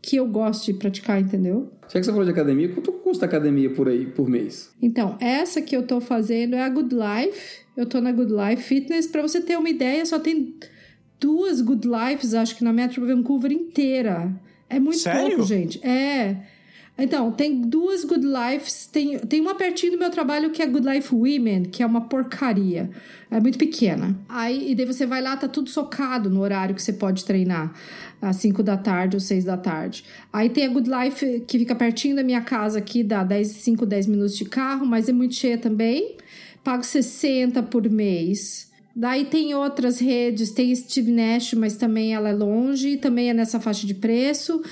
que 0.00 0.14
eu 0.14 0.26
gosto 0.28 0.66
de 0.66 0.74
praticar, 0.74 1.20
entendeu? 1.20 1.72
Já 1.88 1.98
que 1.98 2.04
você 2.04 2.12
falou 2.12 2.24
de 2.24 2.30
academia, 2.30 2.68
quanto 2.68 2.92
custa 2.92 3.26
a 3.26 3.28
academia 3.28 3.70
por 3.70 3.88
aí, 3.88 4.06
por 4.06 4.28
mês? 4.28 4.70
Então, 4.80 5.18
essa 5.20 5.60
que 5.60 5.76
eu 5.76 5.82
tô 5.82 6.00
fazendo 6.00 6.54
é 6.54 6.62
a 6.62 6.68
Good 6.68 6.94
Life. 6.94 7.62
Eu 7.76 7.86
tô 7.86 8.00
na 8.00 8.12
Good 8.12 8.32
Life 8.32 8.62
Fitness. 8.62 9.08
Para 9.08 9.20
você 9.20 9.40
ter 9.40 9.58
uma 9.58 9.68
ideia, 9.68 10.06
só 10.06 10.20
tem 10.20 10.54
duas 11.20 11.60
Good 11.60 11.86
Lives, 11.86 12.34
acho 12.34 12.56
que 12.56 12.64
na 12.64 12.72
Metro 12.72 13.06
Vancouver 13.06 13.52
inteira. 13.52 14.34
É 14.68 14.80
muito 14.80 14.98
Sério? 14.98 15.36
pouco, 15.36 15.44
gente. 15.44 15.84
É. 15.86 16.36
Então, 17.02 17.32
tem 17.32 17.62
duas 17.62 18.04
Good 18.04 18.26
Lives. 18.26 18.86
Tem, 18.86 19.18
tem 19.20 19.40
uma 19.40 19.54
pertinho 19.54 19.92
do 19.92 19.98
meu 19.98 20.10
trabalho 20.10 20.50
que 20.50 20.62
é 20.62 20.66
Good 20.66 20.86
Life 20.86 21.14
Women, 21.14 21.64
que 21.64 21.82
é 21.82 21.86
uma 21.86 22.02
porcaria. 22.02 22.90
É 23.30 23.40
muito 23.40 23.58
pequena. 23.58 24.18
Aí, 24.28 24.70
e 24.70 24.74
daí 24.74 24.84
você 24.84 25.06
vai 25.06 25.22
lá, 25.22 25.36
tá 25.36 25.48
tudo 25.48 25.70
socado 25.70 26.28
no 26.28 26.40
horário 26.40 26.74
que 26.74 26.82
você 26.82 26.92
pode 26.92 27.24
treinar. 27.24 27.72
Às 28.20 28.36
5 28.36 28.62
da 28.62 28.76
tarde 28.76 29.16
ou 29.16 29.20
6 29.20 29.44
da 29.44 29.56
tarde. 29.56 30.04
Aí 30.30 30.50
tem 30.50 30.66
a 30.66 30.68
Good 30.68 30.90
Life 30.90 31.40
que 31.46 31.58
fica 31.58 31.74
pertinho 31.74 32.16
da 32.16 32.22
minha 32.22 32.42
casa 32.42 32.78
aqui, 32.78 33.02
dá 33.02 33.24
10, 33.24 33.48
5, 33.48 33.86
10 33.86 34.06
minutos 34.06 34.36
de 34.36 34.44
carro, 34.44 34.84
mas 34.84 35.08
é 35.08 35.12
muito 35.12 35.34
cheia 35.34 35.56
também. 35.56 36.16
Pago 36.62 36.84
60 36.84 37.62
por 37.62 37.88
mês. 37.88 38.69
Daí 38.94 39.24
tem 39.24 39.54
outras 39.54 39.98
redes, 40.00 40.50
tem 40.50 40.74
Steve 40.74 41.12
Nash, 41.12 41.54
mas 41.54 41.76
também 41.76 42.14
ela 42.14 42.28
é 42.28 42.32
longe, 42.32 42.96
também 42.96 43.30
é 43.30 43.34
nessa 43.34 43.60
faixa 43.60 43.86
de 43.86 43.94
preço. 43.94 44.62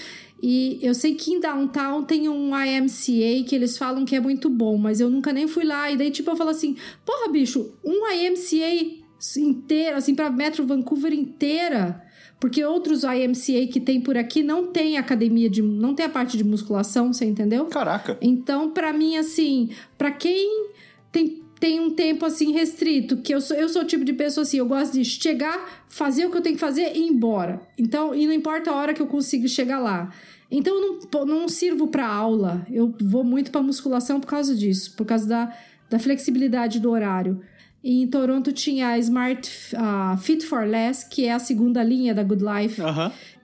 E 0.42 0.78
eu 0.82 0.94
sei 0.94 1.14
que 1.14 1.32
em 1.32 1.40
Downtown 1.40 2.04
tem 2.04 2.28
um 2.28 2.50
IMCA 2.54 3.44
que 3.46 3.54
eles 3.54 3.76
falam 3.76 4.04
que 4.04 4.14
é 4.14 4.20
muito 4.20 4.48
bom, 4.48 4.76
mas 4.76 5.00
eu 5.00 5.10
nunca 5.10 5.32
nem 5.32 5.48
fui 5.48 5.64
lá. 5.64 5.90
E 5.90 5.96
daí, 5.96 6.10
tipo, 6.10 6.30
eu 6.30 6.36
falo 6.36 6.50
assim: 6.50 6.76
porra, 7.04 7.30
bicho, 7.30 7.74
um 7.84 8.06
IMCA 8.12 8.98
inteiro, 9.36 9.96
assim, 9.96 10.14
pra 10.14 10.30
Metro 10.30 10.64
Vancouver 10.64 11.12
inteira. 11.12 12.04
Porque 12.40 12.64
outros 12.64 13.02
IMCA 13.02 13.66
que 13.66 13.80
tem 13.80 14.00
por 14.00 14.16
aqui 14.16 14.44
não 14.44 14.68
tem 14.68 14.96
academia 14.96 15.50
de. 15.50 15.60
não 15.60 15.92
tem 15.92 16.06
a 16.06 16.08
parte 16.08 16.36
de 16.36 16.44
musculação, 16.44 17.12
você 17.12 17.24
entendeu? 17.24 17.64
Caraca. 17.66 18.16
Então, 18.20 18.70
pra 18.70 18.92
mim, 18.92 19.16
assim, 19.16 19.70
pra 19.96 20.12
quem 20.12 20.68
tem, 21.10 21.42
tem 21.58 21.80
um 21.80 21.90
tempo 21.90 22.24
assim 22.24 22.52
restrito, 22.52 23.16
que 23.16 23.34
eu 23.34 23.40
sou, 23.40 23.56
eu 23.56 23.68
sou 23.68 23.82
o 23.82 23.84
tipo 23.84 24.04
de 24.04 24.12
pessoa 24.12 24.42
assim, 24.42 24.58
eu 24.58 24.66
gosto 24.66 24.92
de 24.92 25.04
chegar, 25.04 25.84
fazer 25.88 26.26
o 26.26 26.30
que 26.30 26.36
eu 26.36 26.40
tenho 26.40 26.54
que 26.54 26.60
fazer 26.60 26.92
e 26.94 27.00
ir 27.00 27.08
embora. 27.08 27.60
Então, 27.76 28.14
e 28.14 28.26
não 28.26 28.32
importa 28.32 28.70
a 28.70 28.76
hora 28.76 28.94
que 28.94 29.02
eu 29.02 29.06
consigo 29.06 29.48
chegar 29.48 29.78
lá. 29.78 30.12
Então, 30.50 30.74
eu 30.74 30.98
não, 31.12 31.26
não 31.26 31.48
sirvo 31.48 31.88
pra 31.88 32.06
aula. 32.06 32.66
Eu 32.70 32.94
vou 33.02 33.22
muito 33.22 33.50
pra 33.50 33.60
musculação 33.60 34.20
por 34.20 34.26
causa 34.26 34.54
disso, 34.54 34.94
por 34.96 35.04
causa 35.04 35.28
da, 35.28 35.54
da 35.90 35.98
flexibilidade 35.98 36.80
do 36.80 36.90
horário. 36.90 37.40
E 37.82 38.02
em 38.02 38.06
Toronto 38.06 38.52
tinha 38.52 38.88
a 38.88 38.98
Smart 38.98 39.50
ah, 39.76 40.16
Fit 40.20 40.44
for 40.44 40.66
Less, 40.66 41.06
que 41.08 41.26
é 41.26 41.32
a 41.32 41.38
segunda 41.38 41.82
linha 41.82 42.14
da 42.14 42.22
Good 42.22 42.42
Life. 42.42 42.80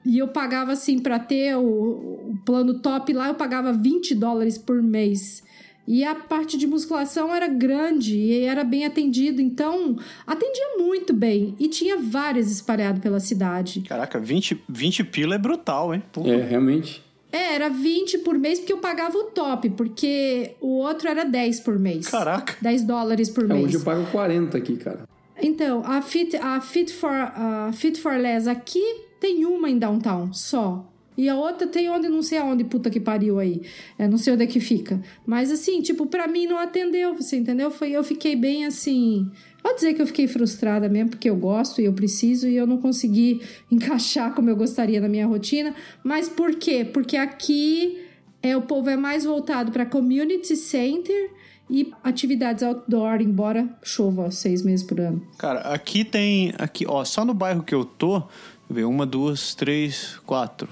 E 0.04 0.18
eu 0.18 0.28
pagava 0.28 0.72
assim, 0.72 0.98
pra 0.98 1.18
ter 1.18 1.56
o, 1.56 1.62
o 1.62 2.38
plano 2.44 2.80
top 2.80 3.12
lá, 3.12 3.28
eu 3.28 3.34
pagava 3.34 3.72
20 3.72 4.14
dólares 4.14 4.58
por 4.58 4.82
mês. 4.82 5.43
E 5.87 6.03
a 6.03 6.14
parte 6.14 6.57
de 6.57 6.66
musculação 6.66 7.35
era 7.35 7.47
grande 7.47 8.16
e 8.16 8.41
era 8.41 8.64
bem 8.64 8.85
atendido, 8.87 9.43
então 9.43 9.97
atendia 10.26 10.78
muito 10.78 11.12
bem. 11.12 11.55
E 11.59 11.68
tinha 11.68 11.99
várias 11.99 12.51
espalhadas 12.51 13.01
pela 13.03 13.20
cidade. 13.20 13.82
Caraca, 13.82 14.18
20, 14.18 14.62
20 14.68 15.05
pila 15.05 15.35
é 15.35 15.39
brutal, 15.39 15.95
hein? 15.95 16.03
É, 16.24 16.37
realmente. 16.37 17.03
É, 17.30 17.55
era 17.55 17.68
20 17.68 18.18
por 18.18 18.39
mês 18.39 18.61
porque 18.61 18.72
eu 18.72 18.78
pagava 18.78 19.18
o 19.18 19.24
top, 19.24 19.68
porque 19.70 20.53
o 20.61 20.78
outro 20.78 21.09
era 21.09 21.24
10 21.24 21.61
por 21.61 21.78
mês. 21.78 22.07
Caraca. 22.09 22.57
10 22.62 22.85
dólares 22.85 23.28
por 23.28 23.45
É, 23.45 23.55
mês. 23.55 23.64
hoje 23.66 23.74
eu 23.76 23.80
pago 23.82 24.07
40 24.11 24.57
aqui, 24.57 24.76
cara. 24.76 25.01
Então, 25.43 25.82
a 25.85 26.01
Fit, 26.01 26.37
a 26.37 26.61
Fit, 26.61 26.93
for, 26.95 27.11
a 27.11 27.70
Fit 27.74 28.01
for 28.01 28.16
Less 28.16 28.49
aqui 28.49 28.80
tem 29.20 29.45
uma 29.45 29.68
em 29.68 29.76
downtown 29.78 30.32
só. 30.32 30.89
E 31.16 31.28
a 31.28 31.36
outra 31.36 31.66
tem 31.66 31.88
onde, 31.88 32.08
não 32.08 32.22
sei 32.22 32.38
aonde, 32.38 32.64
puta 32.64 32.90
que 32.90 32.98
pariu 32.98 33.38
aí. 33.38 33.62
É, 33.98 34.08
não 34.08 34.18
sei 34.18 34.32
onde 34.32 34.44
é 34.44 34.46
que 34.46 34.60
fica. 34.60 35.00
Mas 35.24 35.50
assim, 35.50 35.80
tipo, 35.80 36.06
pra 36.06 36.26
mim 36.26 36.46
não 36.46 36.58
atendeu, 36.58 37.14
você 37.14 37.36
entendeu? 37.36 37.70
Foi, 37.70 37.90
eu 37.90 38.02
fiquei 38.02 38.34
bem 38.34 38.66
assim. 38.66 39.30
Pode 39.62 39.76
dizer 39.76 39.94
que 39.94 40.02
eu 40.02 40.06
fiquei 40.06 40.26
frustrada 40.26 40.88
mesmo, 40.88 41.10
porque 41.10 41.30
eu 41.30 41.36
gosto 41.36 41.80
e 41.80 41.84
eu 41.84 41.92
preciso 41.92 42.48
e 42.48 42.56
eu 42.56 42.66
não 42.66 42.78
consegui 42.78 43.40
encaixar 43.70 44.34
como 44.34 44.50
eu 44.50 44.56
gostaria 44.56 45.00
na 45.00 45.08
minha 45.08 45.26
rotina. 45.26 45.74
Mas 46.02 46.28
por 46.28 46.56
quê? 46.56 46.84
Porque 46.84 47.16
aqui 47.16 47.98
é, 48.42 48.56
o 48.56 48.62
povo 48.62 48.90
é 48.90 48.96
mais 48.96 49.24
voltado 49.24 49.72
para 49.72 49.86
community 49.86 50.56
center 50.56 51.30
e 51.70 51.92
atividades 52.02 52.62
outdoor, 52.62 53.22
embora 53.22 53.68
chova 53.82 54.30
seis 54.30 54.62
meses 54.62 54.84
por 54.84 55.00
ano. 55.00 55.26
Cara, 55.38 55.60
aqui 55.60 56.04
tem. 56.04 56.52
Aqui, 56.58 56.84
ó, 56.86 57.04
só 57.04 57.24
no 57.24 57.32
bairro 57.32 57.62
que 57.62 57.74
eu 57.74 57.84
tô, 57.84 58.22
ver, 58.68 58.84
uma, 58.84 59.06
duas, 59.06 59.54
três, 59.54 60.18
quatro. 60.26 60.68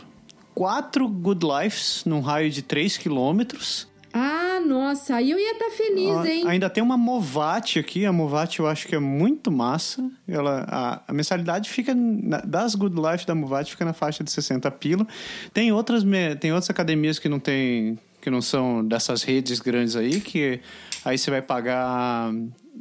Quatro 0.54 1.08
Good 1.08 1.44
Lives 1.46 2.02
num 2.04 2.20
raio 2.20 2.50
de 2.50 2.62
3 2.62 2.96
quilômetros. 2.98 3.88
Ah, 4.14 4.60
nossa, 4.66 5.16
aí 5.16 5.30
eu 5.30 5.38
ia 5.38 5.52
estar 5.52 5.70
feliz, 5.70 6.14
Ah, 6.18 6.28
hein? 6.28 6.44
Ainda 6.46 6.68
tem 6.68 6.82
uma 6.82 6.98
Movate 6.98 7.78
aqui. 7.78 8.04
A 8.04 8.12
Movate 8.12 8.60
eu 8.60 8.66
acho 8.66 8.86
que 8.86 8.94
é 8.94 8.98
muito 8.98 9.50
massa. 9.50 10.06
Ela, 10.28 10.66
a, 10.68 11.02
a 11.08 11.12
mensalidade 11.14 11.70
fica 11.70 11.94
na- 11.94 12.42
das 12.42 12.74
Good 12.74 12.94
Life 12.94 13.26
da 13.26 13.34
Movate 13.34 13.70
fica 13.70 13.86
na 13.86 13.94
faixa 13.94 14.22
de 14.22 14.30
60 14.30 14.70
pila. 14.70 15.06
Tem 15.54 15.72
outras 15.72 16.04
tem 16.38 16.52
outras 16.52 16.68
academias 16.68 17.18
que 17.18 17.28
não 17.28 17.40
tem 17.40 17.98
que 18.20 18.28
não 18.30 18.42
são 18.42 18.86
dessas 18.86 19.22
redes 19.22 19.58
grandes 19.58 19.96
aí 19.96 20.20
que 20.20 20.60
aí 21.04 21.16
você 21.18 21.30
vai 21.30 21.40
pagar 21.42 22.30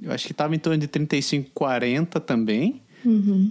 eu 0.02 0.12
acho 0.12 0.28
que 0.28 0.34
tava 0.34 0.54
em 0.54 0.60
torno 0.60 0.78
de 0.78 0.88
35, 0.88 1.50
40 1.54 2.20
também. 2.20 2.82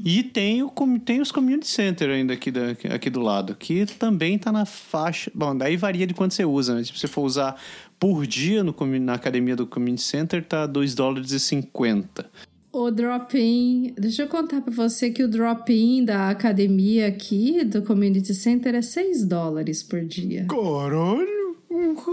E 0.04 0.22
tem, 0.22 0.62
o, 0.62 0.70
tem 1.04 1.20
os 1.20 1.32
community 1.32 1.66
center 1.68 2.10
ainda 2.10 2.32
aqui, 2.34 2.50
da, 2.50 2.70
aqui 2.94 3.10
do 3.10 3.20
lado, 3.20 3.54
que 3.54 3.86
também 3.86 4.38
tá 4.38 4.50
na 4.52 4.64
faixa. 4.64 5.30
Bom, 5.34 5.56
daí 5.56 5.76
varia 5.76 6.06
de 6.06 6.14
quanto 6.14 6.34
você 6.34 6.44
usa, 6.44 6.74
né? 6.74 6.84
Se 6.84 6.92
você 6.96 7.06
for 7.06 7.22
usar 7.22 7.60
por 7.98 8.26
dia 8.26 8.62
no, 8.64 8.74
na 9.00 9.14
academia 9.14 9.56
do 9.56 9.66
community 9.66 10.02
center, 10.02 10.44
tá 10.44 10.66
2 10.66 10.94
dólares 10.94 11.32
e 11.32 11.40
50. 11.40 12.26
O 12.72 12.88
drop-in, 12.90 13.92
deixa 13.98 14.22
eu 14.22 14.28
contar 14.28 14.60
pra 14.60 14.72
você 14.72 15.10
que 15.10 15.24
o 15.24 15.28
drop-in 15.28 16.04
da 16.04 16.30
academia 16.30 17.08
aqui, 17.08 17.64
do 17.64 17.82
Community 17.82 18.32
Center, 18.32 18.76
é 18.76 18.80
6 18.82 19.26
dólares 19.26 19.82
por 19.82 20.00
dia. 20.04 20.46
Caralho! 20.48 21.56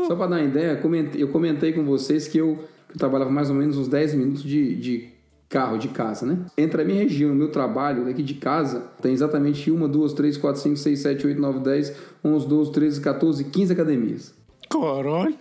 Só 0.07 0.15
pra 0.15 0.25
dar 0.27 0.37
uma 0.37 0.43
ideia, 0.43 0.75
comentei- 0.77 1.21
eu 1.21 1.27
comentei 1.29 1.73
com 1.73 1.83
vocês 1.85 2.27
que 2.27 2.39
eu, 2.39 2.55
que 2.87 2.95
eu 2.95 2.97
trabalhava 2.97 3.29
mais 3.29 3.49
ou 3.51 3.55
menos 3.55 3.77
uns 3.77 3.87
10 3.87 4.15
minutos 4.15 4.43
de, 4.43 4.75
de 4.77 5.09
carro, 5.49 5.77
de 5.77 5.87
casa, 5.89 6.25
né? 6.25 6.37
Entre 6.57 6.81
a 6.81 6.85
minha 6.85 7.01
região 7.03 7.29
e 7.29 7.33
o 7.33 7.35
meu 7.35 7.51
trabalho 7.51 8.05
daqui 8.05 8.21
de 8.21 8.33
casa, 8.35 8.81
tem 9.01 9.13
exatamente 9.13 9.71
1, 9.71 9.87
2, 9.89 10.13
3, 10.13 10.37
4, 10.37 10.61
5, 10.61 10.75
6, 10.77 10.99
7, 10.99 11.27
8, 11.27 11.39
9, 11.41 11.59
10, 11.59 11.93
11, 12.23 12.47
12, 12.47 12.71
13, 12.71 13.01
14, 13.01 13.43
15 13.45 13.73
academias. 13.73 14.33
Caralho! 14.69 15.33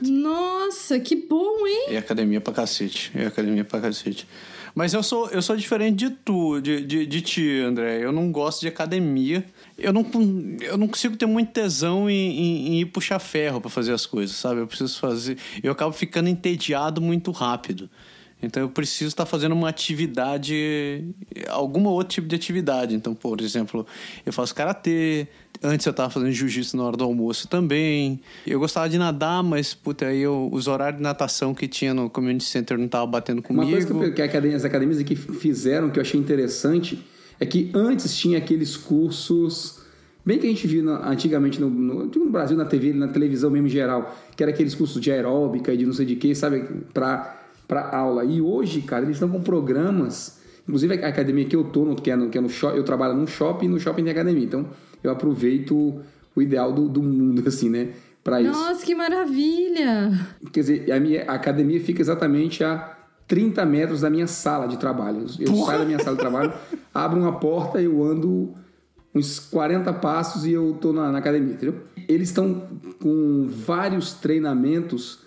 Nossa, 0.00 0.98
que 1.00 1.16
bom, 1.16 1.66
hein? 1.66 1.86
É 1.88 1.98
academia 1.98 2.40
pra 2.40 2.52
cacete. 2.52 3.10
É 3.14 3.26
academia 3.26 3.64
pra 3.64 3.80
cacete. 3.80 4.26
Mas 4.74 4.92
eu 4.92 5.02
sou, 5.02 5.28
eu 5.30 5.40
sou 5.40 5.56
diferente 5.56 5.96
de 5.96 6.10
tu, 6.10 6.60
de, 6.60 6.82
de, 6.84 7.06
de 7.06 7.20
ti, 7.22 7.60
André. 7.60 8.04
Eu 8.04 8.12
não 8.12 8.30
gosto 8.30 8.60
de 8.60 8.68
academia. 8.68 9.44
Eu 9.78 9.92
não, 9.92 10.06
eu 10.60 10.76
não 10.76 10.86
consigo 10.86 11.16
ter 11.16 11.24
muito 11.26 11.50
tesão 11.50 12.08
em, 12.10 12.14
em- 12.14 12.68
em 12.68 12.80
ir 12.82 12.86
puxar 12.86 13.18
ferro 13.18 13.60
pra 13.60 13.70
fazer 13.70 13.92
as 13.92 14.04
coisas, 14.04 14.36
sabe? 14.36 14.60
Eu 14.60 14.66
preciso 14.66 14.98
fazer. 15.00 15.38
Eu 15.62 15.72
acabo 15.72 15.92
ficando 15.92 16.28
entediado 16.28 17.00
muito 17.00 17.30
rápido. 17.30 17.88
Então 18.42 18.62
eu 18.62 18.68
preciso 18.68 19.08
estar 19.08 19.24
fazendo 19.26 19.52
uma 19.52 19.68
atividade, 19.68 21.04
alguma 21.48 21.90
outro 21.90 22.14
tipo 22.14 22.28
de 22.28 22.36
atividade. 22.36 22.94
Então, 22.94 23.14
por 23.14 23.40
exemplo, 23.40 23.86
eu 24.24 24.32
faço 24.32 24.54
karatê. 24.54 25.26
Antes 25.62 25.86
eu 25.86 25.90
estava 25.90 26.10
fazendo 26.10 26.30
jiu-jitsu 26.32 26.76
na 26.76 26.84
hora 26.84 26.96
do 26.98 27.04
almoço 27.04 27.48
também. 27.48 28.20
Eu 28.46 28.60
gostava 28.60 28.88
de 28.90 28.98
nadar, 28.98 29.42
mas 29.42 29.72
puta, 29.72 30.06
aí 30.06 30.20
eu- 30.20 30.50
os 30.52 30.66
horários 30.68 30.98
de 30.98 31.02
natação 31.02 31.54
que 31.54 31.66
tinha 31.66 31.94
no 31.94 32.10
community 32.10 32.44
center 32.44 32.76
não 32.76 32.84
estavam 32.84 33.10
batendo 33.10 33.38
Uma 33.38 33.42
comigo. 33.42 33.70
coisa 33.70 33.86
que, 33.86 33.92
eu- 33.92 34.14
que 34.14 34.22
academia- 34.22 34.56
as 34.56 34.64
academias 34.66 34.98
aqui 34.98 35.16
fizeram 35.16 35.88
que 35.88 35.98
eu 35.98 36.02
achei 36.02 36.20
interessante 36.20 37.02
é 37.40 37.46
que 37.46 37.70
antes 37.74 38.14
tinha 38.16 38.36
aqueles 38.36 38.76
cursos, 38.76 39.80
bem 40.24 40.38
que 40.38 40.46
a 40.46 40.50
gente 40.50 40.66
via 40.66 40.82
na- 40.82 41.08
antigamente 41.08 41.58
no, 41.58 41.70
no, 41.70 42.04
no 42.04 42.30
Brasil, 42.30 42.56
na 42.56 42.66
TV, 42.66 42.92
na 42.92 43.08
televisão 43.08 43.50
mesmo 43.50 43.66
em 43.66 43.70
geral, 43.70 44.14
que 44.36 44.42
era 44.42 44.52
aqueles 44.52 44.74
cursos 44.74 45.00
de 45.00 45.10
aeróbica 45.10 45.72
e 45.72 45.76
de 45.78 45.86
não 45.86 45.94
sei 45.94 46.04
de 46.04 46.16
que, 46.16 46.34
sabe, 46.34 46.64
pra, 46.92 47.44
pra 47.66 47.90
aula. 47.90 48.24
E 48.24 48.40
hoje, 48.40 48.80
cara, 48.82 49.04
eles 49.04 49.16
estão 49.16 49.28
com 49.28 49.40
programas, 49.42 50.40
inclusive 50.66 51.04
a 51.04 51.08
academia 51.08 51.44
que 51.44 51.56
eu 51.56 51.64
tô, 51.64 51.84
no, 51.84 51.96
que 51.96 52.10
é 52.10 52.16
no, 52.16 52.28
que 52.28 52.38
é 52.38 52.40
no 52.40 52.48
shopping, 52.48 52.76
eu 52.76 52.84
trabalho 52.84 53.14
num 53.14 53.26
shopping 53.26 53.66
e 53.66 53.68
no 53.68 53.80
shopping 53.80 54.04
tem 54.04 54.12
academia. 54.12 54.44
Então 54.44 54.66
eu 55.02 55.10
aproveito 55.10 56.00
o 56.34 56.42
ideal 56.42 56.72
do, 56.72 56.88
do 56.88 57.02
mundo, 57.02 57.42
assim, 57.48 57.68
né, 57.68 57.90
pra 58.22 58.40
isso. 58.40 58.52
Nossa, 58.52 58.84
que 58.84 58.94
maravilha! 58.94 60.12
Quer 60.52 60.60
dizer, 60.60 60.92
a 60.92 61.00
minha 61.00 61.24
a 61.30 61.34
academia 61.34 61.80
fica 61.80 62.00
exatamente 62.00 62.62
a 62.62 62.96
30 63.26 63.64
metros 63.66 64.00
da 64.02 64.10
minha 64.10 64.26
sala 64.26 64.66
de 64.66 64.78
trabalho. 64.78 65.26
Eu 65.38 65.54
saio 65.56 65.80
da 65.80 65.84
minha 65.84 65.98
sala 65.98 66.16
de 66.16 66.22
trabalho, 66.22 66.52
abro 66.94 67.20
uma 67.20 67.38
porta, 67.38 67.80
eu 67.80 68.02
ando 68.04 68.54
uns 69.14 69.38
40 69.38 69.92
passos 69.94 70.44
e 70.44 70.52
eu 70.52 70.76
tô 70.80 70.92
na, 70.92 71.10
na 71.10 71.18
academia, 71.18 71.54
entendeu? 71.54 71.80
Eles 72.06 72.28
estão 72.28 72.68
com 73.00 73.48
vários 73.48 74.12
treinamentos 74.12 75.20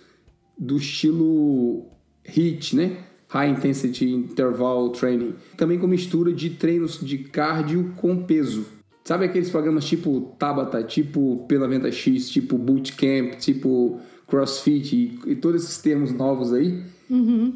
do 0.56 0.76
estilo 0.76 1.89
HIIT, 2.26 2.76
né? 2.76 2.96
High 3.28 3.50
Intensity 3.50 4.10
Interval 4.10 4.90
Training. 4.90 5.34
Também 5.56 5.78
com 5.78 5.86
mistura 5.86 6.32
de 6.32 6.50
treinos 6.50 6.98
de 7.00 7.18
cardio 7.18 7.92
com 7.96 8.24
peso. 8.24 8.66
Sabe 9.04 9.24
aqueles 9.24 9.50
programas 9.50 9.84
tipo 9.84 10.34
Tabata, 10.38 10.82
tipo 10.82 11.44
Pela 11.48 11.90
X, 11.90 12.28
tipo 12.28 12.58
Bootcamp, 12.58 13.36
tipo 13.38 14.00
CrossFit 14.26 14.94
e, 14.94 15.30
e 15.32 15.36
todos 15.36 15.64
esses 15.64 15.78
termos 15.78 16.12
novos 16.12 16.52
aí? 16.52 16.82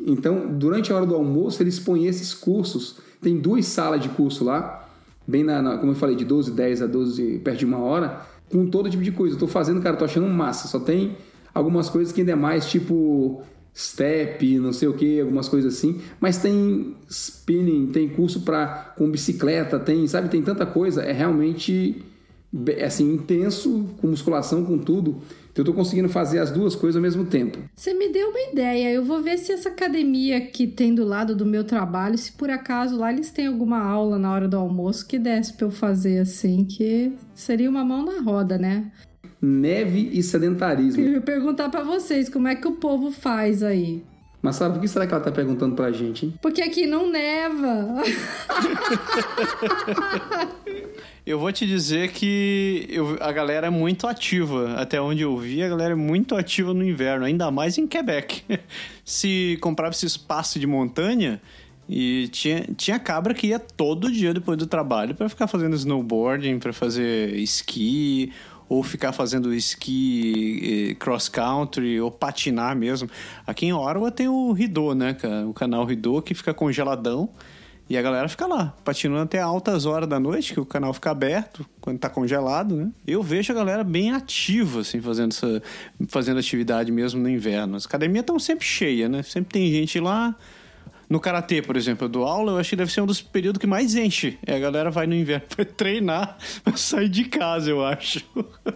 Então, 0.07 0.49
durante 0.53 0.93
a 0.93 0.97
hora 0.97 1.07
do 1.07 1.15
almoço, 1.15 1.62
eles 1.62 1.79
põem 1.79 2.07
esses 2.07 2.35
cursos. 2.35 2.99
tem 3.23 3.39
duas 3.39 3.67
salas 3.67 4.01
de 4.01 4.09
curso 4.09 4.45
lá, 4.45 4.89
bem 5.27 5.45
na, 5.45 5.62
na, 5.62 5.79
como 5.79 5.93
eu 5.93 5.97
falei, 5.97 6.17
de 6.17 6.25
12, 6.25 6.51
10 6.51 6.83
a 6.83 6.87
12, 6.87 7.39
perto 7.39 7.59
de 7.59 7.65
uma 7.65 7.79
hora, 7.79 8.27
com 8.51 8.67
todo 8.67 8.91
tipo 8.91 9.03
de 9.03 9.12
coisa. 9.12 9.37
Eu 9.37 9.39
tô 9.39 9.47
fazendo, 9.47 9.81
cara, 9.81 9.97
tô 9.97 10.05
achando 10.05 10.27
massa. 10.27 10.67
Só 10.67 10.81
tem 10.81 11.17
algumas 11.55 11.89
coisas 11.89 12.12
que 12.12 12.21
ainda 12.21 12.33
é 12.33 12.37
mais 12.37 12.69
tipo 12.69 13.43
step, 13.77 14.59
não 14.59 14.72
sei 14.72 14.89
o 14.89 14.93
que, 14.93 15.20
algumas 15.20 15.49
coisas 15.49 15.75
assim, 15.75 16.01
mas 16.20 16.39
tem 16.39 16.95
spinning, 17.09 17.89
tem 17.89 18.09
curso 18.09 18.43
para 18.43 18.95
com 18.97 19.11
bicicleta, 19.11 19.81
tem, 19.81 20.07
sabe, 20.07 20.29
tem 20.29 20.43
tanta 20.43 20.64
coisa, 20.64 21.03
é 21.03 21.12
realmente 21.12 22.05
assim 22.85 23.14
intenso 23.14 23.87
com 24.01 24.07
musculação, 24.07 24.64
com 24.64 24.79
tudo. 24.79 25.20
Então 25.51 25.62
eu 25.62 25.66
tô 25.66 25.72
conseguindo 25.72 26.09
fazer 26.09 26.41
as 26.41 26.51
duas 26.51 26.75
coisas 26.75 26.97
ao 26.97 27.03
mesmo 27.03 27.25
tempo. 27.27 27.59
Você 27.77 27.95
me 27.95 28.09
deu 28.09 28.31
uma 28.31 28.41
ideia. 28.53 28.93
Eu 28.93 29.05
vou 29.05 29.22
ver 29.22 29.39
se 29.39 29.53
essa 29.53 29.68
academia 29.68 30.41
que 30.41 30.66
tem 30.66 30.93
do 30.93 31.05
lado 31.05 31.35
do 31.37 31.47
meu 31.47 31.62
trabalho, 31.62 32.18
se 32.18 32.33
por 32.33 32.51
acaso 32.51 32.97
lá 32.97 33.12
eles 33.12 33.31
têm 33.31 33.47
alguma 33.47 33.79
aula 33.79 34.18
na 34.18 34.33
hora 34.33 34.49
do 34.49 34.57
almoço 34.57 35.07
que 35.07 35.16
desse 35.16 35.53
pra 35.53 35.66
eu 35.66 35.70
fazer 35.70 36.18
assim, 36.18 36.64
que 36.64 37.12
seria 37.35 37.70
uma 37.70 37.85
mão 37.85 38.05
na 38.05 38.20
roda, 38.20 38.59
né? 38.59 38.91
Neve 39.45 40.11
e 40.12 40.22
sedentarismo. 40.22 41.03
Eu 41.03 41.12
ia 41.12 41.20
perguntar 41.20 41.68
para 41.68 41.82
vocês 41.82 42.28
como 42.28 42.49
é 42.49 42.55
que 42.55 42.66
o 42.66 42.72
povo 42.72 43.11
faz 43.11 43.62
aí. 43.62 44.03
Mas 44.40 44.57
sabe 44.57 44.74
por 44.74 44.80
que 44.80 44.88
será 44.88 45.07
que 45.07 45.14
ela 45.14 45.22
tá 45.22 45.30
perguntando 45.32 45.74
pra 45.74 45.90
gente, 45.90 46.26
hein? 46.26 46.34
Porque 46.40 46.62
aqui 46.62 46.86
não 46.86 47.11
neva. 47.11 48.03
Eu 51.26 51.38
vou 51.38 51.51
te 51.51 51.66
dizer 51.66 52.12
que 52.12 52.86
eu, 52.90 53.16
a 53.20 53.32
galera 53.32 53.68
é 53.68 53.70
muito 53.70 54.07
ativa. 54.07 54.74
Até 54.74 55.01
onde 55.01 55.22
eu 55.22 55.34
vi, 55.38 55.62
a 55.62 55.68
galera 55.68 55.92
é 55.92 55.97
muito 55.97 56.36
ativa 56.36 56.74
no 56.74 56.84
inverno, 56.84 57.24
ainda 57.24 57.51
mais 57.51 57.78
em 57.78 57.86
Quebec. 57.86 58.42
Se 59.03 59.57
comprava 59.62 59.95
esse 59.95 60.05
espaço 60.05 60.59
de 60.59 60.66
montanha, 60.66 61.40
e 61.88 62.28
tinha, 62.28 62.66
tinha 62.76 62.99
cabra 62.99 63.34
que 63.34 63.49
ia 63.49 63.59
todo 63.59 64.11
dia 64.11 64.32
depois 64.32 64.57
do 64.57 64.66
trabalho 64.66 65.14
para 65.14 65.28
ficar 65.28 65.47
fazendo 65.47 65.74
snowboarding, 65.76 66.59
para 66.59 66.72
fazer 66.72 67.34
esqui, 67.36 68.32
ou 68.69 68.83
ficar 68.83 69.12
fazendo 69.12 69.53
esqui, 69.53 70.97
cross 70.99 71.29
country, 71.29 72.01
ou 72.01 72.11
patinar 72.11 72.77
mesmo. 72.77 73.09
Aqui 73.47 73.67
em 73.67 73.73
Ottawa 73.73 74.11
tem 74.11 74.29
o 74.29 74.53
Ridô, 74.53 74.95
né, 74.95 75.17
o 75.49 75.53
canal 75.53 75.85
Ridô 75.85 76.23
que 76.23 76.35
fica 76.35 76.55
congeladão. 76.55 77.29
E 77.87 77.99
a 77.99 78.03
galera 78.03 78.27
fica 78.31 78.47
lá, 78.47 78.75
patinando 78.83 79.21
até 79.21 79.39
altas 79.39 79.85
horas 79.85 80.09
da 80.09 80.19
noite, 80.19 80.55
que 80.55 80.61
o 80.61 80.65
canal 80.65 80.95
fica 80.95 81.11
aberto, 81.11 81.67
quando 81.83 81.99
tá 81.99 82.09
congelado, 82.09 82.75
né? 82.75 82.91
Eu 83.07 83.23
vejo 83.23 83.53
a 83.53 83.55
galera 83.55 83.85
bem 83.85 84.11
ativa, 84.11 84.81
assim, 84.81 85.03
fazendo, 85.03 85.33
essa, 85.33 85.62
fazendo 86.09 86.41
atividade 86.41 86.91
mesmo 86.91 87.21
no 87.21 87.29
inverno. 87.29 87.77
As 87.77 87.85
academias 87.85 88.23
estão 88.23 88.39
sempre 88.39 88.65
cheias, 88.65 89.11
né? 89.11 89.23
Sempre 89.23 89.53
tem 89.53 89.71
gente 89.71 90.01
lá. 90.01 90.35
No 91.09 91.20
karatê, 91.20 91.62
por 91.62 91.76
exemplo, 91.76 92.07
eu 92.07 92.09
dou 92.09 92.24
aula, 92.24 92.52
eu 92.52 92.59
acho 92.59 92.70
que 92.70 92.76
deve 92.76 92.92
ser 92.92 93.00
um 93.00 93.07
dos 93.07 93.20
períodos 93.20 93.59
que 93.59 93.66
mais 93.66 93.94
enche. 93.94 94.38
É, 94.46 94.57
a 94.57 94.59
galera 94.59 94.90
vai 94.90 95.07
no 95.07 95.14
inverno 95.14 95.46
para 95.55 95.64
treinar, 95.64 96.38
pra 96.62 96.76
sair 96.76 97.09
de 97.09 97.24
casa, 97.24 97.70
eu 97.70 97.84
acho. 97.84 98.24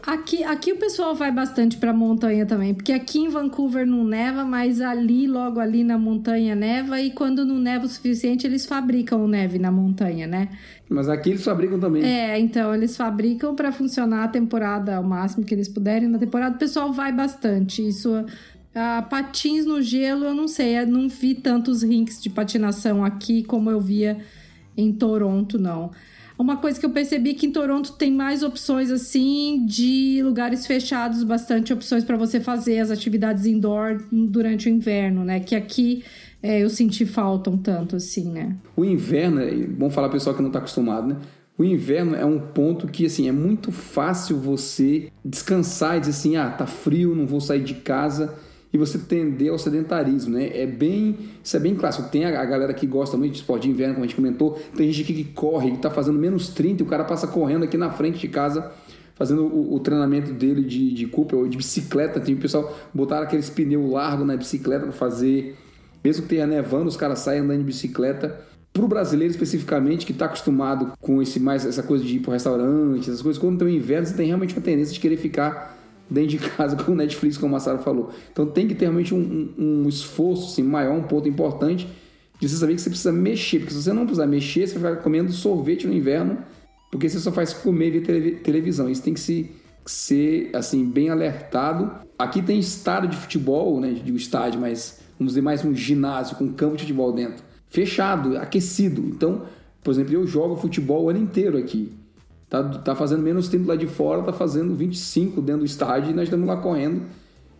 Aqui, 0.06 0.44
aqui 0.44 0.72
o 0.72 0.76
pessoal 0.76 1.14
vai 1.14 1.32
bastante 1.32 1.76
pra 1.76 1.92
montanha 1.92 2.46
também, 2.46 2.74
porque 2.74 2.92
aqui 2.92 3.18
em 3.20 3.28
Vancouver 3.28 3.86
não 3.86 4.04
neva, 4.04 4.44
mas 4.44 4.80
ali, 4.80 5.26
logo 5.26 5.60
ali 5.60 5.84
na 5.84 5.98
montanha 5.98 6.54
neva, 6.54 7.00
e 7.00 7.10
quando 7.10 7.44
não 7.44 7.58
neva 7.58 7.86
o 7.86 7.88
suficiente, 7.88 8.46
eles 8.46 8.66
fabricam 8.66 9.26
neve 9.26 9.58
na 9.58 9.70
montanha, 9.70 10.26
né? 10.26 10.48
Mas 10.88 11.08
aqui 11.08 11.30
eles 11.30 11.44
fabricam 11.44 11.78
também. 11.78 12.02
É, 12.02 12.38
então 12.38 12.74
eles 12.74 12.96
fabricam 12.96 13.54
para 13.54 13.70
funcionar 13.70 14.24
a 14.24 14.28
temporada 14.28 14.96
ao 14.96 15.02
máximo 15.02 15.44
que 15.44 15.54
eles 15.54 15.68
puderem. 15.68 16.08
Na 16.08 16.18
temporada 16.18 16.56
o 16.56 16.58
pessoal 16.58 16.92
vai 16.92 17.12
bastante. 17.12 17.86
Isso 17.86 18.24
ah, 18.74 19.02
patins 19.08 19.64
no 19.64 19.80
gelo, 19.82 20.24
eu 20.24 20.34
não 20.34 20.46
sei, 20.46 20.78
eu 20.78 20.86
não 20.86 21.08
vi 21.08 21.34
tantos 21.34 21.82
rinks 21.82 22.22
de 22.22 22.30
patinação 22.30 23.04
aqui 23.04 23.42
como 23.42 23.70
eu 23.70 23.80
via 23.80 24.18
em 24.76 24.92
Toronto, 24.92 25.58
não. 25.58 25.90
Uma 26.38 26.56
coisa 26.56 26.78
que 26.78 26.86
eu 26.86 26.90
percebi 26.90 27.30
é 27.30 27.34
que 27.34 27.46
em 27.46 27.50
Toronto 27.50 27.94
tem 27.94 28.12
mais 28.12 28.44
opções 28.44 28.92
assim 28.92 29.66
de 29.66 30.20
lugares 30.22 30.64
fechados, 30.68 31.24
bastante 31.24 31.72
opções 31.72 32.04
para 32.04 32.16
você 32.16 32.38
fazer 32.38 32.78
as 32.78 32.92
atividades 32.92 33.44
indoor 33.44 34.04
durante 34.12 34.68
o 34.68 34.72
inverno, 34.72 35.24
né? 35.24 35.40
Que 35.40 35.56
aqui 35.56 36.04
é, 36.40 36.62
eu 36.62 36.70
senti 36.70 37.04
falta 37.04 37.50
um 37.50 37.58
tanto 37.58 37.96
assim, 37.96 38.30
né? 38.30 38.54
O 38.76 38.84
inverno, 38.84 39.40
vamos 39.76 39.92
falar 39.92 40.08
pessoal 40.10 40.36
que 40.36 40.40
não 40.40 40.50
está 40.50 40.60
acostumado, 40.60 41.08
né? 41.08 41.16
O 41.58 41.64
inverno 41.64 42.14
é 42.14 42.24
um 42.24 42.38
ponto 42.38 42.86
que 42.86 43.06
assim 43.06 43.28
é 43.28 43.32
muito 43.32 43.72
fácil 43.72 44.38
você 44.38 45.10
descansar 45.24 45.96
e 45.96 46.00
dizer 46.00 46.12
assim, 46.12 46.36
ah, 46.36 46.48
tá 46.48 46.66
frio, 46.66 47.16
não 47.16 47.26
vou 47.26 47.40
sair 47.40 47.64
de 47.64 47.74
casa 47.74 48.38
e 48.72 48.76
você 48.76 48.98
tender 48.98 49.50
ao 49.50 49.58
sedentarismo, 49.58 50.34
né? 50.34 50.50
É 50.52 50.66
bem, 50.66 51.16
isso 51.42 51.56
é 51.56 51.60
bem 51.60 51.74
clássico. 51.74 52.08
Tem 52.10 52.24
a, 52.24 52.40
a 52.40 52.44
galera 52.44 52.74
que 52.74 52.86
gosta 52.86 53.16
muito 53.16 53.32
de 53.32 53.38
esporte 53.38 53.62
de 53.62 53.70
inverno, 53.70 53.94
como 53.94 54.04
a 54.04 54.06
gente 54.06 54.16
comentou, 54.16 54.60
tem 54.76 54.90
gente 54.92 55.10
aqui 55.10 55.24
que 55.24 55.32
corre, 55.32 55.72
que 55.72 55.78
tá 55.78 55.90
fazendo 55.90 56.18
menos 56.18 56.48
30 56.48 56.82
e 56.82 56.86
o 56.86 56.88
cara 56.88 57.04
passa 57.04 57.26
correndo 57.26 57.64
aqui 57.64 57.76
na 57.76 57.90
frente 57.90 58.18
de 58.18 58.28
casa 58.28 58.70
fazendo 59.18 59.46
o, 59.46 59.74
o 59.74 59.80
treinamento 59.80 60.32
dele 60.32 60.62
de, 60.62 60.94
de 60.94 61.06
Cooper 61.08 61.40
ou 61.40 61.48
de 61.48 61.56
bicicleta. 61.56 62.20
Tem 62.20 62.36
o 62.36 62.38
pessoal 62.38 62.72
botar 62.94 63.20
aqueles 63.20 63.50
pneus 63.50 63.90
largos 63.90 64.24
na 64.24 64.36
bicicleta 64.36 64.84
para 64.84 64.92
fazer, 64.92 65.56
mesmo 66.04 66.22
que 66.22 66.28
tenha 66.28 66.46
nevando, 66.46 66.88
os 66.88 66.96
caras 66.96 67.18
saem 67.18 67.40
andando 67.40 67.58
de 67.58 67.64
bicicleta. 67.64 68.40
Para 68.72 68.84
o 68.84 68.88
brasileiro 68.88 69.32
especificamente, 69.32 70.06
que 70.06 70.12
está 70.12 70.26
acostumado 70.26 70.92
com 71.00 71.20
esse 71.20 71.40
mais 71.40 71.66
essa 71.66 71.82
coisa 71.82 72.04
de 72.04 72.16
ir 72.16 72.20
para 72.20 72.34
restaurante, 72.34 73.10
essas 73.10 73.20
coisas, 73.20 73.40
quando 73.40 73.58
tem 73.58 73.66
o 73.66 73.70
inverno, 73.70 74.06
você 74.06 74.14
tem 74.14 74.26
realmente 74.28 74.54
uma 74.54 74.62
tendência 74.62 74.94
de 74.94 75.00
querer 75.00 75.16
ficar 75.16 75.76
dentro 76.10 76.30
de 76.30 76.38
casa 76.38 76.76
com 76.82 76.92
o 76.92 76.94
Netflix, 76.94 77.36
como 77.36 77.56
a 77.56 77.60
Sara 77.60 77.78
falou. 77.78 78.10
Então 78.32 78.46
tem 78.46 78.66
que 78.66 78.74
ter 78.74 78.86
realmente 78.86 79.14
um, 79.14 79.18
um, 79.58 79.82
um 79.84 79.88
esforço 79.88 80.52
assim, 80.52 80.62
maior, 80.62 80.96
um 80.96 81.02
ponto 81.02 81.28
importante 81.28 81.86
de 82.40 82.48
você 82.48 82.56
saber 82.56 82.74
que 82.74 82.80
você 82.80 82.90
precisa 82.90 83.12
mexer, 83.12 83.58
porque 83.58 83.74
se 83.74 83.82
você 83.82 83.92
não 83.92 84.02
precisar 84.02 84.26
mexer, 84.26 84.66
você 84.66 84.78
vai 84.78 84.96
comendo 84.96 85.32
sorvete 85.32 85.86
no 85.86 85.92
inverno, 85.92 86.38
porque 86.90 87.08
você 87.08 87.18
só 87.18 87.32
faz 87.32 87.52
comer 87.52 87.94
e 87.94 87.98
ver 87.98 88.40
televisão. 88.40 88.88
Isso 88.88 89.02
tem 89.02 89.12
que 89.12 89.20
se, 89.20 89.50
ser 89.84 90.50
assim 90.54 90.84
bem 90.84 91.10
alertado. 91.10 91.90
Aqui 92.18 92.40
tem 92.40 92.58
estádio 92.58 93.10
de 93.10 93.16
futebol, 93.16 93.80
né? 93.80 93.92
Digo 94.04 94.16
estádio, 94.16 94.60
mas 94.60 95.00
vamos 95.18 95.32
dizer 95.32 95.42
mais 95.42 95.64
um 95.64 95.74
ginásio 95.74 96.36
com 96.36 96.52
campo 96.52 96.76
de 96.76 96.82
futebol 96.82 97.12
dentro, 97.12 97.42
fechado, 97.68 98.36
aquecido. 98.38 99.02
Então, 99.02 99.42
por 99.82 99.90
exemplo, 99.90 100.14
eu 100.14 100.26
jogo 100.26 100.56
futebol 100.56 101.04
o 101.04 101.10
ano 101.10 101.18
inteiro 101.18 101.58
aqui. 101.58 101.92
Tá, 102.48 102.62
tá 102.64 102.94
fazendo 102.94 103.22
menos 103.22 103.48
tempo 103.48 103.68
lá 103.68 103.76
de 103.76 103.86
fora, 103.86 104.22
tá 104.22 104.32
fazendo 104.32 104.74
25 104.74 105.42
dentro 105.42 105.60
do 105.60 105.66
estádio 105.66 106.10
e 106.10 106.14
nós 106.14 106.24
estamos 106.24 106.46
lá 106.46 106.56
correndo 106.56 107.02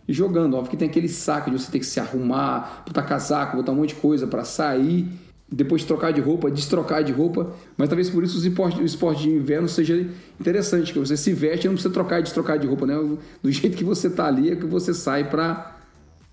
e 0.07 0.13
jogando. 0.13 0.55
Óbvio 0.55 0.71
que 0.71 0.77
tem 0.77 0.89
aquele 0.89 1.07
saco 1.07 1.51
de 1.51 1.59
você 1.59 1.71
ter 1.71 1.77
que 1.77 1.85
se 1.85 1.99
arrumar, 1.99 2.83
botar 2.87 3.03
casaco, 3.03 3.57
botar 3.57 3.71
um 3.71 3.75
monte 3.75 3.89
de 3.89 4.01
coisa 4.01 4.25
para 4.25 4.43
sair, 4.43 5.07
depois 5.51 5.83
trocar 5.83 6.11
de 6.11 6.19
roupa, 6.19 6.49
destrocar 6.49 7.03
de 7.03 7.11
roupa. 7.11 7.53
Mas 7.77 7.87
talvez 7.87 8.09
por 8.09 8.23
isso 8.23 8.39
o 8.39 8.83
esporte, 8.83 9.21
de 9.21 9.29
inverno 9.29 9.69
seja 9.69 10.07
interessante, 10.39 10.91
que 10.91 10.97
você 10.97 11.15
se 11.15 11.33
veste 11.33 11.65
e 11.65 11.67
não 11.67 11.75
precisa 11.75 11.93
trocar 11.93 12.19
e 12.19 12.23
destrocar 12.23 12.57
de 12.57 12.65
roupa, 12.65 12.87
né? 12.87 12.95
Do 13.43 13.51
jeito 13.51 13.77
que 13.77 13.83
você 13.83 14.09
tá 14.09 14.25
ali 14.25 14.51
é 14.51 14.55
que 14.55 14.65
você 14.65 14.91
sai 14.91 15.29
para 15.29 15.78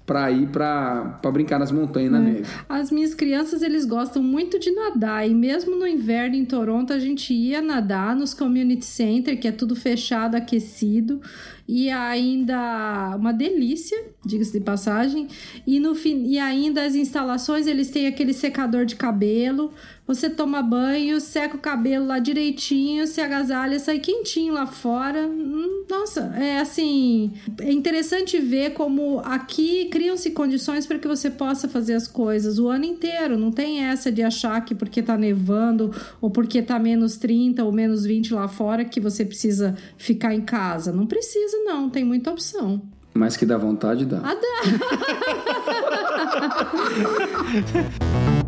para 0.06 0.30
ir 0.30 0.46
para 0.46 1.18
brincar 1.32 1.58
nas 1.58 1.72
montanhas 1.72 2.12
na 2.12 2.18
é. 2.18 2.22
neve. 2.22 2.44
As 2.68 2.90
minhas 2.92 3.12
crianças 3.12 3.60
eles 3.60 3.84
gostam 3.84 4.22
muito 4.22 4.58
de 4.58 4.70
nadar 4.70 5.28
e 5.28 5.34
mesmo 5.34 5.76
no 5.76 5.86
inverno 5.86 6.36
em 6.36 6.44
Toronto 6.44 6.92
a 6.92 6.98
gente 6.98 7.34
ia 7.34 7.60
nadar 7.60 8.14
nos 8.14 8.32
community 8.32 8.84
center 8.84 9.38
que 9.38 9.48
é 9.48 9.52
tudo 9.52 9.74
fechado, 9.74 10.36
aquecido 10.36 11.20
e 11.68 11.90
ainda 11.90 13.16
uma 13.16 13.32
delícia, 13.32 13.96
diga-se 14.24 14.52
de 14.52 14.60
passagem. 14.60 15.28
E 15.66 15.80
no 15.80 15.94
fim, 15.94 16.24
e 16.26 16.38
ainda 16.38 16.84
as 16.84 16.94
instalações 16.94 17.66
eles 17.66 17.90
têm 17.90 18.06
aquele 18.06 18.32
secador 18.32 18.84
de 18.84 18.96
cabelo 18.96 19.72
você 20.06 20.30
toma 20.30 20.62
banho, 20.62 21.20
seca 21.20 21.56
o 21.56 21.60
cabelo 21.60 22.06
lá 22.06 22.20
direitinho, 22.20 23.08
se 23.08 23.20
agasalha, 23.20 23.76
sai 23.80 23.98
quentinho 23.98 24.54
lá 24.54 24.64
fora. 24.64 25.26
Hum, 25.26 25.84
nossa, 25.90 26.32
é 26.38 26.60
assim. 26.60 27.32
É 27.60 27.72
interessante 27.72 28.38
ver 28.38 28.70
como 28.74 29.18
aqui 29.24 29.86
criam-se 29.86 30.30
condições 30.30 30.86
para 30.86 31.00
que 31.00 31.08
você 31.08 31.28
possa 31.28 31.68
fazer 31.68 31.94
as 31.94 32.06
coisas 32.06 32.60
o 32.60 32.68
ano 32.68 32.84
inteiro. 32.84 33.36
Não 33.36 33.50
tem 33.50 33.82
essa 33.82 34.12
de 34.12 34.22
achar 34.22 34.64
que 34.64 34.76
porque 34.76 35.02
tá 35.02 35.16
nevando 35.16 35.92
ou 36.20 36.30
porque 36.30 36.62
tá 36.62 36.78
menos 36.78 37.16
30 37.16 37.64
ou 37.64 37.72
menos 37.72 38.04
20 38.04 38.32
lá 38.32 38.46
fora 38.46 38.84
que 38.84 39.00
você 39.00 39.24
precisa 39.24 39.76
ficar 39.98 40.32
em 40.32 40.42
casa. 40.42 40.92
Não 40.92 41.04
precisa, 41.04 41.55
não. 41.64 41.90
Tem 41.90 42.04
muita 42.04 42.30
opção. 42.30 42.82
Mas 43.14 43.36
que 43.36 43.46
dá 43.46 43.56
vontade, 43.56 44.04
dá. 44.04 44.20
Ah, 44.22 44.34
dá. 44.34 44.62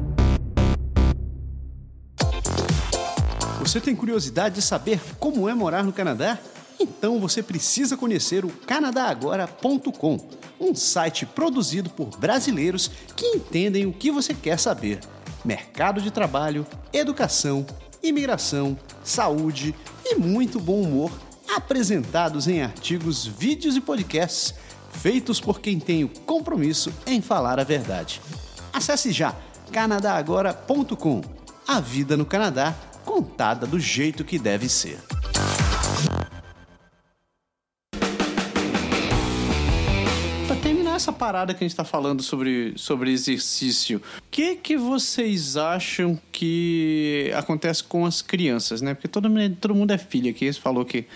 Você 3.69 3.83
tem 3.83 3.95
curiosidade 3.95 4.55
de 4.55 4.63
saber 4.63 4.99
como 5.21 5.47
é 5.47 5.53
morar 5.55 5.85
no 5.85 5.93
Canadá? 5.93 6.39
Então 6.81 7.21
você 7.21 7.43
precisa 7.43 7.99
conhecer 7.99 8.43
o 8.45 8.49
canadagora.com, 8.49 10.19
um 10.59 10.75
site 10.75 11.27
produzido 11.27 11.91
por 11.91 12.09
brasileiros 12.19 12.91
que 13.15 13.27
entendem 13.27 13.85
o 13.85 13.93
que 13.93 14.11
você 14.11 14.33
quer 14.33 14.59
saber: 14.59 15.01
mercado 15.45 16.01
de 16.01 16.11
trabalho, 16.11 16.67
educação, 16.95 17.67
imigração, 18.03 18.79
saúde 19.05 19.75
e 20.03 20.15
muito 20.15 20.59
bom 20.59 20.81
humor, 20.81 21.11
apresentados 21.57 22.47
em 22.47 22.63
artigos, 22.63 23.27
vídeos 23.27 23.77
e 23.77 23.81
podcasts 23.81 24.55
feitos 24.93 25.41
por 25.41 25.61
quem 25.61 25.79
tem 25.79 26.05
o 26.05 26.09
compromisso 26.09 26.93
em 27.07 27.21
falar 27.21 27.59
a 27.61 27.65
verdade. 27.65 28.21
Acesse 28.73 29.13
já 29.13 29.35
canadagora.com 29.73 31.23
a 31.67 31.81
vida 31.81 32.17
no 32.17 32.25
Canadá 32.25 32.75
contada 33.05 33.67
do 33.67 33.79
jeito 33.79 34.25
que 34.25 34.39
deve 34.39 34.69
ser. 34.69 34.99
Pra 40.47 40.57
terminar 40.57 40.97
essa 40.97 41.13
parada 41.13 41.55
que 41.55 41.63
a 41.63 41.69
gente 41.69 41.77
tá 41.77 41.85
falando 41.85 42.23
sobre, 42.23 42.73
sobre 42.77 43.13
exercício, 43.13 43.99
o 43.99 44.23
que 44.31 44.57
que 44.57 44.77
vocês 44.77 45.57
acham 45.57 46.19
que 46.33 47.31
acontece 47.37 47.85
com 47.85 48.05
as 48.05 48.23
crianças, 48.23 48.81
né? 48.81 48.95
Porque 48.95 49.09
todo, 49.09 49.29
todo 49.61 49.75
mundo 49.75 49.93
é 49.93 49.99
filho 49.99 50.31
aqui, 50.31 50.53
você 50.53 50.61
falou 50.61 50.85
que 50.85 51.07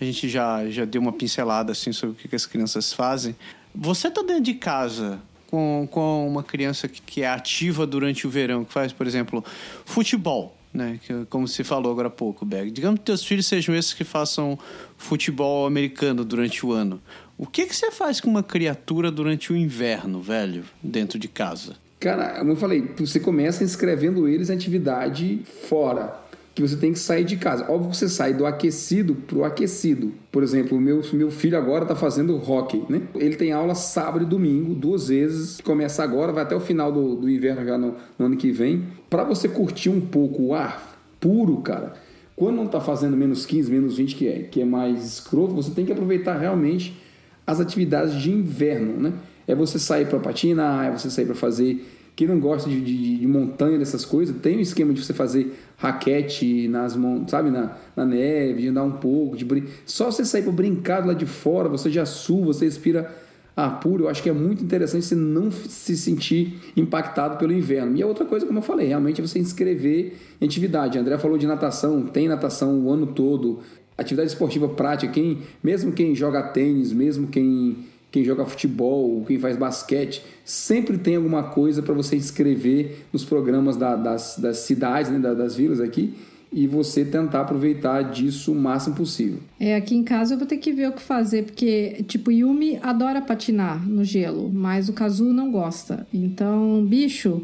a 0.00 0.04
gente 0.04 0.28
já, 0.28 0.68
já 0.68 0.84
deu 0.84 1.00
uma 1.00 1.12
pincelada 1.12 1.72
assim 1.72 1.92
sobre 1.92 2.14
o 2.14 2.28
que, 2.28 2.34
as 2.34 2.46
crianças 2.46 2.92
fazem. 2.92 3.34
Você 3.74 4.10
tá 4.10 4.22
dentro 4.22 4.42
de 4.42 4.54
casa 4.54 5.20
com, 5.48 5.88
com 5.90 6.26
uma 6.26 6.42
criança 6.42 6.88
que, 6.88 7.00
que 7.02 7.22
é 7.22 7.28
ativa 7.28 7.86
durante 7.86 8.26
o 8.26 8.30
verão, 8.30 8.64
que 8.64 8.72
faz, 8.72 8.92
por 8.92 9.06
exemplo, 9.06 9.44
futebol, 9.84 10.56
né? 10.72 11.00
Que, 11.04 11.24
como 11.26 11.48
você 11.48 11.64
falou 11.64 11.90
agora 11.90 12.08
há 12.08 12.10
pouco, 12.10 12.44
Berg. 12.44 12.70
Digamos 12.70 13.00
que 13.00 13.06
teus 13.06 13.24
filhos 13.24 13.46
sejam 13.46 13.74
esses 13.74 13.92
que 13.92 14.04
façam 14.04 14.58
futebol 14.96 15.66
americano 15.66 16.24
durante 16.24 16.64
o 16.64 16.72
ano. 16.72 17.00
O 17.36 17.46
que, 17.46 17.66
que 17.66 17.74
você 17.74 17.90
faz 17.90 18.20
com 18.20 18.28
uma 18.28 18.42
criatura 18.42 19.10
durante 19.10 19.52
o 19.52 19.56
inverno, 19.56 20.20
velho, 20.20 20.64
dentro 20.82 21.18
de 21.18 21.28
casa? 21.28 21.76
Cara, 22.00 22.38
como 22.38 22.52
eu 22.52 22.56
falei, 22.56 22.94
você 22.96 23.18
começa 23.18 23.64
inscrevendo 23.64 24.28
eles 24.28 24.50
em 24.50 24.54
atividade 24.54 25.42
fora. 25.68 26.27
Que 26.58 26.62
você 26.62 26.76
tem 26.76 26.92
que 26.92 26.98
sair 26.98 27.22
de 27.22 27.36
casa. 27.36 27.70
Óbvio 27.70 27.90
que 27.92 27.96
você 27.96 28.08
sai 28.08 28.34
do 28.34 28.44
aquecido 28.44 29.14
pro 29.14 29.44
aquecido. 29.44 30.12
Por 30.32 30.42
exemplo, 30.42 30.80
meu, 30.80 31.00
meu 31.12 31.30
filho 31.30 31.56
agora 31.56 31.86
tá 31.86 31.94
fazendo 31.94 32.34
hockey, 32.34 32.82
né? 32.88 33.02
Ele 33.14 33.36
tem 33.36 33.52
aula 33.52 33.76
sábado 33.76 34.24
e 34.24 34.26
domingo, 34.26 34.74
duas 34.74 35.06
vezes. 35.06 35.60
Começa 35.60 36.02
agora, 36.02 36.32
vai 36.32 36.42
até 36.42 36.56
o 36.56 36.60
final 36.60 36.90
do, 36.90 37.14
do 37.14 37.30
inverno 37.30 37.64
já 37.64 37.78
no, 37.78 37.94
no 38.18 38.26
ano 38.26 38.36
que 38.36 38.50
vem. 38.50 38.88
Para 39.08 39.22
você 39.22 39.48
curtir 39.48 39.88
um 39.88 40.00
pouco 40.00 40.46
o 40.46 40.52
ar 40.52 40.98
puro, 41.20 41.58
cara, 41.58 41.92
quando 42.34 42.56
não 42.56 42.66
tá 42.66 42.80
fazendo 42.80 43.16
menos 43.16 43.46
15, 43.46 43.70
menos 43.70 43.96
20, 43.96 44.16
que 44.16 44.26
é, 44.26 44.38
que 44.42 44.60
é 44.60 44.64
mais 44.64 45.04
escroto, 45.06 45.54
você 45.54 45.70
tem 45.70 45.86
que 45.86 45.92
aproveitar 45.92 46.36
realmente 46.36 47.00
as 47.46 47.60
atividades 47.60 48.20
de 48.20 48.32
inverno, 48.32 49.00
né? 49.00 49.12
É 49.46 49.54
você 49.54 49.78
sair 49.78 50.08
para 50.08 50.18
patinar, 50.18 50.86
é 50.86 50.90
você 50.90 51.08
sair 51.08 51.24
para 51.24 51.36
fazer. 51.36 51.86
Quem 52.18 52.26
não 52.26 52.40
gosta 52.40 52.68
de, 52.68 52.80
de, 52.80 53.18
de 53.18 53.26
montanha, 53.28 53.78
dessas 53.78 54.04
coisas, 54.04 54.34
tem 54.42 54.56
um 54.56 54.60
esquema 54.60 54.92
de 54.92 55.04
você 55.04 55.14
fazer 55.14 55.56
raquete 55.76 56.66
nas 56.66 56.96
mon- 56.96 57.28
sabe, 57.28 57.48
na, 57.48 57.76
na 57.94 58.04
neve, 58.04 58.62
de 58.62 58.68
andar 58.70 58.82
um 58.82 58.90
pouco, 58.90 59.36
de 59.36 59.44
brin... 59.44 59.62
só 59.86 60.10
você 60.10 60.24
sair 60.24 60.42
para 60.42 60.50
brincar 60.50 61.06
lá 61.06 61.12
de 61.14 61.26
fora, 61.26 61.68
você 61.68 61.88
já 61.88 62.04
sua, 62.04 62.46
você 62.46 62.64
respira 62.64 63.08
ar 63.56 63.78
puro. 63.78 64.02
Eu 64.04 64.08
acho 64.08 64.20
que 64.20 64.28
é 64.28 64.32
muito 64.32 64.64
interessante 64.64 65.04
você 65.04 65.14
não 65.14 65.48
se 65.52 65.96
sentir 65.96 66.58
impactado 66.76 67.36
pelo 67.36 67.52
inverno. 67.52 67.96
E 67.96 68.02
a 68.02 68.06
outra 68.08 68.24
coisa, 68.24 68.44
como 68.44 68.58
eu 68.58 68.62
falei, 68.62 68.88
realmente 68.88 69.20
é 69.20 69.24
você 69.24 69.38
inscrever 69.38 70.16
em 70.40 70.44
atividade. 70.44 70.98
A 70.98 71.00
André 71.00 71.18
falou 71.18 71.38
de 71.38 71.46
natação, 71.46 72.02
tem 72.02 72.26
natação 72.26 72.80
o 72.80 72.90
ano 72.90 73.06
todo. 73.06 73.60
Atividade 73.96 74.30
esportiva 74.30 74.68
prática, 74.68 75.12
quem, 75.12 75.38
mesmo 75.62 75.92
quem 75.92 76.16
joga 76.16 76.42
tênis, 76.42 76.92
mesmo 76.92 77.28
quem, 77.28 77.76
quem 78.10 78.24
joga 78.24 78.44
futebol, 78.46 79.24
quem 79.26 79.38
faz 79.38 79.56
basquete, 79.56 80.22
sempre 80.44 80.96
tem 80.98 81.16
alguma 81.16 81.42
coisa 81.42 81.82
para 81.82 81.92
você 81.94 82.16
inscrever 82.16 83.04
nos 83.12 83.24
programas 83.24 83.76
da- 83.76 83.96
das, 83.96 84.38
das 84.38 84.58
cidades, 84.58 85.10
né, 85.10 85.18
da- 85.18 85.34
das 85.34 85.54
vilas 85.56 85.80
aqui, 85.80 86.14
e 86.50 86.66
você 86.66 87.04
tentar 87.04 87.42
aproveitar 87.42 88.00
disso 88.10 88.52
o 88.52 88.54
máximo 88.54 88.96
possível. 88.96 89.38
É, 89.60 89.76
aqui 89.76 89.94
em 89.94 90.02
casa 90.02 90.32
eu 90.32 90.38
vou 90.38 90.46
ter 90.46 90.56
que 90.56 90.72
ver 90.72 90.88
o 90.88 90.92
que 90.92 91.02
fazer, 91.02 91.44
porque, 91.44 92.02
tipo, 92.08 92.32
Yumi 92.32 92.78
adora 92.80 93.20
patinar 93.20 93.86
no 93.86 94.02
gelo, 94.02 94.50
mas 94.50 94.88
o 94.88 94.94
Kazu 94.94 95.26
não 95.26 95.50
gosta. 95.52 96.06
Então, 96.14 96.82
bicho, 96.86 97.42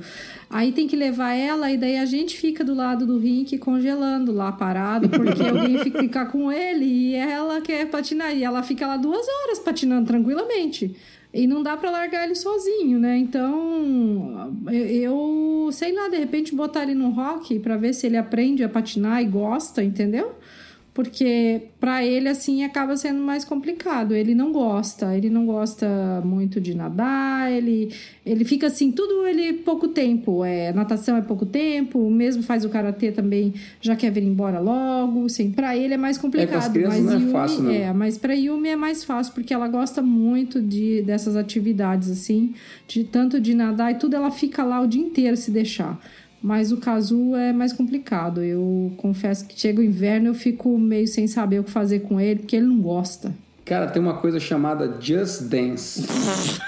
aí 0.54 0.70
tem 0.70 0.86
que 0.86 0.94
levar 0.94 1.32
ela 1.32 1.68
e 1.72 1.76
daí 1.76 1.96
a 1.96 2.04
gente 2.04 2.38
fica 2.38 2.62
do 2.62 2.72
lado 2.72 3.04
do 3.04 3.18
rink 3.18 3.58
congelando 3.58 4.30
lá 4.30 4.52
parado, 4.52 5.08
porque 5.08 5.42
alguém 5.42 5.78
fica 5.80 6.24
com 6.26 6.52
ele 6.52 6.84
e 6.84 7.14
ela 7.16 7.60
quer 7.60 7.90
patinar. 7.90 8.32
E 8.36 8.44
ela 8.44 8.62
fica 8.62 8.86
lá 8.86 8.96
duas 8.96 9.26
horas 9.26 9.58
patinando 9.58 10.06
tranquilamente. 10.06 10.94
E 11.32 11.48
não 11.48 11.60
dá 11.60 11.76
pra 11.76 11.90
largar 11.90 12.22
ele 12.22 12.36
sozinho, 12.36 13.00
né? 13.00 13.18
Então, 13.18 14.56
eu, 14.68 14.84
eu 14.84 15.68
sei 15.72 15.92
lá, 15.92 16.08
de 16.08 16.16
repente 16.16 16.54
botar 16.54 16.84
ele 16.84 16.94
no 16.94 17.10
rock 17.10 17.58
pra 17.58 17.76
ver 17.76 17.92
se 17.92 18.06
ele 18.06 18.16
aprende 18.16 18.62
a 18.62 18.68
patinar 18.68 19.20
e 19.20 19.26
gosta, 19.26 19.82
entendeu? 19.82 20.36
Porque 20.94 21.62
para 21.80 22.04
ele 22.04 22.28
assim 22.28 22.62
acaba 22.62 22.96
sendo 22.96 23.20
mais 23.20 23.44
complicado. 23.44 24.14
Ele 24.14 24.32
não 24.32 24.52
gosta, 24.52 25.14
ele 25.16 25.28
não 25.28 25.44
gosta 25.44 26.22
muito 26.24 26.60
de 26.60 26.72
nadar, 26.72 27.50
ele 27.52 27.92
ele 28.24 28.44
fica 28.44 28.68
assim, 28.68 28.92
tudo 28.92 29.26
ele 29.26 29.54
pouco 29.54 29.88
tempo, 29.88 30.44
é, 30.44 30.72
natação 30.72 31.16
é 31.16 31.20
pouco 31.20 31.44
tempo, 31.44 32.08
mesmo 32.08 32.42
faz 32.42 32.64
o 32.64 32.68
karatê 32.68 33.10
também, 33.12 33.52
já 33.80 33.94
quer 33.94 34.10
vir 34.10 34.22
embora 34.22 34.60
logo, 34.60 35.26
assim, 35.26 35.50
para 35.50 35.76
ele 35.76 35.94
é 35.94 35.96
mais 35.98 36.16
complicado, 36.16 36.72
crianças 36.72 37.00
mas 37.00 37.04
não 37.04 37.12
é 37.12 37.20
Yumi, 37.20 37.32
fácil, 37.32 37.62
não. 37.64 37.70
é, 37.70 37.92
mas 37.92 38.16
para 38.16 38.32
Yumi 38.32 38.68
é 38.68 38.76
mais 38.76 39.04
fácil 39.04 39.34
porque 39.34 39.52
ela 39.52 39.68
gosta 39.68 40.00
muito 40.00 40.62
de 40.62 41.02
dessas 41.02 41.36
atividades 41.36 42.08
assim, 42.08 42.54
de 42.86 43.02
tanto 43.04 43.40
de 43.40 43.52
nadar 43.52 43.92
e 43.92 43.96
tudo 43.96 44.14
ela 44.14 44.30
fica 44.30 44.62
lá 44.62 44.80
o 44.80 44.86
dia 44.86 45.02
inteiro 45.02 45.36
se 45.36 45.50
deixar. 45.50 46.00
Mas 46.44 46.70
o 46.70 46.76
Kazu 46.76 47.34
é 47.34 47.54
mais 47.54 47.72
complicado. 47.72 48.42
Eu 48.42 48.92
confesso 48.98 49.46
que 49.46 49.58
chega 49.58 49.80
o 49.80 49.82
inverno 49.82 50.26
eu 50.28 50.34
fico 50.34 50.78
meio 50.78 51.08
sem 51.08 51.26
saber 51.26 51.58
o 51.58 51.64
que 51.64 51.70
fazer 51.70 52.00
com 52.00 52.20
ele, 52.20 52.40
porque 52.40 52.56
ele 52.56 52.66
não 52.66 52.82
gosta. 52.82 53.32
Cara, 53.64 53.86
tem 53.86 54.02
uma 54.02 54.18
coisa 54.18 54.38
chamada 54.38 54.98
Just 55.00 55.44
Dance. 55.44 56.04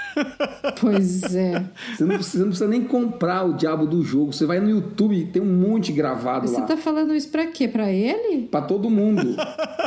Pois 0.81 1.35
é. 1.35 1.63
Você 1.95 2.03
não 2.03 2.15
precisa, 2.15 2.39
não 2.43 2.49
precisa 2.49 2.67
nem 2.67 2.83
comprar 2.83 3.43
o 3.43 3.53
diabo 3.53 3.85
do 3.85 4.03
jogo. 4.03 4.33
Você 4.33 4.47
vai 4.47 4.59
no 4.59 4.67
YouTube, 4.67 5.25
tem 5.31 5.39
um 5.41 5.45
monte 5.45 5.91
gravado 5.91 6.47
Você 6.47 6.59
lá. 6.59 6.65
tá 6.65 6.75
falando 6.75 7.13
isso 7.13 7.29
pra 7.29 7.45
quê? 7.45 7.67
Pra 7.67 7.91
ele? 7.91 8.47
Pra 8.47 8.61
todo 8.61 8.89
mundo. 8.89 9.35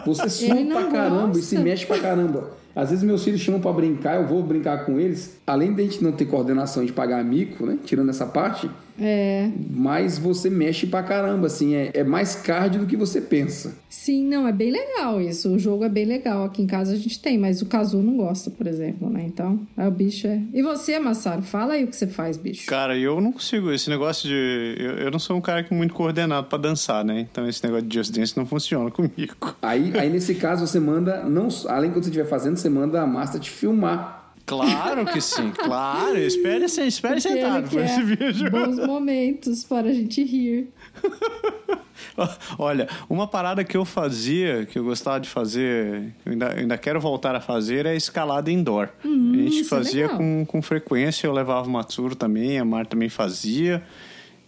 Você 0.07 0.55
não 0.63 0.83
pra 0.83 0.91
caramba 0.93 1.37
e 1.37 1.43
se 1.43 1.57
gosta. 1.57 1.69
mexe 1.69 1.85
pra 1.85 1.99
caramba. 1.99 2.51
Às 2.77 2.91
vezes 2.91 3.05
meus 3.05 3.25
filhos 3.25 3.41
chamam 3.41 3.61
pra 3.61 3.73
brincar, 3.73 4.21
eu 4.21 4.27
vou 4.29 4.41
brincar 4.43 4.87
com 4.87 5.01
eles. 5.01 5.37
Além 5.45 5.75
de 5.75 5.83
a 5.83 5.85
gente 5.85 6.03
não 6.03 6.13
ter 6.13 6.27
coordenação 6.27 6.85
de 6.85 6.93
pagar 6.93 7.25
mico, 7.25 7.67
né? 7.67 7.77
Tirando 7.85 8.11
essa 8.11 8.25
parte, 8.27 8.71
É. 8.99 9.51
mas 9.71 10.19
você 10.19 10.49
mexe 10.49 10.87
pra 10.87 11.03
caramba, 11.03 11.47
assim. 11.47 11.75
É, 11.75 11.91
é 11.95 12.05
mais 12.05 12.35
cardio 12.35 12.81
do 12.81 12.87
que 12.87 12.97
você 12.97 13.21
pensa. 13.21 13.75
Sim, 13.89 14.25
não, 14.25 14.47
é 14.47 14.53
bem 14.53 14.71
legal 14.71 15.21
isso. 15.21 15.51
O 15.51 15.59
jogo 15.59 15.85
é 15.85 15.89
bem 15.89 16.05
legal. 16.05 16.45
Aqui 16.45 16.63
em 16.63 16.67
casa 16.67 16.93
a 16.93 16.97
gente 16.97 17.21
tem, 17.21 17.39
mas 17.39 17.61
o 17.61 17.67
Kazu 17.67 17.99
não 17.99 18.17
gosta, 18.17 18.51
por 18.51 18.67
exemplo, 18.67 19.11
né? 19.11 19.25
Então, 19.27 19.61
aí 19.77 19.87
o 19.87 19.91
bicho 19.91 20.27
é. 20.27 20.41
E 20.53 20.63
você, 20.63 20.99
Massaro? 20.99 21.43
Fala 21.43 21.75
aí 21.75 21.85
o 21.85 21.89
que 21.89 21.97
você 21.97 22.07
faz, 22.07 22.37
bicho. 22.37 22.67
Cara, 22.67 22.97
eu 22.97 23.21
não 23.21 23.33
consigo. 23.33 23.71
Esse 23.73 23.91
negócio 23.91 24.29
de. 24.29 24.77
Eu, 24.79 24.93
eu 24.93 25.11
não 25.11 25.19
sou 25.19 25.37
um 25.37 25.41
cara 25.41 25.63
que 25.63 25.75
é 25.75 25.77
muito 25.77 25.95
coordenado 25.95 26.47
pra 26.47 26.59
dançar, 26.59 27.05
né? 27.05 27.27
Então 27.31 27.49
esse 27.49 27.63
negócio 27.65 27.87
de 27.87 27.95
Just 27.95 28.15
Dance 28.15 28.37
não 28.37 28.47
funciona 28.47 28.91
comigo. 28.93 29.57
Aí, 29.61 29.93
aí 29.99 30.09
nesse 30.09 30.35
caso, 30.35 30.67
você 30.67 30.81
manda, 30.81 31.25
não, 31.25 31.49
além 31.69 31.91
quando 31.91 32.05
você 32.05 32.11
estiver 32.11 32.29
fazendo, 32.29 32.57
você 32.57 32.69
manda 32.69 33.01
a 33.01 33.07
Master 33.07 33.41
te 33.41 33.51
filmar. 33.51 34.20
Claro 34.47 35.07
que 35.07 35.21
sim, 35.21 35.51
claro. 35.51 36.19
Espere, 36.19 36.65
espere 36.65 37.15
Porque 37.15 37.21
sentado 37.21 37.71
pra 37.71 37.85
esse 37.85 38.03
vídeo. 38.03 38.51
bons 38.51 38.79
momentos 38.79 39.65
para 39.65 39.89
a 39.89 39.93
gente 39.93 40.23
rir. 40.25 40.69
Olha, 42.59 42.89
uma 43.09 43.27
parada 43.27 43.65
que 43.65 43.77
eu 43.77 43.85
fazia, 43.85 44.67
que 44.67 44.79
eu 44.79 44.85
gostava 44.85 45.21
de 45.21 45.29
fazer, 45.29 46.13
eu 46.25 46.33
ainda, 46.33 46.47
eu 46.53 46.59
ainda 46.59 46.79
quero 46.79 47.01
voltar 47.01 47.35
a 47.35 47.41
fazer, 47.41 47.87
é 47.87 47.95
escalada 47.95 48.51
indoor. 48.51 48.89
a 49.05 49.07
gente 49.07 49.61
é 49.61 49.65
fazia 49.65 50.03
legal. 50.03 50.19
com, 50.19 50.45
com 50.47 50.63
frequência, 50.63 51.27
eu 51.27 51.33
levava 51.33 51.69
o 51.69 51.71
Matsuro 51.71 52.15
também, 52.15 52.59
a 52.59 52.65
Mar 52.65 52.87
também 52.87 53.09
fazia. 53.09 53.83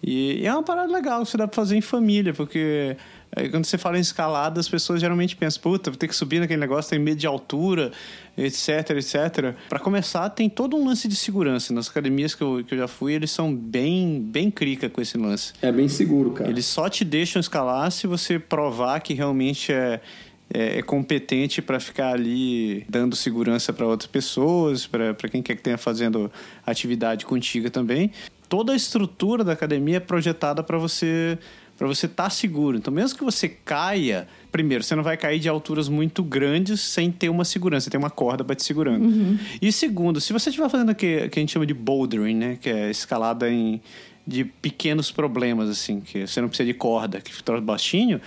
E, 0.03 0.41
e 0.41 0.47
é 0.47 0.53
uma 0.53 0.63
parada 0.63 0.93
legal, 0.93 1.23
que 1.23 1.31
você 1.31 1.37
dá 1.37 1.47
pra 1.47 1.55
fazer 1.55 1.77
em 1.77 1.81
família, 1.81 2.35
porque 2.35 2.97
aí 3.35 3.49
quando 3.49 3.65
você 3.65 3.79
fala 3.79 3.99
em 3.99 4.01
escalada, 4.01 4.61
as 4.61 4.69
pessoas 4.69 5.01
geralmente 5.01 5.35
pensam, 5.37 5.63
puta, 5.63 5.91
vou 5.91 5.97
ter 5.97 6.09
que 6.09 6.15
subir 6.15 6.41
naquele 6.41 6.61
negócio, 6.61 6.91
tem 6.91 6.99
medo 6.99 7.19
de 7.19 7.27
altura, 7.27 7.91
etc, 8.37 8.91
etc. 8.91 9.55
Pra 9.69 9.79
começar, 9.79 10.29
tem 10.31 10.49
todo 10.49 10.77
um 10.77 10.87
lance 10.87 11.09
de 11.09 11.17
segurança. 11.17 11.73
Nas 11.73 11.89
academias 11.89 12.35
que 12.35 12.43
eu, 12.43 12.63
que 12.65 12.75
eu 12.75 12.79
já 12.79 12.89
fui, 12.89 13.15
eles 13.15 13.31
são 13.31 13.55
bem, 13.55 14.21
bem 14.21 14.51
crica 14.51 14.89
com 14.89 15.01
esse 15.01 15.17
lance. 15.17 15.53
É 15.63 15.73
bem 15.73 15.89
seguro, 15.89 16.33
cara. 16.33 16.51
Eles 16.51 16.67
só 16.67 16.89
te 16.89 17.05
deixam 17.05 17.41
escalar 17.41 17.91
se 17.91 18.07
você 18.07 18.39
provar 18.39 19.01
que 19.01 19.15
realmente 19.15 19.73
é, 19.73 20.01
é, 20.53 20.79
é 20.79 20.83
competente 20.83 21.63
para 21.63 21.81
ficar 21.81 22.13
ali 22.13 22.85
dando 22.89 23.17
segurança 23.17 23.73
para 23.73 23.87
outras 23.87 24.11
pessoas, 24.11 24.87
para 24.87 25.15
quem 25.31 25.43
quer 25.43 25.57
que 25.57 25.63
tenha 25.63 25.79
fazendo 25.79 26.31
atividade 26.67 27.25
contigo 27.25 27.71
também. 27.71 28.11
Toda 28.49 28.75
a 28.75 28.77
estrutura 28.77 29.43
da 29.43 29.53
academia 29.53 29.97
é 29.97 30.01
projetada 30.01 30.63
para 30.63 30.77
você 30.77 31.39
para 31.83 31.89
você 31.89 32.07
estar 32.07 32.31
seguro. 32.31 32.77
Então, 32.77 32.95
mesmo 32.95 33.19
que 33.19 33.25
você 33.25 33.49
caia, 33.49 34.29
primeiro, 34.53 34.85
você 34.85 34.95
não 34.95 35.03
vai 35.03 35.17
cair 35.17 35.41
de 35.41 35.49
alturas 35.49 35.89
muito 35.89 36.23
grandes 36.23 36.81
sem 36.81 37.11
ter 37.11 37.29
uma 37.29 37.45
segurança, 37.45 37.91
tem 37.91 37.99
uma 37.99 38.09
corda 38.09 38.45
para 38.45 38.55
te 38.55 38.63
segurando. 38.63 39.05
E 39.61 39.73
segundo, 39.73 40.21
se 40.21 40.33
você 40.33 40.51
estiver 40.51 40.69
fazendo 40.69 40.93
o 40.93 40.95
que, 40.95 41.29
que 41.29 41.41
a 41.41 41.43
gente 41.43 41.51
chama 41.51 41.67
de 41.67 41.75
bouldering, 41.75 42.37
né, 42.37 42.59
que 42.61 42.71
é 42.71 42.89
escalada 42.89 43.51
em 43.51 43.81
de 44.25 44.45
pequenos 44.45 45.11
problemas 45.11 45.69
assim, 45.69 46.01
que 46.01 46.25
você 46.25 46.41
não 46.41 46.47
precisa 46.47 46.69
de 46.69 46.75
corda, 46.75 47.21
que 47.21 47.35
fica 47.35 47.61
baixinho, 47.61 48.21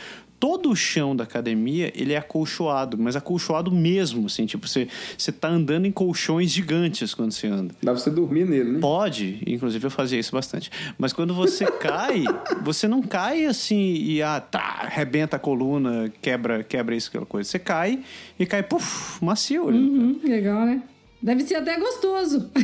todo 0.46 0.70
o 0.70 0.76
chão 0.76 1.16
da 1.16 1.24
academia, 1.24 1.92
ele 1.96 2.14
é 2.14 2.18
acolchoado, 2.18 3.00
mas 3.00 3.16
acolchoado 3.16 3.72
mesmo, 3.72 4.28
assim, 4.28 4.46
tipo, 4.46 4.68
você, 4.68 4.88
você 5.18 5.32
tá 5.32 5.48
andando 5.48 5.88
em 5.88 5.92
colchões 5.92 6.52
gigantes 6.52 7.16
quando 7.16 7.32
você 7.32 7.48
anda. 7.48 7.74
Dá 7.82 7.92
pra 7.92 8.00
você 8.00 8.12
dormir 8.12 8.46
nele, 8.46 8.74
né? 8.74 8.80
Pode, 8.80 9.42
inclusive 9.48 9.84
eu 9.84 9.90
fazia 9.90 10.20
isso 10.20 10.32
bastante. 10.32 10.70
Mas 11.00 11.14
quando 11.14 11.34
você 11.34 11.66
cai, 11.82 12.26
você 12.62 12.88
não 12.88 13.02
cai 13.02 13.48
assim 13.48 13.96
e 13.96 14.22
ah, 14.22 14.40
tá, 14.40 14.82
arrebenta 14.84 15.38
a 15.38 15.40
coluna, 15.40 16.14
quebra, 16.22 16.64
quebra 16.64 16.96
isso, 16.96 17.10
aquela 17.10 17.26
coisa. 17.26 17.50
Você 17.50 17.58
cai 17.58 18.04
e 18.38 18.46
cai, 18.46 18.62
puf, 18.62 19.26
macio. 19.26 19.70
Uhum, 19.70 20.20
legal, 20.24 20.64
né? 20.64 20.84
Deve 21.26 21.44
ser 21.44 21.56
até 21.56 21.78
gostoso. 21.80 22.52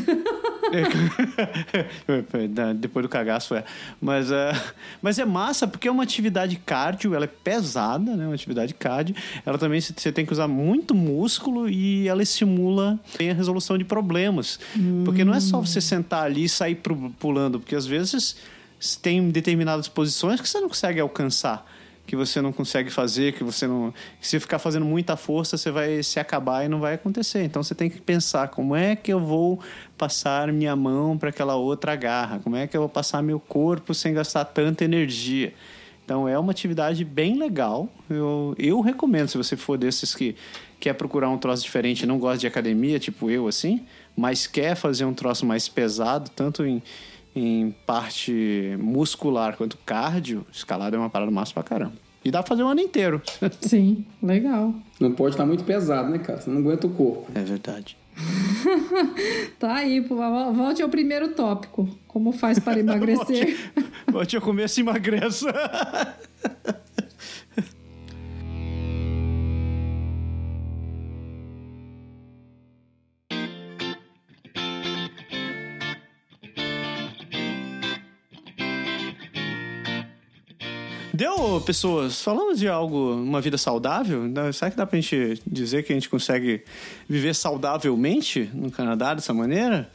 Depois 2.78 3.04
do 3.04 3.10
cagaço 3.10 3.56
é. 3.56 3.64
Mas, 4.00 4.30
uh, 4.30 4.54
mas 5.02 5.18
é 5.18 5.26
massa 5.26 5.68
porque 5.68 5.88
é 5.88 5.92
uma 5.92 6.04
atividade 6.04 6.62
cardio, 6.64 7.16
ela 7.16 7.26
é 7.26 7.28
pesada, 7.28 8.16
né? 8.16 8.28
Uma 8.28 8.36
atividade 8.36 8.76
cardio. 8.76 9.16
Ela 9.44 9.58
também 9.58 9.82
você 9.82 10.12
tem 10.12 10.28
que 10.28 10.32
usar 10.32 10.48
muito 10.48 10.94
músculo 10.94 11.68
e 11.68 12.08
ela 12.08 12.22
estimula 12.22 13.00
a 13.20 13.34
resolução 13.34 13.80
de 13.80 13.84
problemas. 13.84 14.60
Hum. 14.78 15.02
Porque 15.06 15.26
não 15.26 15.34
é 15.34 15.40
só 15.40 15.60
você 15.60 15.82
sentar 15.82 16.26
ali 16.26 16.44
e 16.44 16.50
sair 16.50 16.80
pulando, 17.18 17.60
porque 17.60 17.76
às 17.76 17.88
vezes 17.88 18.36
tem 19.02 19.32
determinadas 19.32 19.88
posições 19.88 20.40
que 20.40 20.48
você 20.48 20.60
não 20.60 20.68
consegue 20.68 21.00
alcançar 21.00 21.66
que 22.06 22.16
você 22.16 22.42
não 22.42 22.52
consegue 22.52 22.90
fazer, 22.90 23.34
que 23.34 23.44
você 23.44 23.68
não. 23.68 23.94
Que 24.20 24.28
se 24.28 24.40
ficar 24.40 24.60
fazendo 24.60 24.86
muita 24.86 25.16
força, 25.16 25.58
você 25.58 25.72
vai 25.72 26.04
se 26.04 26.20
acabar 26.20 26.66
e 26.66 26.68
não 26.68 26.80
vai 26.80 26.96
acontecer. 26.96 27.44
Então 27.44 27.64
você 27.64 27.74
tem 27.74 27.90
que 27.90 28.02
pensar 28.02 28.50
como 28.50 28.76
é 28.76 28.96
que 28.96 29.14
eu 29.14 29.20
vou 29.20 29.60
passar 29.98 30.52
minha 30.52 30.76
mão 30.76 31.18
para 31.18 31.30
aquela 31.30 31.56
outra 31.56 31.96
garra, 31.96 32.40
como 32.40 32.56
é 32.56 32.68
que 32.68 32.76
eu 32.76 32.82
vou 32.82 32.90
passar 32.90 33.22
meu 33.22 33.40
corpo 33.40 33.94
sem 33.94 34.14
gastar 34.14 34.46
tanta 34.46 34.84
energia. 34.84 35.54
Então 36.04 36.28
é 36.28 36.38
uma 36.38 36.52
atividade 36.52 37.06
bem 37.06 37.38
legal. 37.38 37.88
Eu, 38.10 38.56
eu 38.58 38.82
recomendo, 38.82 39.30
se 39.30 39.38
você 39.38 39.56
for 39.56 39.78
desses 39.78 40.14
que 40.14 40.36
quer 40.80 40.94
procurar 40.94 41.30
um 41.30 41.38
troço 41.38 41.64
diferente, 41.64 42.06
não 42.06 42.20
gosta 42.20 42.40
de 42.40 42.48
academia, 42.48 43.00
tipo 43.00 43.30
eu 43.30 43.48
assim, 43.48 43.86
mas 44.18 44.48
quer 44.48 44.76
fazer 44.76 45.06
um 45.06 45.14
troço 45.14 45.46
mais 45.46 45.70
pesado, 45.70 46.30
tanto 46.36 46.66
em 46.66 46.82
em 47.36 47.74
parte 47.86 48.76
muscular 48.80 49.56
quanto 49.56 49.78
cardio, 49.86 50.46
escalada 50.52 50.96
é 50.96 51.00
uma 51.00 51.10
parada 51.10 51.32
massa 51.32 51.54
pra 51.54 51.64
caramba. 51.64 51.94
E 52.24 52.30
dá 52.30 52.44
pra 52.44 52.50
fazer 52.50 52.64
o 52.64 52.68
ano 52.68 52.82
inteiro. 52.82 53.22
Sim, 53.62 54.06
legal. 54.22 54.74
Não 55.00 55.12
pode 55.12 55.34
estar 55.34 55.46
muito 55.46 55.64
pesado, 55.64 56.10
né, 56.10 56.20
cara? 56.20 56.40
Você 56.40 56.50
não 56.50 56.60
aguenta 56.60 56.86
o 56.86 56.90
corpo. 56.92 57.32
É 57.34 57.42
verdade. 57.42 57.98
tá 59.58 59.76
aí, 59.76 60.00
volte 60.02 60.82
ao 60.84 60.90
primeiro 60.90 61.30
tópico. 61.30 61.90
Como 62.08 62.32
faz 62.32 62.60
para 62.60 62.78
emagrecer? 62.82 63.58
volte, 63.76 63.92
volte 64.12 64.36
ao 64.36 64.42
começo 64.42 64.80
e 64.80 64.84
emagreça. 64.84 65.52
Deu, 81.22 81.62
pessoas, 81.62 82.20
falando 82.20 82.58
de 82.58 82.68
algo, 82.68 83.14
uma 83.14 83.40
vida 83.40 83.56
saudável, 83.56 84.24
será 84.52 84.72
que 84.72 84.78
dá 84.78 84.88
pra 84.88 85.00
gente 85.00 85.40
dizer 85.46 85.84
que 85.84 85.94
a 85.94 85.96
gente 85.96 86.10
consegue 86.10 86.64
viver 87.08 87.36
saudavelmente 87.36 88.50
no 88.52 88.72
Canadá 88.72 89.14
dessa 89.14 89.32
maneira? 89.32 89.88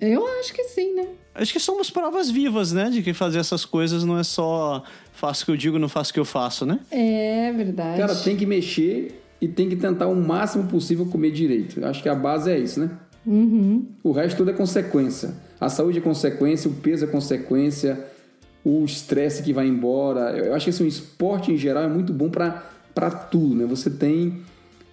Eu 0.00 0.24
acho 0.38 0.54
que 0.54 0.62
sim, 0.62 0.94
né? 0.94 1.08
Acho 1.34 1.52
que 1.52 1.58
somos 1.58 1.90
provas 1.90 2.30
vivas, 2.30 2.72
né? 2.72 2.90
De 2.90 3.02
que 3.02 3.12
fazer 3.12 3.40
essas 3.40 3.64
coisas 3.64 4.04
não 4.04 4.20
é 4.20 4.22
só 4.22 4.84
faço 5.12 5.42
o 5.42 5.46
que 5.46 5.50
eu 5.50 5.56
digo, 5.56 5.80
não 5.80 5.88
faço 5.88 6.12
o 6.12 6.14
que 6.14 6.20
eu 6.20 6.24
faço, 6.24 6.64
né? 6.64 6.78
É 6.92 7.52
verdade. 7.52 7.98
Cara, 7.98 8.14
tem 8.14 8.36
que 8.36 8.46
mexer 8.46 9.20
e 9.40 9.48
tem 9.48 9.68
que 9.68 9.74
tentar 9.74 10.06
o 10.06 10.14
máximo 10.14 10.68
possível 10.68 11.06
comer 11.06 11.32
direito. 11.32 11.84
Acho 11.84 12.00
que 12.00 12.08
a 12.08 12.14
base 12.14 12.52
é 12.52 12.56
isso, 12.56 12.78
né? 12.78 12.88
Uhum. 13.26 13.84
O 14.04 14.12
resto 14.12 14.36
tudo 14.36 14.52
é 14.52 14.54
consequência. 14.54 15.34
A 15.60 15.68
saúde 15.68 15.98
é 15.98 16.00
consequência, 16.00 16.70
o 16.70 16.74
peso 16.74 17.04
é 17.04 17.08
consequência, 17.08 17.98
o 18.64 18.84
estresse 18.84 19.42
que 19.42 19.52
vai 19.52 19.66
embora. 19.66 20.36
Eu 20.36 20.54
acho 20.54 20.64
que 20.64 20.70
assim, 20.70 20.84
o 20.84 20.86
esporte 20.86 21.52
em 21.52 21.56
geral 21.56 21.84
é 21.84 21.88
muito 21.88 22.12
bom 22.12 22.28
para 22.28 23.10
tudo, 23.30 23.54
né? 23.54 23.64
Você 23.66 23.90
tem. 23.90 24.42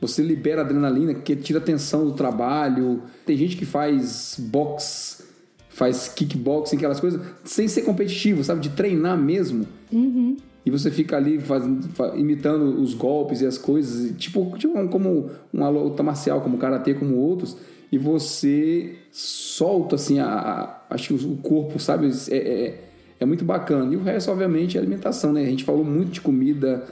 Você 0.02 0.22
libera 0.22 0.62
adrenalina, 0.62 1.14
que 1.14 1.36
tira 1.36 1.60
a 1.60 1.62
tensão 1.62 2.06
do 2.06 2.12
trabalho. 2.12 3.02
Tem 3.26 3.36
gente 3.36 3.56
que 3.58 3.66
faz 3.66 4.36
boxe, 4.40 5.24
faz 5.70 6.08
kickboxing, 6.10 6.76
aquelas 6.76 7.00
coisas, 7.00 7.20
sem 7.44 7.68
ser 7.68 7.82
competitivo, 7.82 8.44
sabe? 8.44 8.62
De 8.62 8.70
treinar 8.70 9.18
mesmo. 9.18 9.66
Uhum. 9.92 10.38
E 10.66 10.72
você 10.72 10.90
fica 10.90 11.16
ali 11.16 11.40
fazendo, 11.40 11.88
imitando 12.16 12.82
os 12.82 12.94
golpes 12.94 13.42
e 13.42 13.46
as 13.46 13.58
coisas, 13.58 14.12
tipo, 14.18 14.58
tipo 14.58 14.88
como 14.90 15.30
uma 15.54 15.70
luta 15.70 16.02
marcial, 16.02 16.42
como 16.42 16.58
karatê, 16.58 16.96
como 16.96 17.18
outros, 17.18 17.56
e 17.92 18.00
você 18.00 18.96
solta 19.12 19.96
assim 19.96 20.20
a, 20.20 20.26
a 20.28 20.82
acho 20.90 21.16
que 21.16 21.26
o 21.26 21.38
corpo, 21.38 21.80
sabe? 21.80 22.10
É, 22.30 22.36
é, 22.36 22.84
é 23.20 23.26
muito 23.26 23.46
bacana. 23.46 23.94
E 23.94 23.98
o 23.98 24.04
resto, 24.04 24.32
obviamente, 24.32 24.78
é 24.78 24.80
alimentação, 24.80 25.32
né? 25.32 25.42
A 25.42 25.50
gente 25.50 25.64
falou 25.64 25.84
muito 25.84 26.12
de 26.12 26.22
comida 26.22 26.86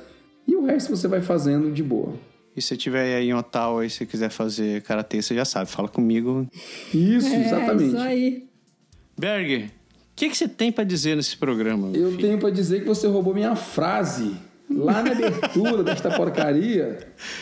e 0.48 0.56
o 0.56 0.66
resto 0.66 0.96
você 0.96 1.08
vai 1.08 1.22
fazendo 1.22 1.72
de 1.72 1.84
boa. 1.84 2.14
E 2.56 2.62
se 2.62 2.78
tiver 2.78 3.16
aí 3.18 3.30
em 3.30 3.34
Ottawa 3.34 3.86
e 3.86 3.90
se 3.90 4.06
quiser 4.06 4.30
fazer 4.30 4.82
karatê, 4.84 5.22
você 5.22 5.34
já 5.34 5.46
sabe, 5.46 5.70
fala 5.70 5.88
comigo. 5.88 6.48
Isso, 6.94 7.28
é, 7.28 7.46
exatamente. 7.46 7.88
Isso 7.88 7.98
aí. 7.98 8.48
Berg, 9.18 9.66
o 9.66 9.70
que, 10.16 10.30
que 10.30 10.38
você 10.38 10.48
tem 10.48 10.72
para 10.72 10.84
dizer 10.84 11.16
nesse 11.16 11.36
programa? 11.36 11.88
Eu 11.88 12.12
filho? 12.12 12.22
tenho 12.22 12.38
para 12.38 12.52
dizer 12.52 12.82
que 12.82 12.86
você 12.86 13.08
roubou 13.08 13.34
minha 13.34 13.56
frase 13.56 14.36
lá 14.70 15.02
na 15.02 15.12
abertura 15.12 15.82
desta 15.84 16.12
porcaria. 16.12 17.00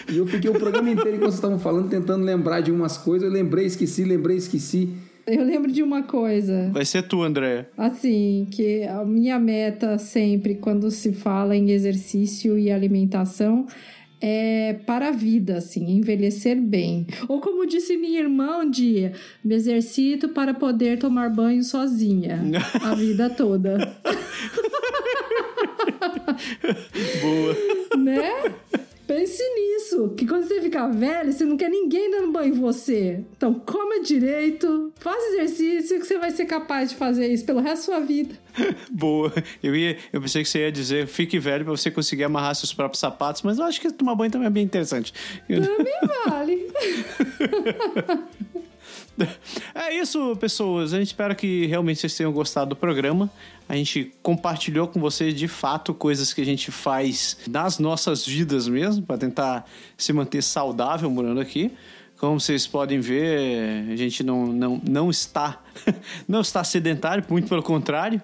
E 0.10 0.18
eu 0.18 0.26
fiquei 0.26 0.50
o 0.50 0.54
programa 0.54 0.90
inteiro 0.90 1.18
enquanto 1.18 1.32
vocês 1.32 1.36
estavam 1.36 1.60
falando, 1.60 1.90
tentando 1.90 2.24
lembrar 2.24 2.62
de 2.62 2.72
umas 2.72 2.98
coisas. 2.98 3.28
Eu 3.28 3.34
lembrei, 3.34 3.66
esqueci, 3.66 4.06
lembrei, 4.06 4.38
esqueci. 4.38 4.96
Eu 5.34 5.46
lembro 5.46 5.72
de 5.72 5.82
uma 5.82 6.04
coisa. 6.04 6.70
Vai 6.74 6.84
ser 6.84 7.04
tu, 7.04 7.24
André. 7.24 7.68
Assim, 7.78 8.48
que 8.52 8.84
a 8.84 9.06
minha 9.06 9.40
meta 9.40 9.98
sempre, 9.98 10.56
quando 10.56 10.92
se 10.92 11.14
fala 11.14 11.56
em 11.56 11.72
exercício 11.72 12.60
e 12.60 12.70
alimentação, 12.70 13.66
é 14.20 14.74
para 14.86 15.08
a 15.08 15.12
vida, 15.12 15.58
assim, 15.58 15.90
envelhecer 15.90 16.60
bem. 16.62 17.08
Ou 17.30 17.40
como 17.40 17.66
disse 17.66 17.96
minha 17.96 18.20
irmã 18.20 18.58
um 18.58 18.70
dia, 18.70 19.14
me 19.44 19.56
exercito 19.56 20.30
para 20.30 20.54
poder 20.54 21.00
tomar 21.00 21.30
banho 21.30 21.64
sozinha 21.64 22.40
a 22.84 22.94
vida 22.94 23.30
toda. 23.30 23.78
Boa. 27.22 27.56
Né? 27.98 28.32
Pense 29.12 29.44
nisso, 29.56 30.14
que 30.16 30.26
quando 30.26 30.48
você 30.48 30.62
ficar 30.62 30.88
velho, 30.88 31.34
você 31.34 31.44
não 31.44 31.58
quer 31.58 31.70
ninguém 31.70 32.10
dando 32.10 32.32
banho 32.32 32.56
em 32.56 32.58
você. 32.58 33.22
Então, 33.36 33.54
coma 33.54 34.02
direito, 34.02 34.94
faça 34.96 35.20
exercício, 35.34 36.00
que 36.00 36.08
você 36.08 36.18
vai 36.18 36.32
ser 36.32 36.46
capaz 36.46 36.92
de 36.92 36.96
fazer 36.96 37.28
isso 37.28 37.44
pelo 37.44 37.60
resto 37.60 37.92
da 37.92 37.98
sua 37.98 38.06
vida. 38.06 38.34
Boa. 38.90 39.34
Eu, 39.62 39.76
ia, 39.76 39.98
eu 40.14 40.22
pensei 40.22 40.44
que 40.44 40.48
você 40.48 40.60
ia 40.60 40.72
dizer, 40.72 41.08
fique 41.08 41.38
velho 41.40 41.66
para 41.66 41.76
você 41.76 41.92
conseguir 41.92 42.24
amarrar 42.24 42.56
seus 42.56 42.74
próprios 42.74 43.02
sapatos, 43.02 43.42
mas 43.42 43.60
eu 43.60 43.66
acho 43.66 43.82
que 43.82 43.92
tomar 43.92 44.16
banho 44.16 44.32
também 44.32 44.48
é 44.48 44.50
bem 44.50 44.64
interessante. 44.64 45.14
Também 45.46 45.94
vale. 46.26 46.72
É 49.74 49.96
isso, 49.96 50.36
pessoas. 50.38 50.94
A 50.94 50.98
gente 50.98 51.08
espera 51.08 51.34
que 51.34 51.66
realmente 51.66 52.00
vocês 52.00 52.16
tenham 52.16 52.32
gostado 52.32 52.72
do 52.72 52.76
programa. 52.76 53.30
A 53.68 53.76
gente 53.76 54.14
compartilhou 54.22 54.88
com 54.88 55.00
vocês 55.00 55.34
de 55.34 55.48
fato 55.48 55.94
coisas 55.94 56.34
que 56.34 56.42
a 56.42 56.46
gente 56.46 56.72
faz 56.72 57.38
nas 57.48 57.80
nossas 57.80 58.26
vidas 58.26 58.68
mesmo, 58.68 59.04
para 59.04 59.18
tentar 59.18 59.66
se 59.98 60.12
manter 60.12 60.42
saudável 60.42 61.10
morando 61.10 61.40
aqui. 61.40 61.72
Como 62.18 62.40
vocês 62.40 62.68
podem 62.68 63.00
ver, 63.00 63.90
a 63.92 63.96
gente 63.96 64.24
não, 64.24 64.48
não, 64.48 64.82
não 64.88 65.10
está 65.10 65.60
não 66.28 66.42
está 66.42 66.64
sedentário, 66.64 67.24
muito 67.30 67.48
pelo 67.48 67.64
contrário. 67.64 68.22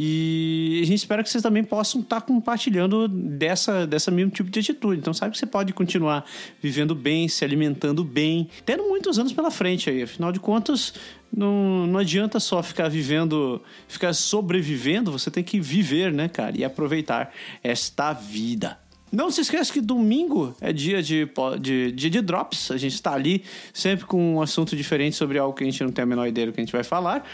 E 0.00 0.78
a 0.80 0.86
gente 0.86 0.98
espera 0.98 1.24
que 1.24 1.28
vocês 1.28 1.42
também 1.42 1.64
possam 1.64 2.00
estar 2.00 2.20
compartilhando 2.20 3.08
dessa, 3.08 3.84
dessa 3.84 4.12
mesmo 4.12 4.30
tipo 4.30 4.48
de 4.48 4.60
atitude. 4.60 5.00
Então, 5.00 5.12
sabe 5.12 5.32
que 5.32 5.38
você 5.38 5.44
pode 5.44 5.72
continuar 5.72 6.24
vivendo 6.62 6.94
bem, 6.94 7.26
se 7.26 7.44
alimentando 7.44 8.04
bem, 8.04 8.48
tendo 8.64 8.84
muitos 8.84 9.18
anos 9.18 9.32
pela 9.32 9.50
frente 9.50 9.90
aí. 9.90 10.04
Afinal 10.04 10.30
de 10.30 10.38
contas, 10.38 10.94
não, 11.36 11.84
não 11.88 11.98
adianta 11.98 12.38
só 12.38 12.62
ficar 12.62 12.88
vivendo, 12.88 13.60
ficar 13.88 14.12
sobrevivendo, 14.12 15.10
você 15.10 15.32
tem 15.32 15.42
que 15.42 15.58
viver, 15.58 16.12
né, 16.12 16.28
cara? 16.28 16.56
E 16.56 16.62
aproveitar 16.62 17.34
esta 17.60 18.12
vida. 18.12 18.78
Não 19.10 19.30
se 19.30 19.40
esqueça 19.40 19.72
que 19.72 19.80
domingo 19.80 20.54
é 20.60 20.70
dia 20.70 21.02
de, 21.02 21.26
de, 21.58 21.92
de, 21.92 22.10
de 22.10 22.20
drops. 22.20 22.70
A 22.70 22.76
gente 22.76 22.94
está 22.94 23.14
ali 23.14 23.42
sempre 23.72 24.04
com 24.04 24.36
um 24.36 24.42
assunto 24.42 24.76
diferente 24.76 25.16
sobre 25.16 25.38
algo 25.38 25.56
que 25.56 25.64
a 25.64 25.66
gente 25.66 25.82
não 25.82 25.90
tem 25.90 26.02
a 26.02 26.06
menor 26.06 26.28
ideia 26.28 26.46
do 26.46 26.52
que 26.52 26.60
a 26.60 26.64
gente 26.64 26.72
vai 26.72 26.84
falar. 26.84 27.24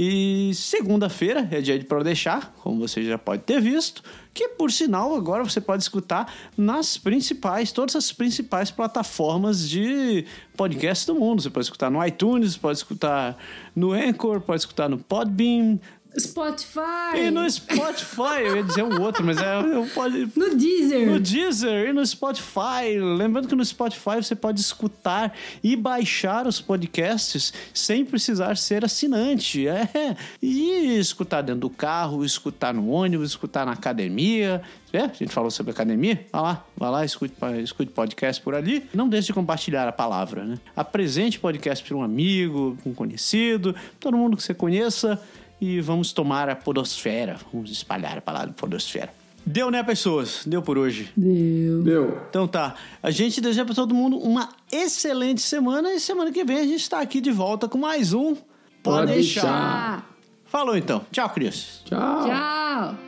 E 0.00 0.54
segunda-feira 0.54 1.48
é 1.50 1.60
dia 1.60 1.76
de 1.76 1.84
Pro 1.84 2.04
Deixar, 2.04 2.54
como 2.62 2.78
você 2.78 3.02
já 3.02 3.18
pode 3.18 3.42
ter 3.42 3.60
visto, 3.60 4.00
que 4.32 4.50
por 4.50 4.70
sinal 4.70 5.12
agora 5.16 5.42
você 5.42 5.60
pode 5.60 5.82
escutar 5.82 6.32
nas 6.56 6.96
principais, 6.96 7.72
todas 7.72 7.96
as 7.96 8.12
principais 8.12 8.70
plataformas 8.70 9.68
de 9.68 10.24
podcast 10.56 11.04
do 11.04 11.16
mundo. 11.16 11.42
Você 11.42 11.50
pode 11.50 11.66
escutar 11.66 11.90
no 11.90 12.06
iTunes, 12.06 12.56
pode 12.56 12.78
escutar 12.78 13.36
no 13.74 13.90
Anchor, 13.90 14.40
pode 14.40 14.60
escutar 14.60 14.88
no 14.88 14.98
Podbean, 14.98 15.80
Spotify. 16.16 17.16
E 17.16 17.30
no 17.30 17.48
Spotify, 17.50 18.40
eu 18.40 18.56
ia 18.56 18.62
dizer 18.62 18.82
um 18.82 19.00
outro, 19.00 19.24
mas 19.24 19.36
é, 19.38 19.60
eu 19.60 19.86
pode, 19.94 20.28
No 20.34 20.54
Deezer. 20.56 21.10
no 21.10 21.20
Deezer 21.20 21.88
e 21.88 21.92
no 21.92 22.04
Spotify. 22.06 22.98
Lembrando 23.16 23.48
que 23.48 23.54
no 23.54 23.64
Spotify 23.64 24.16
você 24.16 24.34
pode 24.34 24.60
escutar 24.60 25.34
e 25.62 25.76
baixar 25.76 26.46
os 26.46 26.60
podcasts 26.60 27.52
sem 27.74 28.04
precisar 28.04 28.56
ser 28.56 28.84
assinante. 28.84 29.66
É. 29.68 30.16
E 30.42 30.98
escutar 30.98 31.42
dentro 31.42 31.62
do 31.62 31.70
carro, 31.70 32.24
escutar 32.24 32.72
no 32.72 32.88
ônibus, 32.90 33.30
escutar 33.30 33.66
na 33.66 33.72
academia. 33.72 34.62
É, 34.92 35.00
a 35.00 35.08
gente 35.08 35.32
falou 35.32 35.50
sobre 35.50 35.72
academia. 35.72 36.26
Vai 36.32 36.42
lá, 36.42 36.64
vai 36.76 36.90
lá, 36.90 37.04
escute, 37.04 37.34
escute 37.62 37.92
podcast 37.92 38.42
por 38.42 38.54
ali. 38.54 38.88
Não 38.94 39.08
deixe 39.08 39.26
de 39.28 39.34
compartilhar 39.34 39.86
a 39.86 39.92
palavra, 39.92 40.44
né? 40.44 40.58
Apresente 40.74 41.38
podcast 41.38 41.84
para 41.84 41.96
um 41.96 42.02
amigo, 42.02 42.76
um 42.86 42.94
conhecido, 42.94 43.74
todo 44.00 44.16
mundo 44.16 44.36
que 44.36 44.42
você 44.42 44.54
conheça 44.54 45.20
e 45.60 45.80
vamos 45.80 46.12
tomar 46.12 46.48
a 46.48 46.56
podosfera. 46.56 47.36
Vamos 47.52 47.70
espalhar 47.70 48.18
a 48.18 48.20
palavra 48.20 48.52
podosfera. 48.56 49.12
Deu, 49.44 49.70
né, 49.70 49.82
pessoas? 49.82 50.42
Deu 50.46 50.60
por 50.60 50.76
hoje. 50.76 51.10
Deu. 51.16 51.82
Deu. 51.82 52.22
Então 52.28 52.46
tá. 52.46 52.74
A 53.02 53.10
gente 53.10 53.40
deseja 53.40 53.64
para 53.64 53.74
todo 53.74 53.94
mundo 53.94 54.18
uma 54.18 54.50
excelente 54.70 55.40
semana 55.40 55.92
e 55.94 56.00
semana 56.00 56.30
que 56.30 56.44
vem 56.44 56.58
a 56.58 56.64
gente 56.64 56.88
tá 56.88 57.00
aqui 57.00 57.20
de 57.20 57.30
volta 57.30 57.66
com 57.66 57.78
mais 57.78 58.12
um 58.12 58.36
Pode 58.82 59.12
deixar. 59.12 59.40
deixar. 59.42 59.48
Ah, 59.50 60.02
Falou 60.44 60.76
então. 60.76 61.04
Tchau, 61.10 61.30
Cris. 61.30 61.82
Tchau. 61.84 62.26
tchau. 62.26 63.07